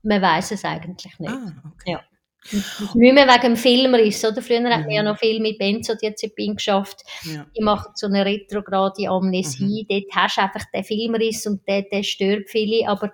Man 0.03 0.20
weiß 0.20 0.53
es 0.53 0.64
eigentlich 0.64 1.18
nicht. 1.18 1.31
Ah, 1.31 1.53
okay. 1.72 1.93
ja. 1.93 2.01
Nicht 2.51 3.15
mehr 3.15 3.27
wegen 3.27 3.43
dem 3.43 3.57
Filmriss, 3.57 4.25
oder? 4.25 4.43
Früher 4.43 4.61
mhm. 4.61 4.69
hat 4.69 4.81
man 4.83 4.91
ja 4.91 5.03
mhm. 5.03 5.09
noch 5.09 5.19
viel 5.19 5.41
mit 5.41 5.59
Benzodiazepin 5.59 6.57
geschafft. 6.57 7.03
Ja. 7.23 7.47
Die 7.57 7.63
machen 7.63 7.93
so 7.95 8.07
eine 8.07 8.25
retrograde 8.25 9.09
Amnesie. 9.09 9.87
Mhm. 9.89 9.89
Dort 9.89 10.17
hast 10.17 10.37
du 10.37 10.43
einfach 10.43 10.65
den 10.73 10.85
Filmriss 10.85 11.47
und 11.47 11.67
der, 11.67 11.83
der 11.83 12.03
stört 12.03 12.51
viele. 12.51 12.87
Aber 12.89 13.13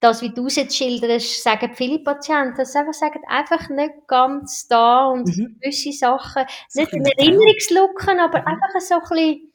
das, 0.00 0.22
wie 0.22 0.30
du 0.30 0.46
es 0.46 0.56
jetzt 0.56 0.76
schilderst, 0.76 1.42
sagen 1.42 1.72
viele 1.74 2.00
Patienten, 2.00 2.56
das 2.56 2.74
einfach, 2.74 2.94
sagen 2.94 3.20
einfach 3.28 3.68
nicht 3.68 3.92
ganz 4.06 4.66
da 4.66 5.06
und 5.06 5.28
mhm. 5.28 5.58
gewisse 5.60 5.92
Sachen, 5.92 6.44
nicht 6.74 6.92
in 6.92 7.04
Erinnerungslücken, 7.04 8.18
aber 8.18 8.40
mhm. 8.40 8.46
einfach 8.46 8.80
so 8.80 8.94
ein 8.94 9.00
bisschen 9.00 9.52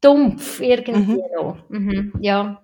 dumpf 0.00 0.60
irgendwie 0.60 1.14
mhm. 1.14 1.22
noch. 1.36 1.56
Mhm. 1.68 2.12
Ja. 2.20 2.62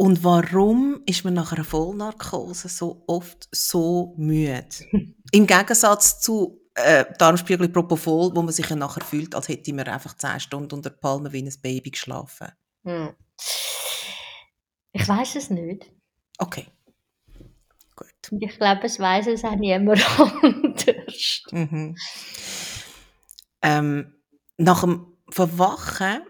Und 0.00 0.24
warum 0.24 1.02
ist 1.04 1.24
man 1.24 1.34
nach 1.34 1.52
einer 1.52 1.62
Vollnarkose 1.62 2.70
so 2.70 3.04
oft 3.06 3.46
so 3.52 4.14
müde? 4.16 4.64
Im 5.30 5.46
Gegensatz 5.46 6.22
zu 6.22 6.58
äh, 6.74 7.04
Darmspiegel 7.18 7.68
Propofol, 7.68 8.34
wo 8.34 8.40
man 8.40 8.54
sich 8.54 8.66
ja 8.70 8.76
nachher 8.76 9.04
fühlt, 9.04 9.34
als 9.34 9.50
hätte 9.50 9.74
man 9.74 9.86
einfach 9.86 10.16
10 10.16 10.40
Stunden 10.40 10.76
unter 10.76 10.88
Palmen 10.88 11.30
wie 11.34 11.42
ein 11.42 11.52
Baby 11.60 11.90
geschlafen. 11.90 12.48
Hm. 12.84 13.10
Ich 14.92 15.06
weiß 15.06 15.36
es 15.36 15.50
nicht. 15.50 15.92
Okay. 16.38 16.66
Gut. 17.94 18.40
Ich 18.40 18.56
glaube, 18.56 18.84
es 18.84 18.98
weiß 18.98 19.26
es 19.26 19.44
auch 19.44 19.56
niemand 19.56 20.02
anders. 20.42 21.42
Mhm. 21.50 21.94
Ähm, 23.60 24.14
nach 24.56 24.80
dem 24.80 25.18
Verwachen 25.28 26.22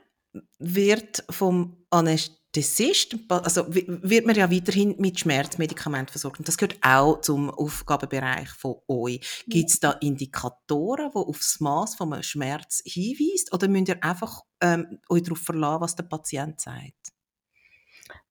wird 0.59 1.23
vom 1.31 1.87
Anästhesisten 2.53 3.27
Anästhesist, 3.29 3.31
also 3.31 3.65
wird 3.75 4.27
man 4.27 4.35
ja 4.35 4.51
weiterhin 4.51 4.97
mit 4.99 5.21
Schmerzmedikamenten 5.21 6.11
versorgt. 6.11 6.41
Und 6.41 6.49
das 6.49 6.59
gehört 6.59 6.79
auch 6.83 7.21
zum 7.21 7.51
Aufgabenbereich 7.51 8.49
von 8.51 8.77
euch. 8.89 9.45
Gibt 9.47 9.71
es 9.71 9.81
da 9.81 9.93
Indikatoren, 9.93 11.11
die 11.13 11.17
auf 11.17 11.39
das 11.39 11.61
Maß 11.61 11.95
vom 11.95 12.21
Schmerz 12.23 12.83
hinweisen? 12.85 13.49
Oder 13.53 13.69
müsst 13.69 13.89
ihr 13.89 14.03
einfach 14.03 14.43
ähm, 14.61 14.99
euch 15.09 15.23
darauf 15.23 15.39
verlassen, 15.39 15.81
was 15.81 15.97
der 15.97 16.05
Patient 16.05 16.61
sagt? 16.61 17.13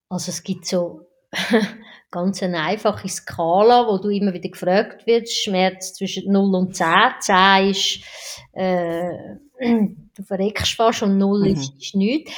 Also 0.09 0.31
es 0.31 0.43
gibt 0.43 0.65
so 0.65 1.07
ganz 2.11 2.43
eine 2.43 2.59
einfache 2.59 3.07
Skala, 3.07 3.87
wo 3.87 3.99
du 3.99 4.09
immer 4.09 4.33
wieder 4.33 4.49
gefragt 4.49 5.05
wirst, 5.07 5.43
Schmerz 5.43 5.93
zwischen 5.93 6.31
0 6.31 6.55
und 6.55 6.75
10. 6.75 6.87
10 7.21 7.69
ist, 7.69 7.99
äh, 8.53 9.11
du 10.15 10.23
verreckst 10.23 10.73
fast 10.73 11.03
und 11.03 11.17
0 11.17 11.39
mhm. 11.39 11.45
ist, 11.55 11.73
ist 11.79 11.95
nichts. 11.95 12.33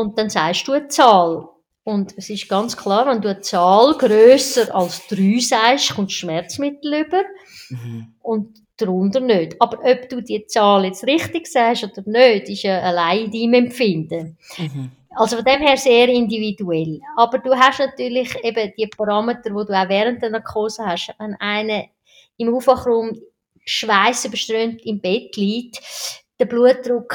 Und 0.00 0.18
dann 0.18 0.30
sagst 0.30 0.66
du 0.66 0.72
eine 0.72 0.88
Zahl. 0.88 1.46
Und 1.84 2.14
es 2.16 2.30
ist 2.30 2.48
ganz 2.48 2.74
klar, 2.74 3.06
wenn 3.06 3.20
du 3.20 3.28
eine 3.28 3.40
Zahl 3.40 3.94
grösser 3.98 4.74
als 4.74 5.06
3 5.08 5.38
sagst, 5.40 5.94
kommst 5.94 6.12
du 6.12 6.18
Schmerzmittel 6.20 7.04
über. 7.04 7.22
Mhm. 7.68 8.14
Und 8.22 8.58
darunter 8.78 9.20
nicht. 9.20 9.56
Aber 9.60 9.78
ob 9.84 10.08
du 10.08 10.22
die 10.22 10.46
Zahl 10.46 10.86
jetzt 10.86 11.04
richtig 11.04 11.46
sagst 11.46 11.84
oder 11.84 12.02
nicht, 12.06 12.48
ist 12.48 12.62
ja 12.62 12.80
allein 12.80 13.30
dein 13.30 13.52
Empfinden. 13.52 14.38
Mhm. 14.56 14.90
Also 15.10 15.36
von 15.36 15.44
dem 15.44 15.60
her 15.60 15.76
sehr 15.76 16.08
individuell. 16.08 17.00
Aber 17.16 17.38
du 17.38 17.52
hast 17.54 17.80
natürlich 17.80 18.34
eben 18.42 18.72
die 18.78 18.86
Parameter, 18.86 19.50
die 19.50 19.50
du 19.50 19.60
auch 19.60 19.88
während 19.88 20.22
der 20.22 20.30
Narkose 20.30 20.86
hast. 20.86 21.12
Wenn 21.18 21.34
einer 21.34 21.84
im 22.38 22.54
Aufwachraum 22.54 23.20
schweißüberströmt 23.66 24.80
im 24.86 25.00
Bett 25.00 25.36
liegt, 25.36 25.80
der 26.38 26.46
Blutdruck 26.46 27.14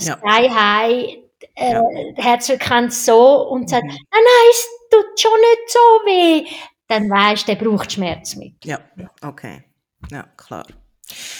ja. 0.00 0.16
sky 0.16 0.48
high, 0.48 1.18
äh, 1.54 1.72
ja. 1.72 1.84
Herzfrequenz 2.16 3.04
so 3.04 3.48
und 3.48 3.68
sagt, 3.68 3.84
mhm. 3.84 3.90
nein, 3.90 3.98
nein, 4.10 4.50
es 4.50 4.66
tut 4.90 5.20
schon 5.20 5.40
nicht 5.40 5.68
so 5.68 5.78
weh, 5.78 6.46
dann 6.88 7.08
weißt 7.10 7.48
du, 7.48 7.54
der 7.54 7.64
braucht 7.64 7.92
Schmerzmittel. 7.92 8.58
Ja, 8.64 8.80
okay. 9.22 9.62
Ja, 10.10 10.24
klar. 10.36 10.66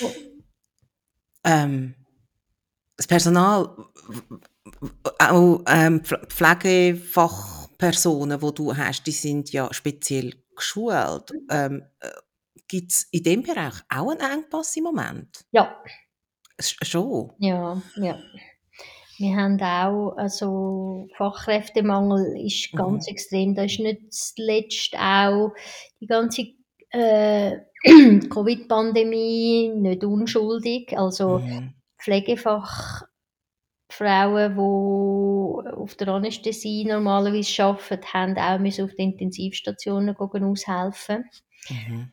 Oh. 0.03 0.11
Ähm, 1.45 1.95
das 2.97 3.07
Personal 3.07 3.77
auch 5.19 5.63
ähm, 5.67 6.03
Pflegefachpersonen, 6.05 8.41
die 8.41 8.55
du 8.55 8.77
hast, 8.77 9.05
die 9.05 9.13
sind 9.13 9.53
ja 9.53 9.73
speziell 9.73 10.35
geschult. 10.55 11.33
Ähm, 11.51 11.85
äh, 12.01 12.11
Gibt 12.67 12.93
es 12.93 13.03
in 13.13 13.23
dem 13.23 13.43
Bereich 13.43 13.75
auch 13.89 14.11
einen 14.11 14.21
Engpass 14.21 14.77
im 14.77 14.85
Moment? 14.85 15.47
Ja. 15.53 15.83
Schon? 16.61 17.33
Ja, 17.39 17.81
ja. 17.97 18.19
Wir 19.19 19.37
haben 19.37 19.61
auch, 19.61 20.17
also 20.17 21.09
Fachkräftemangel 21.17 22.41
ist 22.41 22.73
mhm. 22.73 22.79
ganz 22.79 23.07
mhm. 23.07 23.13
extrem. 23.13 23.55
Da 23.55 23.65
ist 23.65 23.81
nicht 23.81 24.13
zuletzt 24.13 24.97
auch 24.97 25.53
die 26.01 26.07
ganze 26.07 26.47
äh, 26.91 27.59
Covid-Pandemie 28.31 29.73
nicht 29.75 30.05
unschuldig. 30.05 30.97
Also 30.97 31.41
mhm. 31.41 31.75
Pflegefach 31.99 33.03
Frauen, 33.91 34.55
die 34.55 35.71
auf 35.77 35.95
der 35.97 36.09
Anästhesie 36.09 36.85
normalerweise 36.85 37.65
arbeiten, 37.65 38.13
haben 38.13 38.39
auch 38.39 38.59
müssen 38.61 38.85
auf 38.85 38.95
den 38.95 39.13
Intensivstationen 39.13 40.17
aushelfen. 40.17 41.25
Mhm. 41.69 42.13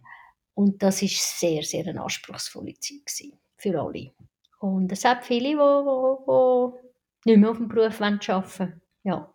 Und 0.55 0.81
das 0.81 1.01
ist 1.03 1.39
sehr, 1.39 1.61
sehr 1.63 1.85
eine 1.85 2.01
anspruchsvolle 2.01 2.73
Zeit 2.79 3.05
gewesen, 3.05 3.37
für 3.57 3.79
alle. 3.79 4.11
Und 4.59 4.91
es 4.91 5.05
hat 5.05 5.25
viele, 5.25 5.49
die, 5.49 5.55
die, 5.55 6.81
die 6.81 6.84
nicht 7.25 7.37
mehr 7.37 7.51
auf 7.51 7.57
dem 7.57 7.67
Beruf 7.67 8.01
arbeiten 8.01 8.27
wollen. 8.27 8.81
Ja. 9.03 9.31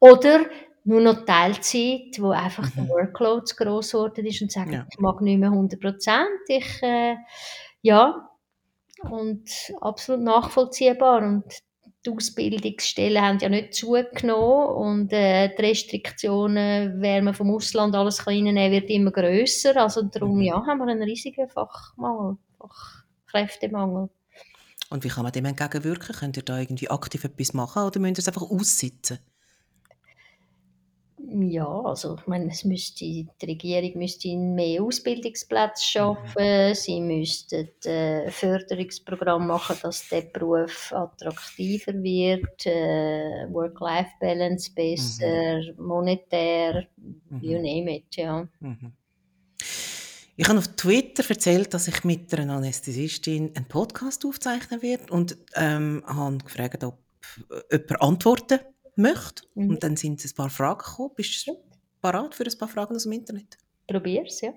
Oder 0.00 0.40
nur 0.84 1.00
noch 1.00 1.24
Teilzeit, 1.24 2.18
wo 2.18 2.30
einfach 2.30 2.64
mhm. 2.64 2.72
der 2.76 2.88
Workload 2.88 3.44
zu 3.44 3.56
gross 3.56 3.92
geworden 3.92 4.26
ist 4.26 4.42
und 4.42 4.52
sagen, 4.52 4.72
ja. 4.72 4.86
ich 4.90 4.98
mag 4.98 5.20
nicht 5.20 5.38
mehr 5.38 5.50
100 5.50 5.80
Prozent. 5.80 6.28
Ich, 6.48 6.82
äh, 6.82 7.16
ja, 7.82 8.28
und 9.08 9.48
absolut 9.80 10.22
nachvollziehbar. 10.22 11.22
Und 11.22 11.44
die 12.04 12.10
Ausbildungsstellen 12.10 13.22
haben 13.22 13.38
ja 13.38 13.48
nicht 13.48 13.74
zugenommen 13.74 14.68
und 14.68 15.12
äh, 15.12 15.54
die 15.54 15.62
Restriktionen, 15.62 17.00
wer 17.00 17.22
man 17.22 17.34
vom 17.34 17.50
Ausland 17.54 17.94
alles 17.94 18.26
reinnehmen 18.26 18.72
wird 18.72 18.88
immer 18.88 19.10
grösser. 19.10 19.76
Also 19.76 20.02
darum 20.02 20.36
mhm. 20.36 20.42
ja, 20.42 20.66
haben 20.66 20.78
wir 20.78 20.86
einen 20.86 21.02
riesigen 21.02 21.48
Fachmangel, 21.48 22.38
Fachkräftemangel. 22.58 24.08
Und 24.90 25.04
wie 25.04 25.08
kann 25.08 25.22
man 25.22 25.32
dem 25.32 25.44
entgegenwirken? 25.44 26.14
Könnt 26.16 26.36
ihr 26.36 26.42
da 26.42 26.58
irgendwie 26.58 26.90
aktiv 26.90 27.24
etwas 27.24 27.54
machen 27.54 27.84
oder 27.84 28.00
müsst 28.00 28.18
ihr 28.18 28.22
es 28.22 28.28
einfach 28.28 28.50
aussitzen? 28.50 29.20
Ja, 31.32 31.68
also 31.68 32.16
ich 32.16 32.26
meine, 32.26 32.50
es 32.50 32.64
müsste, 32.64 33.04
die 33.04 33.28
Regierung 33.40 33.98
müsste 33.98 34.36
mehr 34.36 34.82
Ausbildungsplätze 34.82 35.84
schaffen, 35.84 36.68
mhm. 36.70 36.74
sie 36.74 37.00
müssten 37.00 37.68
äh, 37.84 38.28
Förderungsprogramm 38.30 39.46
machen, 39.46 39.76
dass 39.82 40.08
der 40.08 40.22
Beruf 40.22 40.92
attraktiver 40.92 41.92
wird, 42.02 42.66
äh, 42.66 43.46
Work-Life-Balance 43.48 44.72
besser, 44.74 45.60
mhm. 45.60 45.84
monetär, 45.86 46.86
mhm. 46.96 47.40
you 47.40 47.58
name 47.58 47.98
it, 47.98 48.16
ja. 48.16 48.48
Mhm. 48.58 48.92
Ich 50.36 50.48
habe 50.48 50.58
auf 50.58 50.68
Twitter 50.68 51.28
erzählt, 51.28 51.74
dass 51.74 51.88
ich 51.88 52.04
mit 52.04 52.32
einer 52.34 52.54
Anästhesistin 52.54 53.52
einen 53.54 53.66
Podcast 53.66 54.24
aufzeichnen 54.24 54.80
werde 54.82 55.12
und 55.12 55.36
ähm, 55.54 56.02
habe 56.06 56.38
gefragt, 56.38 56.82
ob 56.84 56.98
jemand 57.70 58.02
antworten 58.02 58.60
möchte. 58.96 59.42
Mhm. 59.54 59.70
Und 59.70 59.82
dann 59.82 59.96
sind 59.96 60.24
ein 60.24 60.34
paar 60.34 60.50
Fragen 60.50 60.78
gekommen. 60.78 61.10
Bist 61.16 61.46
du 61.46 61.56
bereit 62.00 62.34
für 62.34 62.44
ein 62.44 62.58
paar 62.58 62.68
Fragen 62.68 62.94
aus 62.94 63.02
dem 63.02 63.12
Internet? 63.12 63.58
Probier's, 63.86 64.40
ja. 64.40 64.52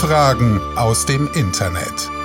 Fragen 0.00 0.60
aus 0.76 1.06
dem 1.06 1.28
Internet. 1.34 2.21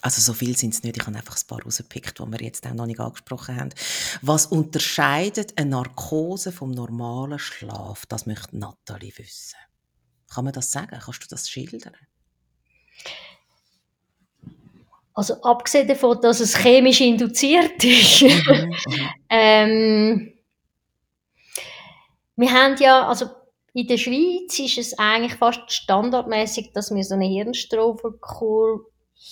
Also 0.00 0.20
so 0.20 0.32
viel 0.32 0.56
sind 0.56 0.74
es 0.74 0.82
nicht, 0.84 0.96
ich 0.96 1.06
habe 1.06 1.16
einfach 1.16 1.36
ein 1.36 1.46
paar 1.48 1.62
rausgepickt, 1.62 2.18
die 2.18 2.22
wir 2.22 2.40
jetzt 2.40 2.66
auch 2.66 2.74
noch 2.74 2.86
nicht 2.86 3.00
angesprochen 3.00 3.56
haben. 3.56 3.70
Was 4.22 4.46
unterscheidet 4.46 5.58
eine 5.58 5.70
Narkose 5.70 6.52
vom 6.52 6.70
normalen 6.70 7.38
Schlaf? 7.38 8.06
Das 8.06 8.26
möchte 8.26 8.56
Nathalie 8.56 9.12
wissen. 9.16 9.56
Kann 10.32 10.44
man 10.44 10.52
das 10.52 10.70
sagen? 10.70 10.98
Kannst 11.04 11.24
du 11.24 11.28
das 11.28 11.48
schildern? 11.48 11.96
Also 15.14 15.42
abgesehen 15.42 15.88
davon, 15.88 16.20
dass 16.20 16.38
es 16.38 16.56
chemisch 16.56 17.00
induziert 17.00 17.82
ist. 17.82 18.22
Mhm, 18.22 18.28
mhm. 18.86 19.08
ähm, 19.30 20.32
wir 22.36 22.52
haben 22.52 22.76
ja, 22.78 23.08
also 23.08 23.26
in 23.72 23.88
der 23.88 23.96
Schweiz 23.96 24.56
ist 24.60 24.78
es 24.78 24.96
eigentlich 24.96 25.34
fast 25.34 25.72
standardmäßig, 25.72 26.72
dass 26.72 26.94
wir 26.94 27.02
so 27.02 27.14
eine 27.14 27.26
Hirnstromkurve 27.26 28.86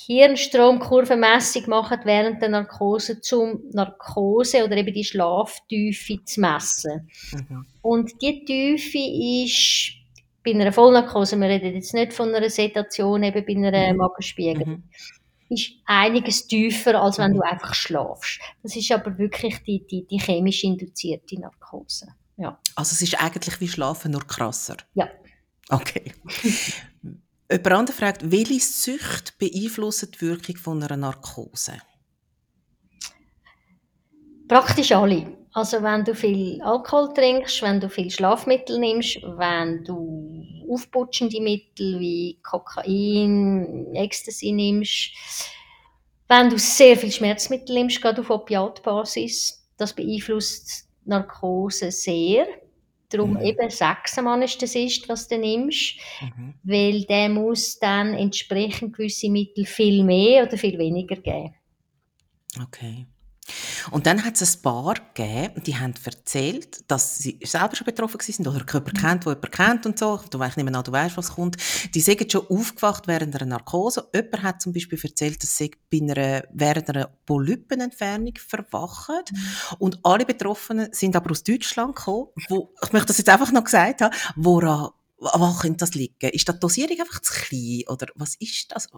Hirnstromkurvenmessung 0.04 1.68
machen 1.68 2.00
während 2.04 2.42
der 2.42 2.50
Narkose, 2.50 3.20
zum 3.20 3.62
Narkose 3.72 4.64
oder 4.64 4.76
eben 4.76 4.92
die 4.92 5.04
Schlaftiefe 5.04 6.22
zu 6.24 6.40
messen. 6.40 7.10
Mhm. 7.32 7.66
Und 7.82 8.12
die 8.20 8.44
Tiefe 8.44 8.98
ist 8.98 9.92
bei 10.44 10.52
einer 10.52 10.72
Vollnarkose, 10.72 11.36
wir 11.38 11.48
reden 11.48 11.74
jetzt 11.74 11.94
nicht 11.94 12.12
von 12.12 12.34
einer 12.34 12.50
Sedation, 12.50 13.22
eben 13.22 13.44
bei 13.44 13.54
einer 13.54 13.92
mhm. 13.92 13.98
Magenspiegel, 13.98 14.66
mhm 14.66 14.82
ist 15.48 15.72
einiges 15.84 16.46
tiefer, 16.46 17.00
als 17.00 17.18
wenn 17.18 17.32
du 17.32 17.36
mhm. 17.38 17.42
einfach 17.42 17.74
schlafst. 17.74 18.40
Das 18.62 18.74
ist 18.74 18.90
aber 18.90 19.16
wirklich 19.18 19.62
die, 19.62 19.86
die, 19.86 20.06
die 20.06 20.18
chemisch 20.18 20.64
induzierte 20.64 21.40
Narkose. 21.40 22.08
Ja. 22.36 22.58
Also 22.74 22.92
es 22.92 23.02
ist 23.02 23.20
eigentlich 23.20 23.60
wie 23.60 23.68
Schlafen, 23.68 24.12
nur 24.12 24.26
krasser? 24.26 24.76
Ja. 24.94 25.08
Okay. 25.68 26.12
Jemand 27.50 27.72
anderes 27.72 27.98
fragt, 27.98 28.30
welche 28.30 28.60
Sucht 28.60 29.38
beeinflussen 29.38 30.10
die 30.12 30.20
Wirkung 30.22 30.56
von 30.56 30.82
einer 30.82 30.96
Narkose? 30.96 31.80
Praktisch 34.48 34.92
alle. 34.92 35.36
Also 35.52 35.82
wenn 35.82 36.04
du 36.04 36.14
viel 36.14 36.60
Alkohol 36.60 37.14
trinkst, 37.14 37.62
wenn 37.62 37.80
du 37.80 37.88
viel 37.88 38.10
Schlafmittel 38.10 38.78
nimmst, 38.78 39.22
wenn 39.22 39.84
du 39.84 40.44
aufputschende 40.68 41.40
Mittel 41.40 41.98
wie 41.98 42.38
Kokain, 42.42 43.94
Ecstasy 43.94 44.52
nimmst, 44.52 45.12
wenn 46.28 46.50
du 46.50 46.58
sehr 46.58 46.96
viel 46.96 47.12
Schmerzmittel 47.12 47.74
nimmst, 47.74 48.02
gerade 48.02 48.20
auf 48.20 48.30
Opiatbasis, 48.30 49.66
das 49.76 49.94
beeinflusst 49.94 50.88
Narkose 51.04 51.90
sehr. 51.90 52.46
Darum 53.10 53.34
mhm. 53.34 53.42
eben 53.42 53.70
sechs 53.70 54.18
am 54.18 54.26
Anästhesist, 54.26 55.08
was 55.08 55.28
du 55.28 55.38
nimmst, 55.38 55.96
mhm. 56.20 56.54
weil 56.64 57.04
der 57.04 57.28
muss 57.28 57.78
dann 57.78 58.14
entsprechend 58.14 58.96
gewisse 58.96 59.30
Mittel 59.30 59.64
viel 59.64 60.02
mehr 60.02 60.44
oder 60.44 60.58
viel 60.58 60.78
weniger 60.78 61.16
geben. 61.16 61.54
Okay. 62.60 63.06
Und 63.90 64.06
dann 64.06 64.24
hat 64.24 64.40
es 64.40 64.56
ein 64.56 64.62
Paar 64.62 64.94
gegeben, 65.14 65.62
die 65.64 65.76
haben 65.76 65.94
erzählt, 66.04 66.90
dass 66.90 67.18
sie 67.18 67.38
selber 67.44 67.76
schon 67.76 67.84
betroffen 67.84 68.18
waren 68.20 68.46
oder 68.46 68.72
jemand 68.72 68.98
kennt, 68.98 69.24
der 69.24 69.32
jemanden 69.32 69.50
kennt 69.50 69.86
und 69.86 69.98
so. 69.98 70.20
Du 70.30 70.38
weißt 70.38 70.56
nicht 70.56 70.68
mehr, 70.68 70.82
du 70.82 70.92
weißt, 70.92 71.16
was 71.16 71.34
kommt. 71.34 71.56
Die 71.94 72.00
sind 72.00 72.30
schon 72.30 72.46
aufgewacht 72.48 73.06
während 73.06 73.34
einer 73.36 73.46
Narkose. 73.46 74.08
Jemand 74.14 74.42
hat 74.42 74.62
zum 74.62 74.72
Beispiel 74.72 74.98
erzählt, 75.02 75.42
dass 75.42 75.56
sie 75.56 75.70
bei 75.90 75.98
einer, 76.00 76.44
während 76.52 76.88
einer 76.90 77.06
Polypenentfernung 77.26 78.34
verwachen. 78.36 79.16
Mhm. 79.30 79.76
Und 79.78 80.00
alle 80.02 80.24
Betroffenen 80.24 80.92
sind 80.92 81.16
aber 81.16 81.30
aus 81.30 81.44
Deutschland 81.44 81.96
gekommen, 81.96 82.28
wo, 82.48 82.72
ich 82.82 82.92
möchte 82.92 83.08
das 83.08 83.18
jetzt 83.18 83.28
einfach 83.28 83.52
noch 83.52 83.64
gesagt 83.64 84.00
haben, 84.00 84.14
woran, 84.36 84.90
wo 85.18 85.52
könnte 85.54 85.78
das 85.78 85.94
liegen? 85.94 86.30
Ist 86.30 86.48
die 86.48 86.58
Dosierung 86.58 86.98
einfach 87.00 87.20
zu 87.20 87.32
klein? 87.32 87.82
Oder 87.88 88.08
was 88.16 88.34
ist 88.36 88.72
das? 88.72 88.88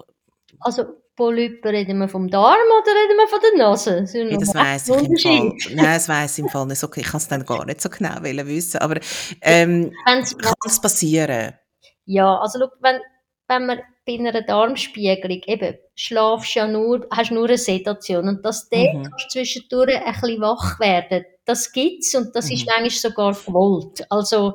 Also 0.61 0.84
Polypen, 1.16 1.70
reden 1.70 1.98
wir 1.98 2.09
vom 2.09 2.28
Darm 2.28 2.54
oder 2.54 2.92
reden 2.92 3.16
wir 3.16 3.28
von 3.28 3.40
der 3.40 3.59
Nase? 3.59 4.00
Das, 4.02 4.12
ja, 4.12 4.36
das 4.38 4.54
weiss 4.54 4.88
ich 4.88 5.09
im 5.09 5.16
Fall. 5.16 5.74
Nein, 5.74 5.84
das 5.84 6.09
weiss 6.09 6.38
ich 6.38 6.44
im 6.44 6.50
Fall 6.50 6.66
nicht. 6.66 6.82
Okay, 6.84 7.00
ich 7.00 7.06
kann 7.06 7.18
es 7.18 7.28
dann 7.28 7.44
gar 7.44 7.64
nicht 7.64 7.80
so 7.80 7.88
genau 7.88 8.22
wissen. 8.22 8.78
Aber 8.78 9.00
ähm, 9.40 9.92
kann 10.04 10.22
es 10.64 10.80
passieren? 10.80 11.54
Ja, 12.04 12.38
also 12.38 12.61
schau, 12.61 12.68
wenn, 12.80 13.00
wenn 13.48 13.66
man 13.66 13.80
bei 14.09 14.14
einer 14.14 14.40
Darmspiegelung 14.40 15.42
eben 15.46 15.76
schlafst 15.94 16.54
ja 16.54 16.66
nur, 16.66 17.06
hast 17.11 17.30
nur 17.30 17.46
eine 17.46 17.59
Sedation 17.59 18.26
und 18.26 18.44
dass 18.44 18.70
du 18.70 18.78
mhm. 18.78 19.11
zwischendurch 19.28 19.94
ein 19.94 20.12
bisschen 20.14 20.40
wach 20.40 20.80
werden, 20.80 21.26
das 21.44 21.70
gibt's 21.72 22.14
und 22.14 22.34
das 22.34 22.46
mhm. 22.46 22.52
ist 22.54 22.66
manchmal 22.66 22.90
sogar 22.90 23.34
gewollt. 23.34 24.06
Also, 24.11 24.54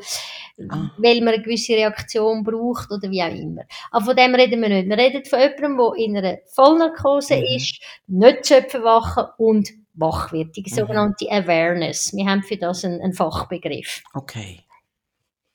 ah. 0.70 0.89
weil 0.97 1.22
man 1.22 1.36
eine 1.36 1.43
gewisse 1.43 1.74
Reaktion 1.74 2.43
braucht 2.43 2.91
oder 2.91 3.12
wie 3.12 3.22
auch 3.22 3.28
immer. 3.28 3.62
Aber 3.91 4.06
von 4.06 4.16
dem 4.16 4.34
reden 4.34 4.60
wir 4.60 4.70
nicht. 4.70 4.89
Wir 4.89 4.97
reden 4.97 5.24
von 5.24 5.39
jemandem, 5.39 5.78
der 5.78 6.04
in 6.04 6.18
einer 6.18 6.38
Vollnarkose 6.47 7.36
mhm. 7.36 7.56
ist, 7.56 7.80
nicht 8.08 8.45
zu 8.45 8.84
wachen 8.84 9.26
und 9.38 9.70
wach 9.93 10.32
wird. 10.32 10.56
Die 10.56 10.62
mhm. 10.62 10.76
sogenannte 10.76 11.30
Awareness. 11.30 12.12
Wir 12.16 12.26
haben 12.26 12.41
für 12.41 12.58
das 12.58 12.84
einen, 12.84 13.01
einen 13.01 13.14
Fachbegriff. 13.14 14.01
Okay. 14.16 14.62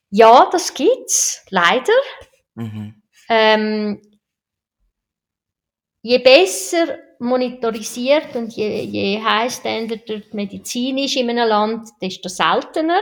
Ja, 0.09 0.47
das 0.51 0.73
gibt's. 0.73 1.45
Leider. 1.49 1.93
Mhm. 2.55 2.98
Ähm, 3.29 4.01
je 6.01 6.17
besser 6.19 6.99
monitorisiert 7.19 8.35
und 8.35 8.55
je, 8.55 8.83
je 8.83 9.19
die 9.19 10.23
Medizin 10.31 10.97
ist 10.97 11.15
in 11.15 11.29
einem 11.29 11.47
Land, 11.47 11.89
desto 12.01 12.29
seltener, 12.29 13.01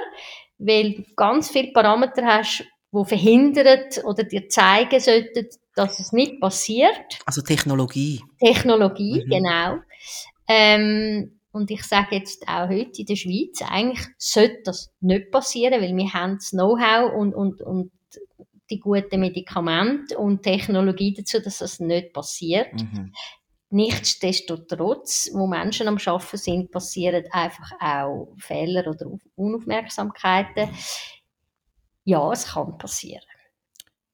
weil 0.58 0.94
du 0.94 1.04
ganz 1.16 1.50
viele 1.50 1.72
Parameter 1.72 2.26
hast, 2.26 2.64
die 2.92 3.06
verhindern 3.06 3.86
oder 4.06 4.24
dir 4.24 4.50
zeigen 4.50 5.00
sollten, 5.00 5.48
dass 5.76 6.00
es 6.00 6.12
nicht 6.12 6.42
passiert. 6.42 7.20
Also 7.26 7.42
Technologie. 7.42 8.22
Technologie, 8.40 9.24
mhm. 9.24 9.30
genau. 9.30 9.78
Ähm, 10.48 11.40
und 11.52 11.72
ich 11.72 11.84
sage 11.84 12.16
jetzt 12.16 12.48
auch 12.48 12.70
heute 12.70 13.00
in 13.00 13.06
der 13.06 13.16
Schweiz, 13.16 13.62
eigentlich 13.68 14.06
sollte 14.18 14.62
das 14.66 14.92
nicht 15.00 15.32
passieren, 15.32 15.82
weil 15.82 15.96
wir 15.96 16.14
haben 16.14 16.36
das 16.36 16.52
Know-how 16.52 17.14
und, 17.14 17.34
und, 17.34 17.62
und 17.62 17.92
die 18.70 18.80
guten 18.80 19.20
Medikamente 19.20 20.18
und 20.18 20.44
Technologie 20.44 21.14
dazu, 21.14 21.40
dass 21.40 21.60
das 21.60 21.80
nicht 21.80 22.14
passiert. 22.14 22.74
Mhm. 22.74 23.14
Nichtsdestotrotz, 23.70 25.30
wo 25.34 25.46
Menschen 25.46 25.88
am 25.88 25.98
Arbeiten 25.98 26.38
sind, 26.38 26.72
passieren 26.72 27.26
einfach 27.32 27.72
auch 27.82 28.34
Fehler 28.38 28.88
oder 28.88 29.08
Unaufmerksamkeiten. 29.36 30.70
Ja, 32.06 32.32
es 32.32 32.48
kann 32.48 32.78
passieren. 32.78 33.26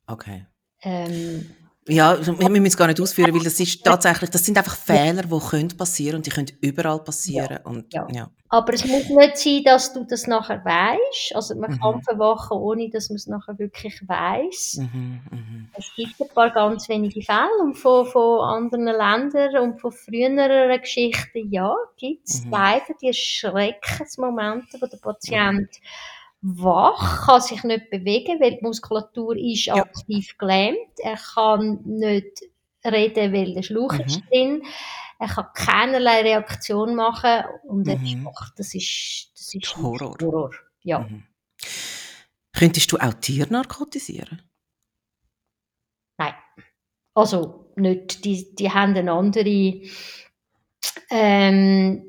Okay. 0.07 0.47
Ähm, 0.81 1.55
ja, 1.88 2.17
wir 2.25 2.49
müssen 2.49 2.65
es 2.65 2.77
gar 2.77 2.88
nicht 2.88 3.01
ausführen, 3.01 3.34
weil 3.34 3.43
das 3.43 3.59
ist 3.59 3.84
tatsächlich, 3.84 4.29
das 4.29 4.45
sind 4.45 4.57
einfach 4.57 4.75
Fehler, 4.75 5.23
die 5.23 5.39
können 5.49 5.75
passieren 5.77 6.17
und 6.17 6.25
die 6.25 6.29
können 6.29 6.51
überall 6.61 6.99
passieren. 6.99 7.59
Ja, 7.63 7.69
und, 7.69 7.93
ja. 7.93 8.07
ja. 8.09 8.29
Aber 8.49 8.73
es 8.73 8.86
muss 8.86 9.09
nicht 9.09 9.38
sein, 9.38 9.63
dass 9.65 9.93
du 9.93 10.05
das 10.05 10.27
nachher 10.27 10.63
weißt. 10.63 11.36
Also 11.36 11.55
man 11.55 11.71
mhm. 11.71 11.79
kann 11.79 12.01
verwachen, 12.03 12.57
ohne 12.57 12.89
dass 12.89 13.09
man 13.09 13.15
es 13.15 13.27
nachher 13.27 13.57
wirklich 13.57 14.01
weiß. 14.07 14.79
Mhm, 14.79 15.21
mh. 15.29 15.67
Es 15.77 15.91
gibt 15.95 16.21
ein 16.21 16.27
paar 16.34 16.51
ganz 16.51 16.88
wenige 16.88 17.21
Fälle 17.21 17.49
und 17.61 17.75
von, 17.75 18.05
von 18.05 18.41
anderen 18.41 18.86
Ländern 18.86 19.57
und 19.57 19.81
von 19.81 19.91
früheren 19.91 20.79
Geschichten, 20.79 21.51
ja, 21.51 21.75
gibt 21.97 22.29
es 22.29 22.45
mhm. 22.45 22.51
leider 22.51 22.93
die 23.01 23.13
Schreckensmomente, 23.13 24.77
wo 24.79 24.86
der 24.86 24.97
Patient 24.97 25.69
wach, 26.43 27.25
kann 27.25 27.41
sich 27.41 27.63
nicht 27.63 27.89
bewegen, 27.89 28.39
weil 28.39 28.57
die 28.57 28.61
Muskulatur 28.61 29.35
ist 29.37 29.65
ja. 29.65 29.75
aktiv 29.75 30.37
gelähmt. 30.37 30.99
Er 31.01 31.17
kann 31.17 31.79
nicht 31.85 32.41
reden, 32.85 33.33
weil 33.33 33.53
der 33.53 33.63
Schlauch 33.63 33.93
mhm. 33.93 34.01
ist 34.01 34.21
drin. 34.29 34.63
Er 35.19 35.27
kann 35.29 35.47
keinerlei 35.55 36.21
Reaktion 36.21 36.95
machen 36.95 37.45
und 37.63 37.87
er 37.87 37.97
mhm. 37.97 38.27
ist 38.27 38.53
Das 38.57 38.75
ist, 38.75 39.31
das 39.35 39.55
ist 39.55 39.77
Horror. 39.77 40.15
Horror. 40.21 40.51
Ja. 40.81 40.99
Mhm. 40.99 41.23
Könntest 42.51 42.91
du 42.91 42.97
auch 42.97 43.13
Tiere 43.15 43.51
narkotisieren? 43.51 44.41
Nein. 46.17 46.33
Also 47.13 47.71
nicht. 47.77 48.25
Die, 48.25 48.53
die 48.53 48.69
haben 48.69 48.95
eine 48.95 49.13
andere 49.13 49.81
ähm, 51.09 52.05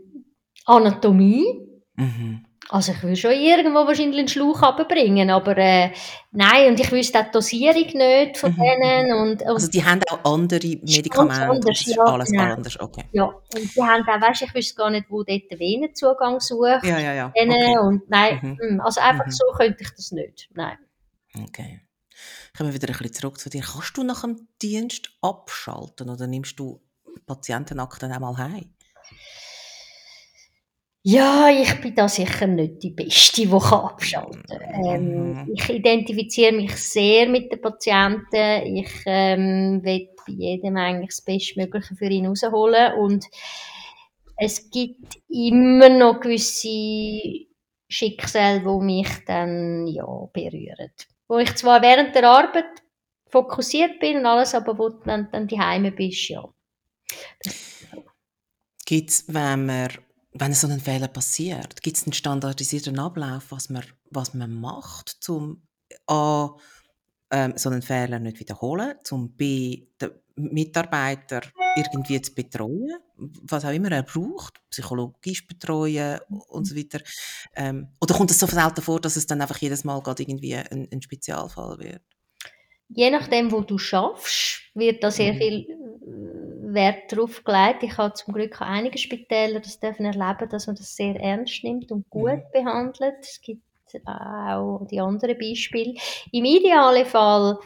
Anatomie. 0.64 1.68
Mhm. 1.95 2.45
Also 2.71 2.93
ich 2.93 3.03
will 3.03 3.15
schon 3.15 3.33
irgendwo 3.33 3.87
wahrscheinlich 3.87 4.19
einen 4.19 4.29
Schlauch 4.29 4.62
abbringen, 4.62 5.31
aber 5.31 5.57
äh, 5.59 5.93
nein, 6.33 6.71
und 6.71 6.81
ich 6.81 6.91
wüsste 6.91 7.21
auch 7.21 7.25
die 7.25 7.31
Dosierung 7.33 7.87
nicht 7.93 8.39
von 8.39 8.53
mhm. 8.53 8.57
denen. 8.57 9.12
Und, 9.12 9.43
und 9.43 9.49
also 9.49 9.69
die 9.69 9.85
haben 9.85 10.01
auch 10.11 10.33
andere 10.33 10.67
Medikamente? 10.83 11.43
Anders, 11.43 11.87
ja, 11.87 12.03
alles 12.03 12.31
genau. 12.31 12.43
anders, 12.43 12.81
okay. 12.81 13.05
Ja, 13.12 13.25
und 13.25 13.77
die 13.77 13.83
haben 13.83 14.03
auch, 14.09 14.29
weißt 14.29 14.43
ich 14.43 14.55
wüsste 14.55 14.75
gar 14.77 14.91
nicht, 14.91 15.11
wo 15.11 15.23
dort 15.23 15.51
der 15.51 15.59
Venenzugang 15.59 16.41
sucht. 16.41 16.85
Ja, 16.85 16.99
ja, 16.99 17.12
ja. 17.12 17.33
Okay. 17.35 17.79
Und 17.79 18.09
nein, 18.09 18.39
mhm. 18.43 18.59
Hm, 18.59 18.81
also 18.81 19.01
einfach 19.01 19.27
mhm. 19.27 19.31
so 19.31 19.45
könnte 19.57 19.83
ich 19.83 19.91
das 19.91 20.12
nicht, 20.12 20.49
nein. 20.55 20.79
Okay. 21.43 21.81
Kommen 22.57 22.71
wir 22.71 22.75
wieder 22.75 22.93
ein 22.93 22.97
bisschen 22.97 23.15
zurück 23.15 23.39
zu 23.39 23.51
dir. 23.51 23.62
Kannst 23.62 23.97
du 23.97 24.05
nach 24.05 24.23
dem 24.23 24.49
Dienst 24.62 25.11
abschalten 25.21 26.09
oder 26.09 26.27
nimmst 26.27 26.59
du 26.59 26.81
Patientenakten 27.27 28.11
einmal 28.12 28.39
heim? 28.39 28.73
Ja, 31.07 31.51
ich 31.51 31.83
bin 31.83 31.95
da 31.95 32.09
sicher 32.09 32.47
nicht 32.47 32.83
die 32.83 32.91
Beste, 32.91 33.43
die 33.43 33.53
abschalten 33.53 34.43
kann. 34.45 34.85
Ähm, 34.87 35.33
mhm. 35.33 35.53
ich 35.55 35.69
identifiziere 35.69 36.53
mich 36.53 36.75
sehr 36.77 37.29
mit 37.29 37.53
den 37.53 37.61
Patienten. 37.61 38.77
Ich 38.79 38.91
ähm, 39.05 39.85
will 39.85 40.09
bei 40.17 40.33
jedem 40.33 40.79
eigentlich 40.79 41.11
das 41.11 41.21
Bestmögliche 41.21 41.95
für 41.95 42.07
ihn 42.07 42.25
rausholen. 42.25 42.95
Und 42.95 43.27
es 44.39 44.71
gibt 44.71 45.19
immer 45.29 45.91
noch 45.91 46.21
gewisse 46.21 47.45
Schicksale, 47.87 48.61
die 48.61 48.85
mich 48.85 49.09
dann 49.27 49.87
ja, 49.87 50.07
berühren. 50.33 50.91
Wo 51.29 51.37
ich 51.37 51.55
zwar 51.55 51.83
während 51.83 52.15
der 52.15 52.31
Arbeit 52.31 52.83
fokussiert 53.27 54.01
bin 54.01 54.17
und 54.19 54.27
alles, 54.27 54.55
aber 54.55 54.79
wo 54.79 54.89
du 54.89 55.03
dann, 55.05 55.29
dann 55.31 55.49
die 55.49 55.61
Heime 55.61 55.93
bist, 55.93 56.31
ja. 56.31 56.49
Gibt 58.87 59.11
es, 59.11 59.25
wenn 59.29 59.67
man 59.67 59.91
wenn 60.35 60.53
so 60.53 60.66
ein 60.66 60.80
Fehler 60.80 61.09
passiert, 61.09 61.80
gibt 61.82 61.97
es 61.97 62.05
einen 62.05 62.12
standardisierten 62.12 62.99
Ablauf, 62.99 63.45
was 63.51 63.70
man, 63.70 63.85
was 64.11 64.35
man 64.35 64.53
macht, 64.53 65.16
um 65.28 65.62
A, 66.07 66.51
ähm, 67.30 67.55
so 67.57 67.70
einen 67.70 67.82
Fehler 67.82 68.18
nicht 68.18 68.41
wiederholen, 68.41 68.95
um 69.11 69.32
B, 69.32 69.87
den 70.01 70.11
Mitarbeiter 70.37 71.43
irgendwie 71.76 72.20
zu 72.20 72.35
betreuen, 72.35 72.99
was 73.16 73.64
auch 73.64 73.72
immer 73.72 73.93
er 73.93 74.03
braucht, 74.03 74.61
psychologisch 74.70 75.47
betreuen 75.47 76.18
und 76.49 76.64
so 76.64 76.76
weiter. 76.76 77.01
Ähm, 77.55 77.89
oder 78.01 78.14
kommt 78.14 78.32
es 78.32 78.41
so 78.41 78.47
selten 78.47 78.82
vor, 78.82 79.01
dass 79.01 79.16
es 79.16 79.26
dann 79.26 79.41
einfach 79.41 79.59
jedes 79.59 79.85
Mal 79.85 80.01
gerade 80.03 80.22
irgendwie 80.22 80.57
ein, 80.57 80.89
ein 80.93 81.03
Spezialfall 81.03 81.78
wird? 81.78 82.03
Je 82.89 83.11
nachdem, 83.11 83.51
wo 83.51 83.61
du 83.61 83.78
schaffst, 83.78 84.62
wird 84.74 85.03
da 85.03 85.11
sehr 85.11 85.35
mhm. 85.35 85.39
viel 85.39 85.66
Wert 86.75 87.12
darauf 87.12 87.43
gelegt. 87.45 87.83
Ich 87.83 87.97
habe 87.97 88.14
zum 88.14 88.35
Glück 88.35 88.61
einige 88.61 88.99
Spitäler 88.99 89.61
das 89.61 89.81
dürfen 89.81 90.07
erleben, 90.07 90.49
dass 90.49 90.66
man 90.66 90.77
das 90.77 90.95
sehr 90.95 91.16
ernst 91.16 91.62
nimmt 91.64 91.91
und 91.91 92.09
gut 92.11 92.33
mhm. 92.33 92.43
behandelt. 92.53 93.16
Es 93.20 93.41
gibt 93.41 93.62
auch 94.07 94.87
die 94.91 95.01
anderen 95.01 95.39
Beispiele. 95.39 95.95
Im 96.33 96.45
idealen 96.45 97.07
Fall, 97.07 97.59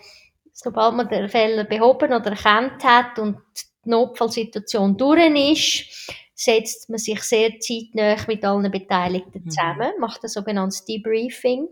sobald 0.53 0.95
man 0.95 1.09
den 1.09 1.29
Fehler 1.29 1.65
behoben 1.65 2.13
oder 2.13 2.31
erkannt 2.31 2.85
hat 2.85 3.19
und 3.19 3.39
die 3.85 3.91
Notfallsituation 3.91 4.97
durch 4.97 5.53
ist, 5.53 6.13
setzt 6.35 6.89
man 6.89 6.99
sich 6.99 7.21
sehr 7.23 7.59
zeitnah 7.59 8.17
mit 8.29 8.45
allen 8.45 8.71
Beteiligten 8.71 9.43
mhm. 9.45 9.51
zusammen, 9.51 9.93
mhm. 9.95 10.01
macht 10.01 10.23
ein 10.23 10.29
sogenanntes 10.29 10.85
Debriefing 10.85 11.69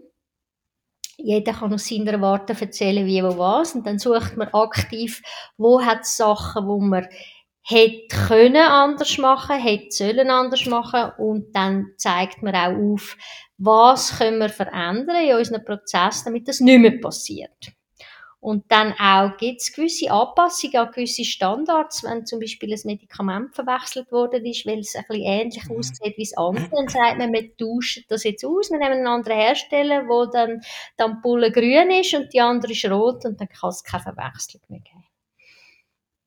jeder 1.19 1.53
kann 1.53 1.73
aus 1.73 1.87
seiner 1.87 2.21
Warte 2.21 2.57
erzählen, 2.59 3.07
wie, 3.07 3.23
wo, 3.23 3.39
was. 3.39 3.75
Und 3.75 3.87
dann 3.87 3.99
sucht 3.99 4.37
man 4.37 4.49
aktiv, 4.49 5.23
wo 5.57 5.83
hat 5.83 6.03
es 6.03 6.17
Sachen, 6.17 6.67
wo 6.67 6.81
man 6.81 7.07
hätte 7.62 8.07
können 8.29 8.57
anders 8.57 9.19
machen, 9.19 9.59
hätte 9.59 9.91
sollen 9.91 10.31
anders 10.31 10.67
machen. 10.67 11.11
Und 11.19 11.55
dann 11.55 11.87
zeigt 11.97 12.43
man 12.43 12.55
auch 12.55 12.95
auf, 12.95 13.17
was 13.59 14.19
können 14.19 14.39
wir 14.39 14.51
verändern 14.51 15.25
in 15.25 15.37
unserem 15.37 15.64
Prozess, 15.64 16.25
damit 16.25 16.47
das 16.49 16.61
nicht 16.61 16.81
mehr 16.81 17.01
passiert. 17.01 17.73
Und 18.47 18.70
dann 18.70 18.92
auch 18.92 19.36
gibt 19.38 19.61
es 19.61 19.72
gewisse 19.72 20.09
Anpassungen 20.12 20.76
an 20.76 20.92
gewisse 20.92 21.24
Standards, 21.24 22.05
wenn 22.05 22.26
zum 22.26 22.38
Beispiel 22.38 22.72
ein 22.72 22.80
Medikament 22.84 23.53
verwechselt 23.57 24.12
worden 24.12 24.47
ist, 24.47 24.64
weil 24.64 24.78
es 24.78 24.94
ein 24.94 25.05
bisschen 25.09 25.24
ähnlich 25.24 25.64
mhm. 25.64 25.78
aussieht 25.78 26.14
wie 26.16 26.22
das 26.22 26.36
andere, 26.36 26.68
dann 26.70 26.86
sagt 26.86 27.18
man, 27.18 27.32
wir 27.32 27.57
tauschen 27.57 28.05
das 28.07 28.22
jetzt 28.22 28.44
aus, 28.44 28.70
wir 28.70 28.78
nehmen 28.78 28.99
einen 28.99 29.09
anderen 29.09 29.36
Hersteller, 29.36 30.07
wo 30.07 30.26
dann 30.26 30.61
die 30.97 31.03
Ampulle 31.03 31.51
grün 31.51 31.90
ist 31.90 32.14
und 32.14 32.32
die 32.32 32.40
andere 32.40 32.70
ist 32.70 32.84
rot 32.84 33.24
und 33.24 33.40
dann 33.40 33.49
kann 33.49 33.70
es 33.70 33.82
keine 33.82 34.05
Verwechslung 34.05 34.62
mehr 34.68 34.78
geben. 34.78 35.05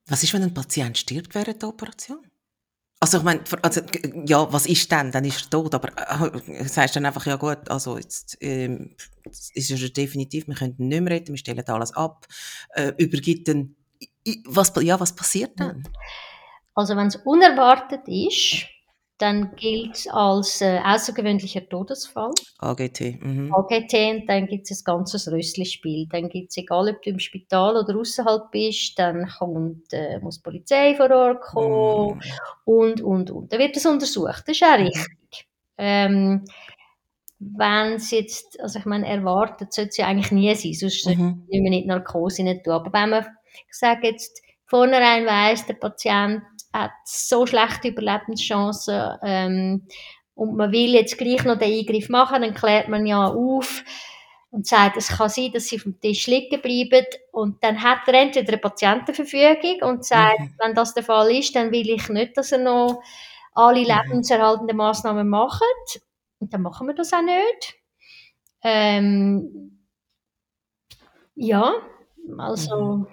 Was 0.06 0.22
ist, 0.22 0.34
wenn 0.34 0.42
ein 0.42 0.52
Patient 0.52 0.98
stirbt 0.98 1.34
während 1.34 1.62
der 1.62 1.70
Operation? 1.70 2.29
Also 3.02 3.16
ich 3.16 3.24
meine, 3.24 3.40
also, 3.62 3.80
ja, 4.26 4.52
was 4.52 4.66
ist 4.66 4.92
denn? 4.92 5.10
Dann 5.10 5.24
ist 5.24 5.46
er 5.46 5.50
tot, 5.50 5.74
aber 5.74 5.88
äh, 6.48 6.64
sagst 6.68 6.96
dann 6.96 7.06
einfach, 7.06 7.24
ja 7.24 7.36
gut, 7.36 7.70
also 7.70 7.96
jetzt 7.96 8.36
ähm, 8.42 8.94
ist 9.54 9.70
es 9.70 9.92
definitiv, 9.94 10.46
wir 10.46 10.54
können 10.54 10.74
nicht 10.76 11.00
mehr 11.00 11.14
reden, 11.14 11.28
wir 11.28 11.38
stellen 11.38 11.66
alles 11.66 11.96
ab, 11.96 12.26
äh, 12.74 12.92
übergibt 12.98 13.48
dann, 13.48 13.74
was, 14.44 14.72
ja, 14.80 15.00
was 15.00 15.14
passiert 15.14 15.58
dann? 15.58 15.84
Also 16.74 16.94
wenn 16.94 17.06
es 17.06 17.16
unerwartet 17.16 18.06
ist, 18.06 18.66
dann 19.20 19.54
gilt 19.56 19.96
es 19.96 20.08
als 20.08 20.60
äh, 20.60 20.80
außergewöhnlicher 20.82 21.68
Todesfall. 21.68 22.30
AGT. 22.58 23.22
Mhm. 23.22 23.54
AGT 23.54 23.94
und 24.12 24.26
dann 24.26 24.46
gibt 24.46 24.70
es 24.70 24.80
ein 24.80 24.84
ganzes 24.84 25.30
Rösslispiel. 25.30 26.06
Dann 26.10 26.28
gibt 26.28 26.50
es, 26.50 26.56
egal 26.56 26.88
ob 26.88 27.02
du 27.02 27.10
im 27.10 27.18
Spital 27.18 27.76
oder 27.76 27.98
außerhalb 27.98 28.50
bist, 28.50 28.98
dann 28.98 29.28
kommt, 29.38 29.92
äh, 29.92 30.18
muss 30.20 30.38
die 30.38 30.42
Polizei 30.42 30.94
vor 30.94 31.10
Ort 31.10 31.40
kommen 31.42 32.14
mhm. 32.14 32.20
und, 32.64 33.00
und, 33.02 33.30
und. 33.30 33.52
Dann 33.52 33.60
wird 33.60 33.76
das 33.76 33.86
untersucht. 33.86 34.44
Das 34.46 34.56
ist 34.56 34.62
auch 34.62 34.78
mhm. 34.78 34.84
richtig. 34.86 35.46
Ähm, 35.76 36.44
wenn 37.38 37.94
es 37.94 38.10
jetzt, 38.10 38.60
also 38.60 38.78
ich 38.78 38.84
meine, 38.84 39.06
erwartet 39.06 39.72
sollte 39.72 39.90
es 39.90 39.96
ja 39.96 40.06
eigentlich 40.06 40.30
nie 40.30 40.54
sein, 40.54 40.74
sonst 40.74 41.06
mhm. 41.06 41.46
wir 41.48 41.60
nicht 41.70 41.86
Narkose 41.86 42.42
nicht 42.42 42.64
tun. 42.64 42.74
Aber 42.74 42.92
wenn 42.92 43.10
man, 43.10 43.26
ich 43.68 43.78
sage 43.78 44.08
jetzt, 44.08 44.42
vornherein 44.70 45.26
weiss, 45.26 45.66
der 45.66 45.74
Patient 45.74 46.42
hat 46.72 46.92
so 47.04 47.46
schlechte 47.46 47.88
Überlebenschancen 47.88 49.16
ähm, 49.22 49.86
und 50.34 50.56
man 50.56 50.72
will 50.72 50.94
jetzt 50.94 51.18
gleich 51.18 51.44
noch 51.44 51.58
den 51.58 51.72
Eingriff 51.72 52.08
machen, 52.08 52.42
dann 52.42 52.54
klärt 52.54 52.88
man 52.88 53.06
ja 53.06 53.26
auf 53.26 53.82
und 54.50 54.66
sagt, 54.66 54.96
es 54.96 55.08
kann 55.08 55.28
sein, 55.28 55.52
dass 55.52 55.66
sie 55.66 55.76
auf 55.76 55.82
dem 55.82 56.00
Tisch 56.00 56.26
liegen 56.26 56.60
bleiben 56.60 57.06
und 57.32 57.62
dann 57.62 57.82
hat 57.82 58.00
er 58.06 58.14
entweder 58.14 58.48
eine 58.48 58.58
Patientenverfügung 58.58 59.82
und 59.82 60.04
sagt, 60.04 60.40
mhm. 60.40 60.54
wenn 60.58 60.74
das 60.74 60.94
der 60.94 61.04
Fall 61.04 61.30
ist, 61.32 61.54
dann 61.54 61.72
will 61.72 61.88
ich 61.88 62.08
nicht, 62.08 62.36
dass 62.36 62.52
er 62.52 62.58
noch 62.58 63.02
alle 63.52 63.80
mhm. 63.80 63.86
lebenserhaltenden 63.86 64.76
Massnahmen 64.76 65.28
macht 65.28 66.00
und 66.38 66.52
dann 66.52 66.62
machen 66.62 66.86
wir 66.86 66.94
das 66.94 67.12
auch 67.12 67.22
nicht. 67.22 67.74
Ähm, 68.62 69.78
ja, 71.34 71.74
also 72.38 72.96
mhm 72.96 73.06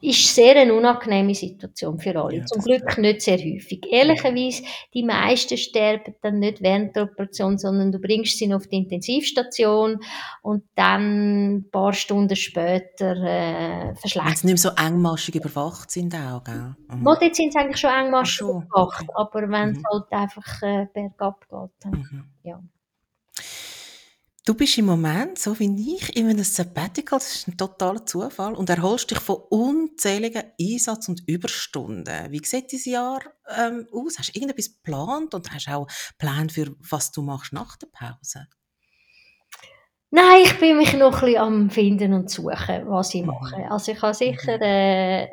ist 0.00 0.34
sehr 0.34 0.56
eine 0.56 0.74
unangenehme 0.74 1.34
Situation 1.34 1.98
für 1.98 2.14
alle. 2.16 2.38
Ja, 2.38 2.46
Zum 2.46 2.62
Glück 2.62 2.98
nicht 2.98 3.22
sehr 3.22 3.38
häufig. 3.38 3.84
Ehrlicherweise, 3.90 4.62
die 4.94 5.02
meisten 5.02 5.56
sterben 5.56 6.14
dann 6.22 6.38
nicht 6.38 6.62
während 6.62 6.94
der 6.94 7.04
Operation, 7.04 7.58
sondern 7.58 7.92
du 7.92 7.98
bringst 7.98 8.38
sie 8.38 8.52
auf 8.52 8.66
die 8.66 8.76
Intensivstation 8.76 9.98
und 10.42 10.64
dann 10.74 11.56
ein 11.56 11.70
paar 11.70 11.92
Stunden 11.92 12.36
später 12.36 13.16
äh. 13.16 13.94
Weil 13.94 14.36
sie 14.36 14.46
nicht 14.46 14.46
mehr 14.46 14.56
so 14.56 14.70
engmaschig 14.70 15.34
überwacht 15.34 15.90
sind 15.90 16.14
auch, 16.14 16.44
gell? 16.44 16.74
Mhm. 16.88 17.02
Mal, 17.02 17.16
dort 17.20 17.34
sind 17.34 17.52
sie 17.52 17.58
eigentlich 17.58 17.78
schon 17.78 17.90
engmaschig 17.90 18.38
schon. 18.38 18.62
überwacht, 18.62 19.06
aber 19.14 19.42
wenn 19.48 19.70
mhm. 19.70 19.76
es 19.76 19.82
halt 19.90 20.12
einfach 20.12 20.62
äh, 20.62 20.86
bergab 20.92 21.40
geht, 21.48 21.70
dann, 21.80 21.92
mhm. 21.92 22.24
ja. 22.42 22.60
Du 24.46 24.54
bist 24.54 24.78
im 24.78 24.84
Moment, 24.86 25.40
so 25.40 25.58
wie 25.58 25.96
ich, 25.96 26.16
in 26.16 26.28
einem 26.28 26.44
Sabbatical, 26.44 27.18
das 27.18 27.34
ist 27.34 27.48
ein 27.48 27.56
totaler 27.56 28.06
Zufall, 28.06 28.54
und 28.54 28.70
erholst 28.70 29.10
dich 29.10 29.18
von 29.18 29.38
unzähligen 29.50 30.44
Einsatz- 30.60 31.08
und 31.08 31.26
Überstunden. 31.26 32.30
Wie 32.30 32.40
sieht 32.44 32.72
dein 32.72 32.92
Jahr 32.92 33.22
ähm, 33.58 33.88
aus? 33.92 34.16
Hast 34.16 34.28
du 34.28 34.38
irgendetwas 34.38 34.76
geplant 34.76 35.34
und 35.34 35.52
hast 35.52 35.66
du 35.66 35.72
auch 35.72 35.88
Plan 36.16 36.48
für, 36.48 36.76
was 36.78 37.10
du 37.10 37.22
machst 37.22 37.52
nach 37.52 37.76
der 37.76 37.88
Pause? 37.88 38.46
Nein, 40.12 40.42
ich 40.44 40.56
bin 40.60 40.76
mich 40.76 40.92
noch 40.92 41.14
ein 41.14 41.20
bisschen 41.22 41.40
am 41.40 41.68
Finden 41.68 42.12
und 42.12 42.30
Suchen, 42.30 42.88
was 42.88 43.14
ich 43.14 43.22
mhm. 43.22 43.26
mache. 43.26 43.68
Also 43.68 43.90
ich 43.90 44.00
habe 44.00 44.14
sicher 44.14 44.58
mhm. 44.58 44.62
äh, 44.62 45.28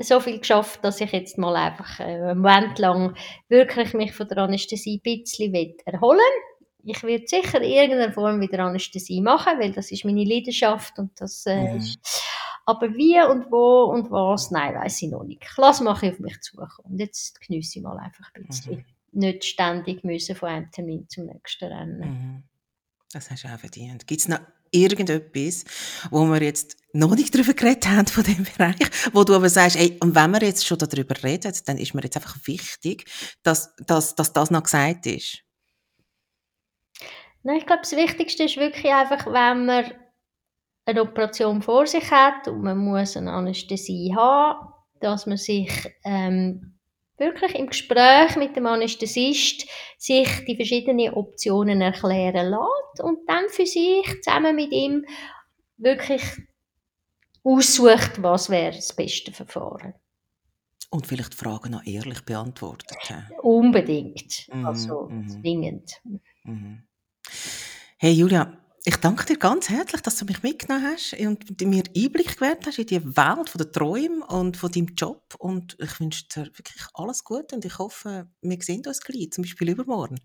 so 0.00 0.18
viel 0.18 0.40
geschafft, 0.40 0.82
dass 0.82 1.00
ich 1.00 1.12
jetzt 1.12 1.38
mal 1.38 1.54
einfach 1.54 2.00
äh, 2.00 2.02
einen 2.02 2.38
Moment 2.38 2.80
lang 2.80 3.16
wirklich 3.48 3.94
mich 3.94 4.12
von 4.12 4.26
der 4.26 4.38
Anästhesie 4.38 5.00
ein 5.04 5.22
bisschen 5.22 5.54
erholen 5.84 6.18
will 6.18 6.45
ich 6.86 7.02
werde 7.02 7.26
sicher 7.26 7.60
irgendeine 7.62 8.12
Form 8.12 8.40
wieder 8.40 8.60
Anästhesie 8.60 9.20
machen, 9.20 9.58
weil 9.58 9.72
das 9.72 9.90
ist 9.90 10.04
meine 10.04 10.24
Leidenschaft 10.24 10.98
und 10.98 11.20
das 11.20 11.44
äh, 11.46 11.76
ist, 11.76 11.98
aber 12.64 12.94
wie 12.94 13.20
und 13.20 13.50
wo 13.50 13.84
und 13.92 14.10
was, 14.10 14.50
nein, 14.50 14.74
weiß 14.74 15.02
ich 15.02 15.10
noch 15.10 15.24
nicht. 15.24 15.42
Ich 15.42 15.56
lasse 15.56 15.82
mal 15.82 15.92
auf 15.92 16.02
mich 16.02 16.40
zukommen 16.40 16.70
und 16.84 16.98
jetzt 16.98 17.40
genieße 17.40 17.78
ich 17.78 17.82
mal 17.84 17.98
einfach 17.98 18.30
ein 18.34 18.46
bisschen. 18.46 18.76
Mhm. 18.76 18.84
Nicht 19.20 19.44
ständig 19.44 20.04
müssen 20.04 20.36
von 20.36 20.48
einem 20.48 20.70
Termin 20.70 21.08
zum 21.08 21.26
nächsten 21.26 21.64
rennen. 21.72 22.00
Mhm. 22.00 22.42
Das 23.12 23.30
hast 23.30 23.44
du 23.44 23.48
auch 23.48 23.58
verdient. 23.58 24.06
Gibt 24.06 24.20
es 24.20 24.28
noch 24.28 24.40
irgendetwas, 24.70 25.64
wo 26.10 26.26
wir 26.26 26.42
jetzt 26.42 26.76
noch 26.92 27.14
nicht 27.14 27.34
darüber 27.34 27.54
geredet 27.54 27.88
haben 27.88 28.06
von 28.06 28.24
dem 28.24 28.44
Bereich, 28.44 28.90
wo 29.12 29.24
du 29.24 29.34
aber 29.34 29.48
sagst, 29.48 29.76
ey, 29.76 29.96
und 30.00 30.14
wenn 30.14 30.30
wir 30.32 30.42
jetzt 30.42 30.66
schon 30.66 30.78
darüber 30.78 31.22
reden, 31.22 31.52
dann 31.66 31.78
ist 31.78 31.94
mir 31.94 32.02
jetzt 32.02 32.16
einfach 32.16 32.36
wichtig, 32.44 33.06
dass, 33.42 33.74
dass, 33.86 34.14
dass 34.14 34.32
das 34.32 34.50
noch 34.50 34.64
gesagt 34.64 35.06
ist. 35.06 35.45
Nein, 37.46 37.58
ich 37.58 37.66
glaube, 37.66 37.82
das 37.82 37.92
Wichtigste 37.92 38.42
ist 38.42 38.56
wirklich 38.56 38.92
einfach, 38.92 39.24
wenn 39.26 39.66
man 39.66 39.92
eine 40.84 41.02
Operation 41.02 41.62
vor 41.62 41.86
sich 41.86 42.10
hat 42.10 42.48
und 42.48 42.60
man 42.62 42.76
muss 42.76 43.16
eine 43.16 43.32
Anästhesie 43.32 44.12
haben, 44.16 44.68
dass 44.98 45.26
man 45.26 45.36
sich 45.36 45.70
ähm, 46.04 46.76
wirklich 47.18 47.54
im 47.54 47.68
Gespräch 47.68 48.34
mit 48.34 48.56
dem 48.56 48.66
Anästhesist 48.66 49.64
sich 49.96 50.44
die 50.46 50.56
verschiedenen 50.56 51.14
Optionen 51.14 51.82
erklären 51.82 52.50
lässt 52.50 53.04
und 53.04 53.20
dann 53.28 53.48
für 53.48 53.66
sich 53.66 54.04
zusammen 54.22 54.56
mit 54.56 54.72
ihm 54.72 55.04
wirklich 55.76 56.24
aussucht, 57.44 58.20
was 58.24 58.50
wäre 58.50 58.74
das 58.74 58.92
beste 58.96 59.30
Verfahren. 59.30 59.94
Und 60.90 61.06
vielleicht 61.06 61.34
Fragen 61.34 61.70
noch 61.70 61.86
ehrlich 61.86 62.24
beantwortet. 62.24 62.96
Unbedingt. 63.40 64.48
Mhm, 64.52 64.66
also 64.66 65.08
mhm. 65.08 65.28
zwingend. 65.28 66.00
Mhm. 66.42 66.85
Hey 67.98 68.12
Julia, 68.12 68.52
ich 68.84 68.98
danke 68.98 69.26
dir 69.26 69.36
ganz 69.36 69.68
herzlich, 69.68 70.00
dass 70.02 70.16
du 70.16 70.24
mich 70.26 70.42
mitgenommen 70.44 70.86
hast 70.92 71.12
und 71.18 71.60
mir 71.60 71.82
Einblick 71.96 72.36
gewährt 72.36 72.66
hast 72.66 72.78
in 72.78 72.86
die 72.86 73.04
Welt 73.04 73.48
von 73.48 73.58
der 73.58 73.72
Träume 73.72 74.24
und 74.26 74.56
von 74.56 74.70
deinem 74.70 74.94
Job. 74.96 75.34
Und 75.38 75.76
ich 75.80 75.98
wünsche 75.98 76.24
dir 76.28 76.44
wirklich 76.44 76.84
alles 76.94 77.24
Gute 77.24 77.56
und 77.56 77.64
ich 77.64 77.78
hoffe, 77.78 78.28
wir 78.40 78.58
sehen 78.60 78.82
uns 78.86 79.00
gleich, 79.00 79.32
zum 79.32 79.42
Beispiel 79.42 79.70
übermorgen. 79.70 80.20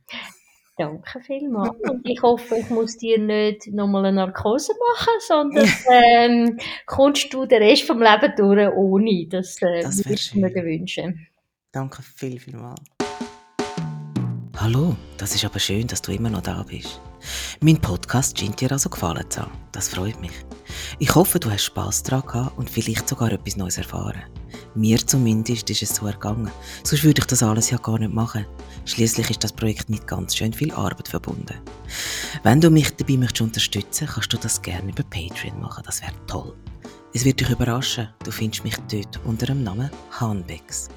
Danke 0.78 1.22
vielmals. 1.22 1.76
Und 1.90 2.08
ich 2.08 2.22
hoffe, 2.22 2.58
ich 2.58 2.70
muss 2.70 2.98
dir 2.98 3.18
nicht 3.20 3.68
nochmal 3.68 4.06
eine 4.06 4.16
Narkose 4.18 4.74
machen, 4.74 5.14
sondern 5.28 5.70
ähm, 5.92 6.60
kommst 6.86 7.34
du 7.34 7.46
den 7.46 7.64
Rest 7.64 7.84
vom 7.84 8.02
Leben 8.02 8.34
durch 8.38 8.70
ohne. 8.76 9.28
Das, 9.28 9.62
äh, 9.62 9.82
das 9.82 10.00
würde 10.00 10.14
ich 10.14 10.36
mir 10.36 10.54
wünschen. 10.54 11.28
Danke 11.72 12.02
viel, 12.02 12.40
vielmals. 12.40 12.82
Hallo, 14.64 14.96
das 15.18 15.34
ist 15.34 15.44
aber 15.44 15.58
schön, 15.58 15.88
dass 15.88 16.04
du 16.04 16.12
immer 16.12 16.30
noch 16.30 16.44
da 16.44 16.62
bist. 16.62 17.02
Mein 17.62 17.82
Podcast 17.82 18.38
scheint 18.38 18.62
dir 18.62 18.72
also 18.72 18.92
gefallen 18.92 19.28
zu 19.28 19.42
haben. 19.42 19.58
Das 19.72 19.88
freut 19.88 20.22
mich. 20.22 20.34
Ich 21.00 21.16
hoffe, 21.16 21.40
du 21.40 21.50
hast 21.50 21.64
Spass 21.64 22.04
daran 22.04 22.28
gehabt 22.28 22.60
und 22.60 22.70
vielleicht 22.70 23.10
sogar 23.10 23.32
etwas 23.32 23.58
Neues 23.58 23.80
erfahren. 23.80 24.22
Mir 24.76 25.00
zumindest 25.00 25.68
ist 25.72 25.82
es 25.82 25.96
so 25.96 26.06
ergangen. 26.06 26.52
Sonst 26.84 27.04
würde 27.04 27.22
ich 27.22 27.26
das 27.26 27.42
alles 27.42 27.72
ja 27.72 27.80
gar 27.80 27.98
nicht 27.98 28.14
machen. 28.14 28.46
Schließlich 28.86 29.32
ist 29.32 29.44
das 29.44 29.52
Projekt 29.52 29.90
mit 29.90 30.06
ganz 30.06 30.36
schön 30.36 30.54
viel 30.54 30.72
Arbeit 30.74 31.08
verbunden. 31.08 31.60
Wenn 32.44 32.62
du 32.62 32.70
mich 32.70 32.96
dabei 32.96 33.18
möchtest 33.18 33.42
unterstützen, 33.42 34.08
kannst 34.14 34.32
du 34.32 34.38
das 34.38 34.62
gerne 34.62 34.92
über 34.92 35.02
Patreon 35.02 35.60
machen. 35.60 35.82
Das 35.88 36.04
wäre 36.04 36.14
toll. 36.28 36.56
Es 37.16 37.26
wird 37.26 37.40
dich 37.40 37.50
überraschen. 37.50 38.10
Du 38.24 38.30
findest 38.30 38.64
mich 38.64 38.78
dort 38.92 39.20
unter 39.26 39.48
dem 39.48 39.64
Namen 39.64 39.90
Hanbex. 40.20 40.88